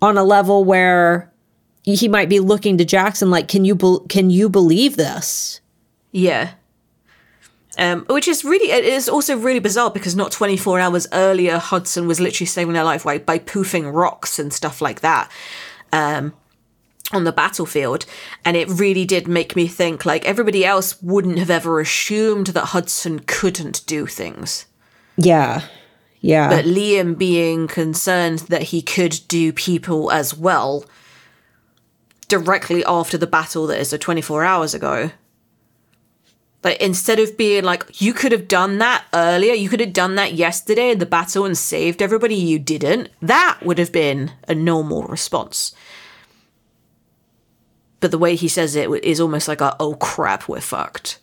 on 0.00 0.16
a 0.16 0.24
level 0.24 0.64
where 0.64 1.30
he 1.82 2.08
might 2.08 2.28
be 2.28 2.40
looking 2.40 2.78
to 2.78 2.84
Jackson 2.84 3.30
like, 3.30 3.48
"Can 3.48 3.64
you 3.64 3.74
bel 3.74 4.00
can 4.08 4.30
you 4.30 4.48
believe 4.48 4.96
this?" 4.96 5.60
Yeah. 6.12 6.52
Um, 7.78 8.04
which 8.10 8.26
is 8.26 8.44
really, 8.44 8.72
it 8.72 8.84
is 8.84 9.08
also 9.08 9.36
really 9.36 9.60
bizarre 9.60 9.90
because 9.90 10.16
not 10.16 10.32
24 10.32 10.80
hours 10.80 11.06
earlier, 11.12 11.56
Hudson 11.58 12.06
was 12.08 12.20
literally 12.20 12.46
saving 12.46 12.74
their 12.74 12.84
life 12.84 13.04
by, 13.04 13.18
by 13.18 13.38
poofing 13.38 13.94
rocks 13.94 14.38
and 14.38 14.52
stuff 14.52 14.82
like 14.82 15.00
that 15.00 15.30
um, 15.92 16.34
on 17.12 17.24
the 17.24 17.32
battlefield. 17.32 18.06
And 18.44 18.56
it 18.56 18.68
really 18.68 19.04
did 19.04 19.28
make 19.28 19.56
me 19.56 19.66
think 19.66 20.04
like 20.04 20.24
everybody 20.24 20.64
else 20.64 21.00
wouldn't 21.02 21.38
have 21.38 21.50
ever 21.50 21.80
assumed 21.80 22.48
that 22.48 22.66
Hudson 22.66 23.20
couldn't 23.20 23.84
do 23.86 24.06
things. 24.06 24.66
Yeah. 25.16 25.62
Yeah. 26.20 26.48
But 26.48 26.66
Liam 26.66 27.16
being 27.16 27.66
concerned 27.66 28.40
that 28.50 28.64
he 28.64 28.82
could 28.82 29.20
do 29.28 29.52
people 29.52 30.10
as 30.10 30.36
well 30.36 30.84
directly 32.28 32.84
after 32.84 33.18
the 33.18 33.26
battle 33.26 33.66
that 33.66 33.80
is 33.80 33.92
a 33.92 33.98
24 33.98 34.44
hours 34.44 34.74
ago. 34.74 35.10
Like 36.62 36.80
instead 36.80 37.18
of 37.18 37.38
being 37.38 37.64
like, 37.64 38.02
you 38.02 38.12
could 38.12 38.32
have 38.32 38.46
done 38.46 38.78
that 38.78 39.04
earlier, 39.14 39.54
you 39.54 39.70
could 39.70 39.80
have 39.80 39.94
done 39.94 40.14
that 40.16 40.34
yesterday 40.34 40.90
in 40.90 40.98
the 40.98 41.06
battle 41.06 41.46
and 41.46 41.56
saved 41.56 42.02
everybody, 42.02 42.34
you 42.34 42.58
didn't. 42.58 43.08
That 43.22 43.60
would 43.62 43.78
have 43.78 43.92
been 43.92 44.32
a 44.46 44.54
normal 44.54 45.04
response. 45.04 45.74
But 48.00 48.10
the 48.10 48.18
way 48.18 48.34
he 48.34 48.48
says 48.48 48.74
it 48.76 48.88
is 49.04 49.20
almost 49.20 49.46
like 49.46 49.60
a, 49.60 49.76
oh 49.78 49.94
crap, 49.94 50.48
we're 50.48 50.60
fucked. 50.60 51.18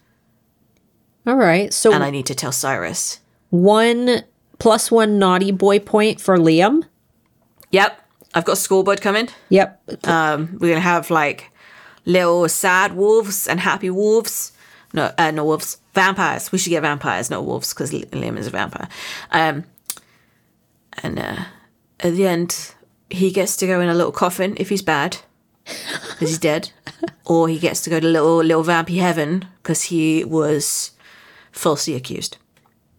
All 1.26 1.36
right. 1.36 1.74
So 1.74 1.92
And 1.92 2.04
I 2.04 2.10
need 2.10 2.26
to 2.28 2.36
tell 2.36 2.52
Cyrus. 2.52 3.20
one 3.50 4.24
plus 4.60 4.90
one 4.92 5.20
naughty 5.20 5.52
boy 5.52 5.80
point 5.80 6.22
for 6.22 6.38
Liam. 6.38 6.84
Yep, 7.72 8.00
I've 8.34 8.46
got 8.46 8.54
a 8.54 8.56
scoreboard 8.56 9.02
coming. 9.02 9.28
Yep. 9.50 10.08
Um, 10.08 10.58
we're 10.60 10.70
gonna 10.70 10.80
have 10.82 11.10
like 11.10 11.52
little 12.06 12.48
sad 12.48 12.94
wolves 12.96 13.48
and 13.48 13.60
happy 13.60 13.90
wolves. 13.90 14.54
No, 14.94 15.12
uh, 15.18 15.32
no 15.32 15.44
wolves. 15.44 15.78
Vampires. 15.94 16.52
We 16.52 16.60
should 16.60 16.70
get 16.70 16.82
vampires, 16.82 17.30
not 17.30 17.46
wolves, 17.46 17.74
because 17.74 17.92
Liam 17.92 18.38
is 18.38 18.48
a 18.48 18.52
vampire. 18.52 18.88
Um, 19.32 19.66
and 21.04 21.20
uh, 21.20 21.44
at 22.00 22.14
the 22.14 22.26
end, 22.28 22.74
he 23.10 23.32
gets 23.32 23.58
to 23.58 23.68
go 23.68 23.82
in 23.82 23.90
a 23.90 23.94
little 23.94 24.12
coffin 24.12 24.56
if 24.58 24.70
he's 24.70 24.82
bad, 24.82 25.18
because 26.10 26.30
he's 26.30 26.40
dead, 26.40 26.72
or 27.26 27.48
he 27.48 27.60
gets 27.60 27.82
to 27.82 27.90
go 27.90 28.00
to 28.00 28.08
little 28.08 28.38
little 28.38 28.64
vampy 28.64 29.00
heaven 29.00 29.46
because 29.62 29.84
he 29.84 30.24
was 30.24 30.92
falsely 31.52 31.96
accused. 31.96 32.38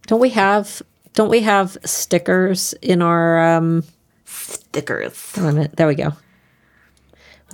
Don't 0.06 0.20
we 0.20 0.30
have 0.30 0.82
don't 1.14 1.28
we 1.28 1.40
have 1.40 1.76
stickers 1.84 2.74
in 2.82 3.02
our 3.02 3.56
um 3.56 3.84
Stickers. 4.24 5.32
there 5.32 5.86
we 5.86 5.94
go. 5.94 6.12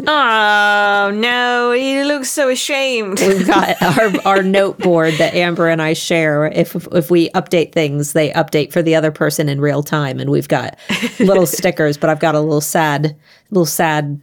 Oh 0.01 1.13
no, 1.15 1.73
he 1.73 2.03
looks 2.03 2.29
so 2.29 2.49
ashamed. 2.49 3.21
We've 3.21 3.47
got 3.47 3.81
our, 3.81 4.13
our 4.27 4.43
note 4.43 4.79
board 4.79 5.15
that 5.15 5.35
Amber 5.35 5.69
and 5.69 5.81
I 5.81 5.93
share. 5.93 6.47
If 6.47 6.75
if 6.93 7.11
we 7.13 7.31
update 7.31 7.73
things, 7.73 8.13
they 8.13 8.31
update 8.31 8.73
for 8.73 8.83
the 8.83 8.97
other 8.97 9.13
person 9.13 9.49
in 9.49 9.61
real 9.61 9.85
time, 9.85 10.19
and 10.19 10.31
we've 10.31 10.49
got 10.49 10.79
little 11.21 11.47
stickers. 11.47 11.97
But 11.97 12.11
I've 12.11 12.19
got 12.19 12.35
a 12.35 12.41
little 12.41 12.61
sad, 12.61 13.17
little 13.51 13.67
sad 13.67 14.21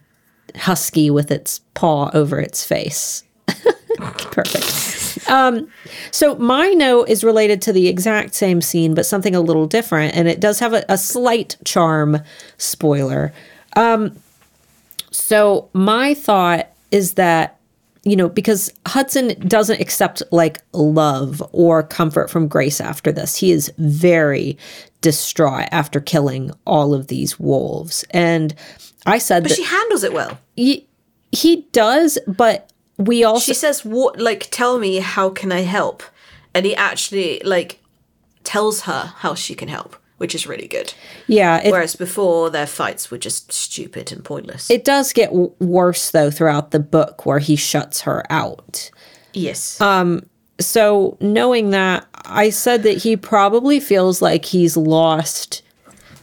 husky 0.56 1.10
with 1.10 1.32
its 1.32 1.60
paw 1.74 2.10
over 2.14 2.40
its 2.40 2.66
face. 2.66 3.24
Perfect. 3.98 5.30
Um, 5.30 5.70
so 6.12 6.36
my 6.36 6.70
note 6.70 7.10
is 7.10 7.24
related 7.24 7.62
to 7.64 7.74
the 7.74 7.88
exact 7.88 8.34
same 8.34 8.62
scene, 8.62 8.94
but 8.94 9.06
something 9.06 9.36
a 9.36 9.42
little 9.42 9.68
different, 9.68 10.16
and 10.16 10.28
it 10.28 10.40
does 10.40 10.60
have 10.60 10.74
a, 10.74 10.86
a 10.90 10.98
slight 10.98 11.58
charm 11.66 12.20
spoiler. 12.58 13.34
So 15.12 15.70
my 15.74 16.14
thought 16.14 16.70
is 16.92 17.14
that 17.14 17.58
you 18.04 18.16
know 18.16 18.30
because 18.30 18.74
Hudson 18.88 19.40
doesn't 19.48 19.80
accept 19.80 20.24
like 20.32 20.62
love 20.74 21.44
or 21.52 21.84
comfort 21.84 22.30
from 22.30 22.48
Grace 22.48 22.82
after 22.82 23.12
this. 23.12 23.36
He 23.36 23.52
is 23.52 23.72
very 23.78 24.58
distraught 25.02 25.68
after 25.72 26.00
killing 26.00 26.52
all 26.66 26.94
of 26.94 27.08
these 27.08 27.40
wolves. 27.40 28.06
And 28.12 28.56
I 29.06 29.18
said 29.18 29.44
But 29.44 29.50
that 29.50 29.56
she 29.56 29.64
handles 29.64 30.04
it 30.04 30.14
well. 30.14 30.40
he, 30.56 30.88
he 31.32 31.68
does, 31.72 32.18
but 32.28 32.72
we 32.98 33.24
also 33.24 33.40
She 33.46 33.54
says, 33.54 33.84
"What? 33.84 34.20
Like, 34.20 34.48
tell 34.52 34.78
me 34.80 34.98
how 34.98 35.30
can 35.30 35.52
I 35.52 35.62
help?" 35.62 36.04
And 36.54 36.66
he 36.66 36.76
actually 36.76 37.42
like 37.44 37.80
tells 38.44 38.82
her 38.82 39.14
how 39.18 39.34
she 39.36 39.56
can 39.56 39.68
help, 39.70 39.96
which 40.18 40.36
is 40.36 40.46
really 40.46 40.68
good. 40.68 40.94
yeah, 41.28 41.62
it, 41.64 41.72
Whereas 41.72 41.96
before, 41.96 42.50
their 42.50 42.68
fights 42.68 43.10
were 43.10 43.18
just 43.18 43.52
stupid 43.52 44.12
and 44.12 44.24
pointless. 44.24 44.70
it 44.70 44.84
does 44.84 45.14
get 45.14 45.30
w- 45.30 45.52
worse 45.60 46.12
though 46.12 46.30
throughout 46.30 46.72
the 46.72 46.80
book 46.80 47.26
where 47.26 47.40
he 47.40 47.56
shuts 47.56 48.02
her 48.02 48.24
out. 48.32 48.92
yes. 49.34 49.80
Um. 49.82 50.24
So 50.60 51.18
knowing 51.20 51.72
that 51.72 52.06
i 52.26 52.52
said 52.52 52.84
that 52.84 52.98
he 52.98 53.18
probably 53.18 53.80
feels 53.80 54.22
like 54.22 54.46
he's 54.46 54.78
lost 54.78 55.64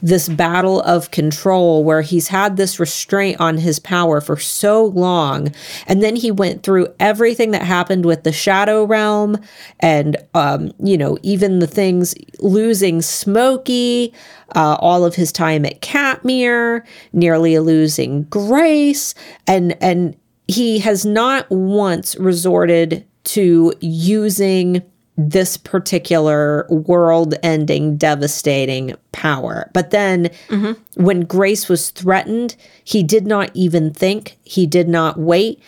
this 0.01 0.29
battle 0.29 0.81
of 0.81 1.11
control 1.11 1.83
where 1.83 2.01
he's 2.01 2.29
had 2.29 2.57
this 2.57 2.79
restraint 2.79 3.39
on 3.39 3.57
his 3.57 3.79
power 3.79 4.21
for 4.21 4.37
so 4.37 4.85
long. 4.85 5.53
And 5.87 6.01
then 6.01 6.15
he 6.15 6.31
went 6.31 6.63
through 6.63 6.93
everything 6.99 7.51
that 7.51 7.63
happened 7.63 8.05
with 8.05 8.23
the 8.23 8.31
shadow 8.31 8.83
realm 8.83 9.37
and 9.79 10.17
um, 10.33 10.71
you 10.79 10.97
know 10.97 11.17
even 11.23 11.59
the 11.59 11.67
things 11.67 12.15
losing 12.39 13.01
smokey 13.01 14.13
uh, 14.55 14.77
all 14.79 15.05
of 15.05 15.15
his 15.15 15.31
time 15.31 15.65
at 15.65 15.81
katmere 15.81 16.85
nearly 17.13 17.59
losing 17.59 18.23
grace. 18.23 19.13
And 19.47 19.75
and 19.81 20.15
he 20.47 20.79
has 20.79 21.05
not 21.05 21.49
once 21.49 22.15
resorted 22.15 23.05
to 23.25 23.73
using 23.79 24.81
this 25.19 25.57
particular 25.57 26.65
world 26.69 27.33
ending 27.43 27.97
devastating 27.97 28.95
power. 29.11 29.69
But 29.73 29.91
then 29.91 30.29
mm-hmm. 30.47 31.03
when 31.03 31.21
Grace 31.21 31.67
was 31.67 31.89
threatened, 31.89 32.55
he 32.85 33.03
did 33.03 33.27
not 33.27 33.51
even 33.53 33.93
think, 33.93 34.37
he 34.43 34.65
did 34.65 34.87
not 34.87 35.19
wait. 35.19 35.61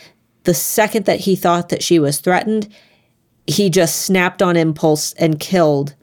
The 0.43 0.53
second 0.53 1.05
that 1.05 1.19
he 1.19 1.35
thought 1.35 1.69
that 1.69 1.83
she 1.83 1.99
was 1.99 2.19
threatened, 2.19 2.69
he 3.45 3.69
just 3.69 4.03
snapped 4.03 4.41
on 4.41 4.55
impulse 4.55 5.11
and 5.13 5.39
killed 5.39 5.95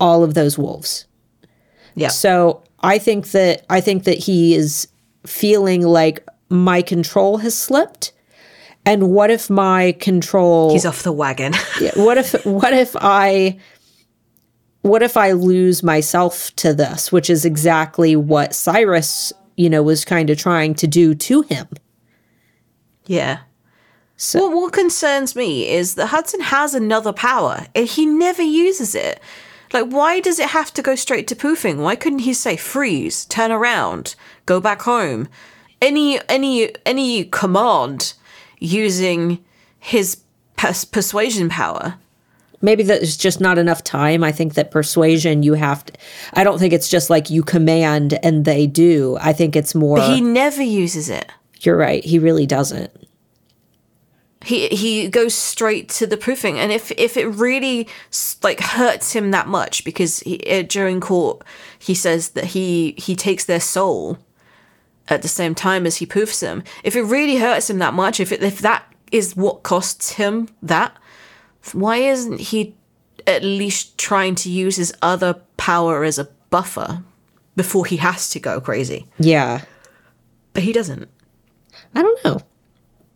all 0.00 0.24
of 0.24 0.34
those 0.34 0.58
wolves. 0.58 1.06
yeah. 1.94 2.08
So 2.08 2.64
I 2.80 2.98
think 2.98 3.30
that 3.30 3.64
I 3.70 3.80
think 3.80 4.02
that 4.04 4.18
he 4.18 4.56
is 4.56 4.88
feeling 5.24 5.82
like 5.82 6.26
my 6.48 6.82
control 6.82 7.38
has 7.38 7.56
slipped. 7.56 8.12
And 8.84 9.10
what 9.10 9.30
if 9.30 9.48
my 9.48 9.92
control 10.00 10.72
He's 10.72 10.86
off 10.86 11.02
the 11.02 11.12
wagon. 11.12 11.54
yeah, 11.80 11.92
what 11.94 12.18
if 12.18 12.44
what 12.44 12.72
if 12.72 12.96
I 12.96 13.58
what 14.80 15.02
if 15.02 15.16
I 15.16 15.32
lose 15.32 15.82
myself 15.82 16.54
to 16.56 16.74
this, 16.74 17.12
which 17.12 17.30
is 17.30 17.44
exactly 17.44 18.16
what 18.16 18.54
Cyrus 18.54 19.32
you 19.56 19.68
know, 19.68 19.82
was 19.82 20.04
kind 20.04 20.30
of 20.30 20.38
trying 20.38 20.74
to 20.74 20.86
do 20.86 21.14
to 21.14 21.42
him. 21.42 21.68
Yeah. 23.06 23.40
So 24.16 24.46
What, 24.46 24.56
what 24.56 24.72
concerns 24.72 25.34
me 25.34 25.68
is 25.68 25.94
that 25.96 26.08
Hudson 26.08 26.40
has 26.40 26.74
another 26.74 27.12
power 27.12 27.66
and 27.74 27.86
he 27.86 28.06
never 28.06 28.42
uses 28.42 28.94
it. 28.94 29.20
Like, 29.72 29.86
why 29.86 30.20
does 30.20 30.38
it 30.38 30.50
have 30.50 30.72
to 30.74 30.82
go 30.82 30.94
straight 30.94 31.26
to 31.28 31.34
poofing? 31.34 31.78
Why 31.78 31.96
couldn't 31.96 32.20
he 32.20 32.34
say 32.34 32.56
freeze, 32.56 33.24
turn 33.24 33.50
around, 33.50 34.14
go 34.44 34.60
back 34.60 34.82
home? 34.82 35.28
Any 35.80 36.20
any 36.28 36.72
any 36.86 37.24
command 37.24 38.12
using 38.62 39.42
his 39.78 40.18
pers- 40.56 40.84
persuasion 40.84 41.48
power. 41.48 41.94
maybe 42.60 42.82
there's 42.84 43.16
just 43.16 43.40
not 43.40 43.58
enough 43.58 43.82
time. 43.82 44.22
I 44.22 44.32
think 44.32 44.54
that 44.54 44.70
persuasion 44.70 45.42
you 45.42 45.54
have 45.54 45.84
to 45.84 45.92
I 46.34 46.44
don't 46.44 46.58
think 46.58 46.72
it's 46.72 46.88
just 46.88 47.10
like 47.10 47.30
you 47.30 47.42
command 47.42 48.18
and 48.22 48.44
they 48.44 48.66
do. 48.66 49.18
I 49.20 49.32
think 49.32 49.56
it's 49.56 49.74
more 49.74 50.00
He 50.00 50.20
never 50.20 50.62
uses 50.62 51.08
it. 51.10 51.30
You're 51.60 51.76
right. 51.76 52.04
He 52.04 52.18
really 52.18 52.46
doesn't. 52.46 52.90
he 54.44 54.68
he 54.68 55.08
goes 55.08 55.34
straight 55.34 55.88
to 55.88 56.06
the 56.06 56.16
proofing 56.16 56.58
and 56.58 56.72
if 56.72 56.90
if 56.92 57.16
it 57.16 57.26
really 57.26 57.88
like 58.42 58.60
hurts 58.60 59.12
him 59.12 59.30
that 59.30 59.46
much 59.48 59.84
because 59.84 60.20
he, 60.20 60.40
uh, 60.50 60.62
during 60.62 61.00
court 61.00 61.44
he 61.78 61.94
says 61.94 62.30
that 62.30 62.46
he 62.46 62.94
he 62.98 63.14
takes 63.16 63.44
their 63.44 63.60
soul 63.60 64.18
at 65.08 65.22
the 65.22 65.28
same 65.28 65.54
time 65.54 65.86
as 65.86 65.96
he 65.96 66.06
poofs 66.06 66.40
him. 66.42 66.62
if 66.84 66.94
it 66.96 67.02
really 67.02 67.36
hurts 67.36 67.68
him 67.70 67.78
that 67.78 67.94
much 67.94 68.20
if 68.20 68.30
it, 68.32 68.42
if 68.42 68.58
that 68.60 68.84
is 69.10 69.36
what 69.36 69.62
costs 69.62 70.12
him 70.12 70.48
that 70.62 70.96
why 71.72 71.96
isn't 71.96 72.40
he 72.40 72.74
at 73.26 73.42
least 73.42 73.98
trying 73.98 74.34
to 74.34 74.50
use 74.50 74.76
his 74.76 74.92
other 75.02 75.34
power 75.56 76.02
as 76.04 76.18
a 76.18 76.28
buffer 76.50 77.02
before 77.56 77.84
he 77.86 77.96
has 77.98 78.28
to 78.30 78.40
go 78.40 78.60
crazy 78.60 79.06
Yeah. 79.18 79.62
but 80.54 80.62
he 80.62 80.72
doesn't 80.72 81.08
I 81.94 82.02
don't 82.02 82.24
know. 82.24 82.40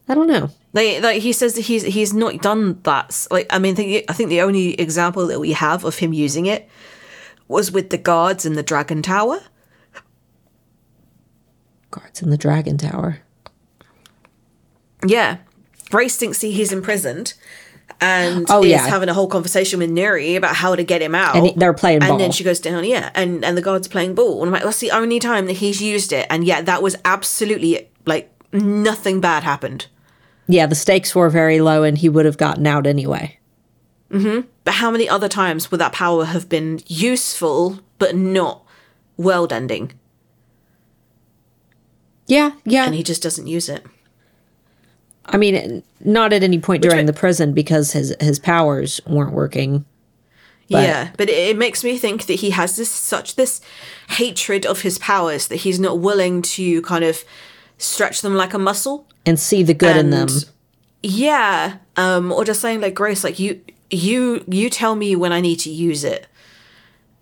I 0.08 0.14
don't 0.14 0.26
know. 0.28 0.50
Like, 0.72 1.02
like 1.02 1.22
he 1.22 1.32
says 1.32 1.54
that 1.54 1.62
he's 1.62 1.82
he's 1.82 2.12
not 2.14 2.40
done 2.42 2.78
that. 2.82 3.26
Like, 3.30 3.46
I 3.50 3.58
mean, 3.58 3.74
think, 3.74 4.04
I 4.08 4.12
think 4.12 4.28
the 4.28 4.42
only 4.42 4.78
example 4.80 5.26
that 5.28 5.40
we 5.40 5.52
have 5.52 5.84
of 5.84 5.96
him 5.98 6.12
using 6.12 6.46
it 6.46 6.68
was 7.48 7.72
with 7.72 7.90
the 7.90 7.98
guards 7.98 8.44
in 8.46 8.52
the 8.54 8.62
Dragon 8.62 9.02
Tower. 9.02 9.40
Guards 11.98 12.22
in 12.22 12.30
the 12.30 12.36
Dragon 12.36 12.76
Tower. 12.78 13.18
Yeah, 15.06 15.38
Grace 15.90 16.16
thinks 16.16 16.40
he, 16.40 16.52
he's 16.52 16.72
imprisoned, 16.72 17.34
and 18.00 18.46
Oh, 18.48 18.62
is 18.62 18.70
yeah. 18.70 18.86
having 18.88 19.08
a 19.08 19.14
whole 19.14 19.28
conversation 19.28 19.78
with 19.78 19.90
Neri 19.90 20.34
about 20.36 20.56
how 20.56 20.74
to 20.74 20.82
get 20.82 21.02
him 21.02 21.14
out. 21.14 21.36
And 21.36 21.52
they're 21.60 21.74
playing 21.74 22.00
ball. 22.00 22.12
and 22.12 22.20
then 22.20 22.32
she 22.32 22.44
goes 22.44 22.60
down, 22.60 22.84
yeah, 22.84 23.10
and 23.14 23.44
and 23.44 23.56
the 23.56 23.62
guards 23.62 23.88
playing 23.88 24.14
ball. 24.14 24.40
And 24.42 24.48
I'm 24.48 24.52
like, 24.52 24.64
that's 24.64 24.80
the 24.80 24.90
only 24.90 25.18
time 25.18 25.46
that 25.46 25.54
he's 25.54 25.80
used 25.82 26.12
it, 26.12 26.26
and 26.30 26.44
yeah, 26.44 26.60
that 26.62 26.82
was 26.82 26.96
absolutely 27.04 27.88
like 28.04 28.30
nothing 28.52 29.20
bad 29.20 29.42
happened. 29.44 29.86
Yeah, 30.48 30.66
the 30.66 30.74
stakes 30.76 31.14
were 31.14 31.28
very 31.28 31.60
low 31.60 31.82
and 31.82 31.98
he 31.98 32.08
would 32.08 32.24
have 32.24 32.38
gotten 32.38 32.66
out 32.68 32.86
anyway. 32.86 33.36
Mm-hmm. 34.10 34.46
But 34.62 34.74
how 34.74 34.92
many 34.92 35.08
other 35.08 35.28
times 35.28 35.72
would 35.72 35.80
that 35.80 35.92
power 35.92 36.24
have 36.24 36.48
been 36.48 36.80
useful 36.86 37.80
but 37.98 38.14
not 38.14 38.64
world 39.16 39.52
ending? 39.52 39.90
Yeah, 42.26 42.52
yeah. 42.64 42.86
And 42.86 42.94
he 42.94 43.02
just 43.02 43.22
doesn't 43.22 43.46
use 43.46 43.68
it. 43.68 43.84
I 45.26 45.36
mean, 45.36 45.82
not 46.04 46.32
at 46.32 46.42
any 46.42 46.58
point 46.58 46.82
during 46.82 47.06
the 47.06 47.12
prison 47.12 47.52
because 47.52 47.92
his 47.92 48.14
his 48.20 48.38
powers 48.38 49.00
weren't 49.06 49.32
working. 49.32 49.84
But- 50.70 50.82
yeah, 50.82 51.10
but 51.16 51.28
it, 51.28 51.50
it 51.50 51.56
makes 51.56 51.84
me 51.84 51.96
think 51.96 52.26
that 52.26 52.34
he 52.34 52.50
has 52.50 52.76
this 52.76 52.90
such 52.90 53.36
this 53.36 53.60
hatred 54.10 54.66
of 54.66 54.82
his 54.82 54.98
powers 54.98 55.46
that 55.48 55.56
he's 55.56 55.78
not 55.78 56.00
willing 56.00 56.42
to 56.42 56.82
kind 56.82 57.04
of 57.04 57.24
stretch 57.78 58.20
them 58.22 58.34
like 58.34 58.54
a 58.54 58.58
muscle. 58.58 59.06
And 59.24 59.38
see 59.38 59.62
the 59.62 59.74
good 59.74 59.96
in 59.96 60.10
them. 60.10 60.28
Yeah, 61.02 61.76
um, 61.96 62.32
or 62.32 62.44
just 62.44 62.60
saying 62.60 62.80
like 62.80 62.94
Grace, 62.94 63.22
like 63.22 63.38
you, 63.38 63.60
you, 63.90 64.44
you 64.48 64.68
tell 64.70 64.96
me 64.96 65.14
when 65.14 65.32
I 65.32 65.40
need 65.40 65.56
to 65.60 65.70
use 65.70 66.02
it. 66.02 66.26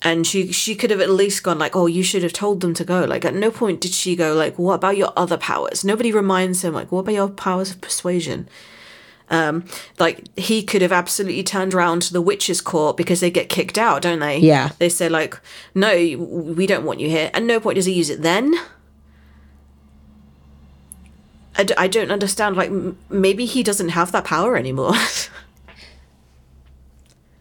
And 0.07 0.27
she 0.27 0.53
she 0.53 0.75
could 0.75 0.91
have 0.91 1.01
at 1.01 1.09
least 1.09 1.43
gone 1.43 1.59
like, 1.59 1.75
oh, 1.75 1.87
you 1.87 2.03
should 2.03 2.23
have 2.23 2.35
told 2.35 2.61
them 2.61 2.75
to 2.75 2.85
go. 2.85 3.05
Like 3.05 3.25
at 3.25 3.35
no 3.35 3.51
point 3.51 3.81
did 3.81 3.93
she 3.93 4.15
go 4.15 4.35
like, 4.35 4.59
what 4.59 4.75
about 4.75 4.99
your 4.99 5.13
other 5.17 5.39
powers? 5.39 5.83
Nobody 5.83 6.13
reminds 6.13 6.63
him 6.63 6.75
like, 6.75 6.93
what 6.93 7.01
about 7.01 7.15
your 7.15 7.29
powers 7.31 7.71
of 7.71 7.81
persuasion? 7.81 8.47
Um, 9.31 9.65
like 9.99 10.23
he 10.39 10.63
could 10.63 10.83
have 10.83 10.93
absolutely 10.93 11.43
turned 11.43 11.73
around 11.73 12.03
to 12.03 12.13
the 12.13 12.21
witches' 12.21 12.61
court 12.61 12.99
because 12.99 13.21
they 13.21 13.31
get 13.31 13.49
kicked 13.49 13.79
out, 13.79 14.03
don't 14.03 14.19
they? 14.19 14.37
Yeah. 14.39 14.73
They 14.79 14.91
say 14.91 15.09
like, 15.09 15.41
no, 15.75 15.89
we 16.55 16.67
don't 16.67 16.85
want 16.85 17.01
you 17.01 17.09
here. 17.09 17.31
At 17.33 17.43
no 17.43 17.59
point 17.59 17.77
does 17.77 17.87
he 17.87 17.95
use 17.95 18.11
it 18.11 18.21
then. 18.21 18.55
I, 21.57 21.65
d- 21.65 21.75
I 21.79 21.89
don't 21.89 22.11
understand. 22.11 22.57
Like, 22.57 22.69
m- 22.69 22.99
maybe 23.09 23.47
he 23.47 23.63
doesn't 23.63 23.91
have 23.91 24.13
that 24.13 24.25
power 24.25 24.57
anymore. 24.57 24.93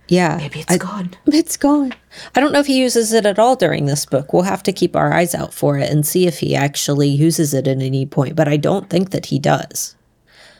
Yeah. 0.08 0.38
maybe 0.38 0.60
it's 0.60 0.72
I- 0.72 0.78
gone. 0.78 1.12
It's 1.28 1.58
gone. 1.58 1.94
I 2.36 2.40
don't 2.40 2.52
know 2.52 2.60
if 2.60 2.68
he 2.68 2.78
uses 2.80 3.14
it 3.14 3.26
at 3.26 3.40
all 3.40 3.56
during 3.56 3.86
this 3.86 4.06
book. 4.06 4.34
We'll 4.34 4.44
have 4.44 4.64
to 4.64 4.72
keep 4.72 4.96
our 4.96 5.14
eyes 5.14 5.34
out 5.34 5.54
for 5.54 5.78
it 5.78 5.90
and 5.90 6.06
see 6.06 6.28
if 6.28 6.40
he 6.40 6.56
actually 6.56 7.10
uses 7.10 7.54
it 7.54 7.68
at 7.68 7.82
any 7.82 8.06
point, 8.06 8.36
but 8.36 8.48
I 8.48 8.58
don't 8.58 8.90
think 8.90 9.12
that 9.12 9.28
he 9.28 9.40
does. 9.40 9.96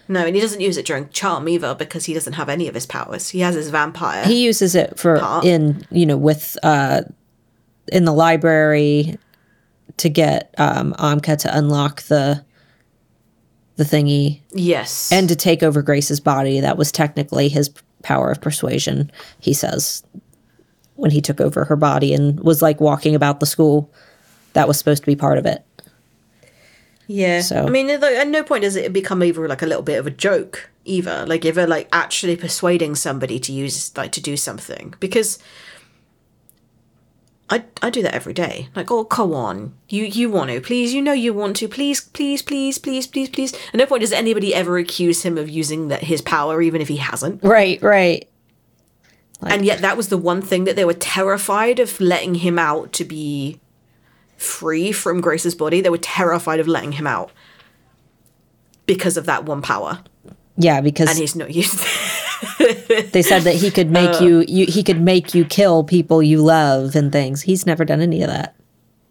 No, 0.08 0.26
and 0.26 0.36
he 0.36 0.42
doesn't 0.42 0.60
use 0.62 0.78
it 0.78 0.86
during 0.86 1.10
Charm 1.10 1.48
either 1.48 1.76
because 1.76 2.06
he 2.06 2.14
doesn't 2.14 2.34
have 2.34 2.50
any 2.50 2.68
of 2.68 2.76
his 2.76 2.86
powers. 2.86 3.30
He 3.30 3.40
has 3.40 3.56
his 3.56 3.70
vampire. 3.70 4.26
He 4.26 4.44
uses 4.44 4.76
it 4.76 4.98
for 5.00 5.20
Part. 5.20 5.46
in, 5.46 5.86
you 5.92 6.06
know, 6.06 6.18
with 6.18 6.58
uh 6.64 7.04
in 7.92 8.06
the 8.06 8.14
library 8.14 9.18
to 9.98 10.10
get 10.10 10.54
um 10.58 10.94
Amka 11.00 11.38
to 11.40 11.58
unlock 11.58 12.02
the 12.04 12.44
the 13.76 13.84
thingy 13.84 14.42
yes. 14.52 15.12
and 15.12 15.28
to 15.30 15.36
take 15.36 15.64
over 15.64 15.82
Grace's 15.82 16.20
body. 16.20 16.60
That 16.60 16.78
was 16.78 16.92
technically 16.92 17.50
his 17.50 17.72
power 18.04 18.30
of 18.30 18.40
persuasion, 18.40 19.12
he 19.40 19.54
says, 19.54 20.04
when 20.96 21.12
he 21.12 21.22
took 21.22 21.42
over 21.42 21.66
her 21.66 21.76
body 21.76 22.14
and 22.14 22.40
was 22.42 22.62
like 22.62 22.80
walking 22.80 23.16
about 23.16 23.40
the 23.40 23.46
school. 23.46 23.92
That 24.54 24.68
was 24.68 24.78
supposed 24.78 25.02
to 25.02 25.08
be 25.08 25.16
part 25.16 25.40
of 25.40 25.46
it. 25.48 25.66
Yeah. 27.08 27.42
So- 27.42 27.66
I 27.66 27.70
mean, 27.70 27.90
at 27.90 28.28
no 28.28 28.44
point 28.44 28.62
does 28.64 28.76
it 28.76 28.94
become 28.94 29.24
either 29.24 29.48
like 29.48 29.62
a 29.62 29.66
little 29.66 29.84
bit 29.84 30.00
of 30.00 30.08
a 30.08 30.12
joke 30.12 30.70
either. 30.86 31.26
Like 31.26 31.46
ever 31.46 31.66
like 31.66 31.90
actually 31.92 32.36
persuading 32.36 32.96
somebody 32.96 33.40
to 33.40 33.52
use 33.52 33.96
like 33.98 34.12
to 34.12 34.22
do 34.22 34.38
something 34.38 34.94
because 35.00 35.40
I 37.50 37.66
I 37.82 37.90
do 37.90 38.02
that 38.02 38.14
every 38.16 38.34
day. 38.34 38.70
Like, 38.76 38.90
oh 38.90 39.04
come 39.04 39.34
on, 39.34 39.74
you 39.90 40.06
you 40.06 40.30
want 40.30 40.50
to 40.52 40.62
please, 40.62 40.94
you 40.94 41.02
know 41.02 41.14
you 41.14 41.34
want 41.34 41.56
to 41.58 41.68
please 41.68 42.02
please 42.02 42.42
please 42.42 42.78
please 42.78 43.06
please 43.08 43.30
please. 43.30 43.54
At 43.54 43.76
no 43.76 43.86
point 43.86 44.02
does 44.02 44.14
anybody 44.14 44.56
ever 44.56 44.78
accuse 44.78 45.24
him 45.24 45.38
of 45.38 45.50
using 45.50 45.90
that 45.90 46.04
his 46.04 46.22
power, 46.22 46.62
even 46.62 46.82
if 46.82 46.88
he 46.88 46.98
hasn't. 46.98 47.44
Right, 47.44 47.82
right. 47.82 48.28
and 49.42 49.66
yet 49.66 49.82
that 49.82 49.98
was 49.98 50.08
the 50.08 50.18
one 50.18 50.42
thing 50.42 50.64
that 50.64 50.76
they 50.76 50.86
were 50.86 50.94
terrified 50.94 51.80
of 51.80 52.00
letting 52.00 52.36
him 52.36 52.58
out 52.58 52.94
to 52.94 53.04
be 53.04 53.60
free 54.38 54.92
from 54.92 55.20
Grace's 55.22 55.54
body. 55.56 55.82
They 55.82 55.90
were 55.90 55.98
terrified 55.98 56.60
of 56.62 56.68
letting 56.68 56.94
him 56.94 57.08
out 57.08 57.32
because 58.86 59.18
of 59.18 59.26
that 59.26 59.46
one 59.46 59.62
power, 59.62 60.04
Yeah, 60.58 60.82
because 60.82 61.10
and 61.10 61.18
he's 61.20 61.36
not 61.36 61.54
used. 61.54 61.80
they 63.02 63.22
said 63.22 63.44
that 63.44 63.56
he 63.56 63.72
could 63.72 63.90
make 63.92 64.22
Uh. 64.22 64.24
you, 64.24 64.46
you 64.48 64.66
he 64.68 64.84
could 64.84 65.02
make 65.02 65.34
you 65.34 65.46
kill 65.46 65.84
people 65.84 66.22
you 66.24 66.42
love 66.42 66.96
and 66.96 67.12
things. 67.12 67.42
He's 67.44 67.66
never 67.66 67.84
done 67.86 68.02
any 68.02 68.22
of 68.22 68.30
that. 68.30 68.56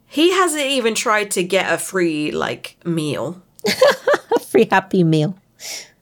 he 0.07 0.30
hasn't 0.33 0.66
even 0.66 0.95
tried 0.95 1.30
to 1.33 1.43
get 1.43 1.72
a 1.72 1.78
free 1.78 2.30
like 2.30 2.76
meal. 2.85 3.43
A 4.37 4.41
free 4.41 4.66
happy 4.70 5.05
meal. 5.05 5.37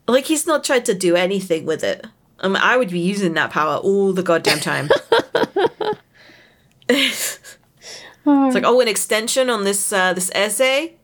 Like 0.08 0.24
he's 0.26 0.46
not 0.46 0.64
tried 0.64 0.84
to 0.86 0.94
do 0.94 1.14
anything 1.16 1.66
with 1.66 1.84
it. 1.84 2.06
I 2.40 2.48
mean, 2.48 2.56
I 2.56 2.76
would 2.76 2.90
be 2.90 2.98
using 3.00 3.34
that 3.34 3.50
power 3.50 3.76
all 3.76 4.12
the 4.12 4.22
goddamn 4.22 4.60
time. 4.60 4.88
it's 6.88 7.38
like, 8.24 8.64
oh, 8.64 8.80
an 8.80 8.88
extension 8.88 9.50
on 9.50 9.64
this 9.64 9.92
uh, 9.92 10.12
this 10.12 10.30
essay, 10.34 10.94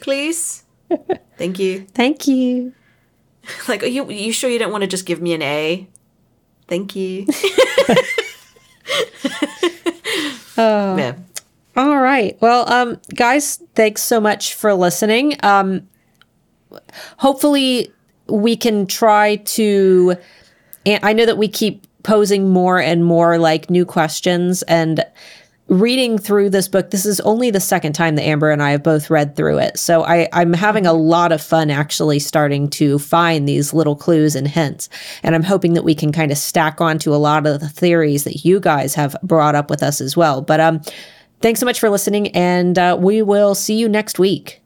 please. 0.00 0.64
Thank 1.38 1.58
you. 1.58 1.86
Thank 1.94 2.26
you. 2.26 2.72
Like, 3.68 3.82
are 3.82 3.86
you 3.86 4.08
you 4.10 4.32
sure 4.32 4.50
you 4.50 4.58
don't 4.58 4.72
want 4.72 4.82
to 4.82 4.88
just 4.88 5.06
give 5.06 5.20
me 5.20 5.32
an 5.32 5.42
A? 5.42 5.86
Thank 6.68 6.94
you. 6.94 7.26
oh. 10.58 10.96
Yeah. 10.96 11.16
All 11.76 11.98
right. 11.98 12.36
Well, 12.40 12.70
um, 12.70 13.00
guys, 13.14 13.62
thanks 13.74 14.02
so 14.02 14.20
much 14.20 14.54
for 14.54 14.74
listening. 14.74 15.36
Um, 15.42 15.88
hopefully, 17.18 17.92
we 18.26 18.56
can 18.56 18.86
try 18.86 19.36
to. 19.36 20.16
And 20.86 21.04
I 21.04 21.12
know 21.12 21.26
that 21.26 21.38
we 21.38 21.48
keep 21.48 21.86
posing 22.02 22.48
more 22.48 22.80
and 22.80 23.04
more 23.04 23.38
like 23.38 23.68
new 23.70 23.84
questions 23.84 24.62
and 24.62 25.04
reading 25.70 26.18
through 26.18 26.50
this 26.50 26.68
book. 26.68 26.90
This 26.90 27.06
is 27.06 27.20
only 27.20 27.50
the 27.50 27.60
second 27.60 27.94
time 27.94 28.16
that 28.16 28.24
Amber 28.24 28.50
and 28.50 28.62
I 28.62 28.72
have 28.72 28.82
both 28.82 29.08
read 29.08 29.36
through 29.36 29.58
it, 29.58 29.78
so 29.78 30.04
I, 30.04 30.28
I'm 30.32 30.52
having 30.52 30.84
a 30.84 30.92
lot 30.92 31.32
of 31.32 31.40
fun 31.40 31.70
actually 31.70 32.18
starting 32.18 32.68
to 32.70 32.98
find 32.98 33.48
these 33.48 33.72
little 33.72 33.96
clues 33.96 34.34
and 34.34 34.46
hints. 34.46 34.88
And 35.22 35.34
I'm 35.34 35.44
hoping 35.44 35.72
that 35.74 35.84
we 35.84 35.94
can 35.94 36.12
kind 36.12 36.30
of 36.30 36.36
stack 36.36 36.80
onto 36.80 37.14
a 37.14 37.16
lot 37.16 37.46
of 37.46 37.60
the 37.60 37.68
theories 37.68 38.24
that 38.24 38.44
you 38.44 38.60
guys 38.60 38.94
have 38.94 39.16
brought 39.22 39.54
up 39.54 39.70
with 39.70 39.82
us 39.82 40.00
as 40.00 40.16
well. 40.16 40.42
But 40.42 40.60
um 40.60 40.82
thanks 41.40 41.60
so 41.60 41.66
much 41.66 41.80
for 41.80 41.88
listening, 41.88 42.28
and 42.28 42.78
uh, 42.78 42.96
we 43.00 43.22
will 43.22 43.54
see 43.54 43.74
you 43.74 43.88
next 43.88 44.18
week. 44.18 44.60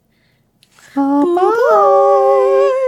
Bye. 0.95 2.81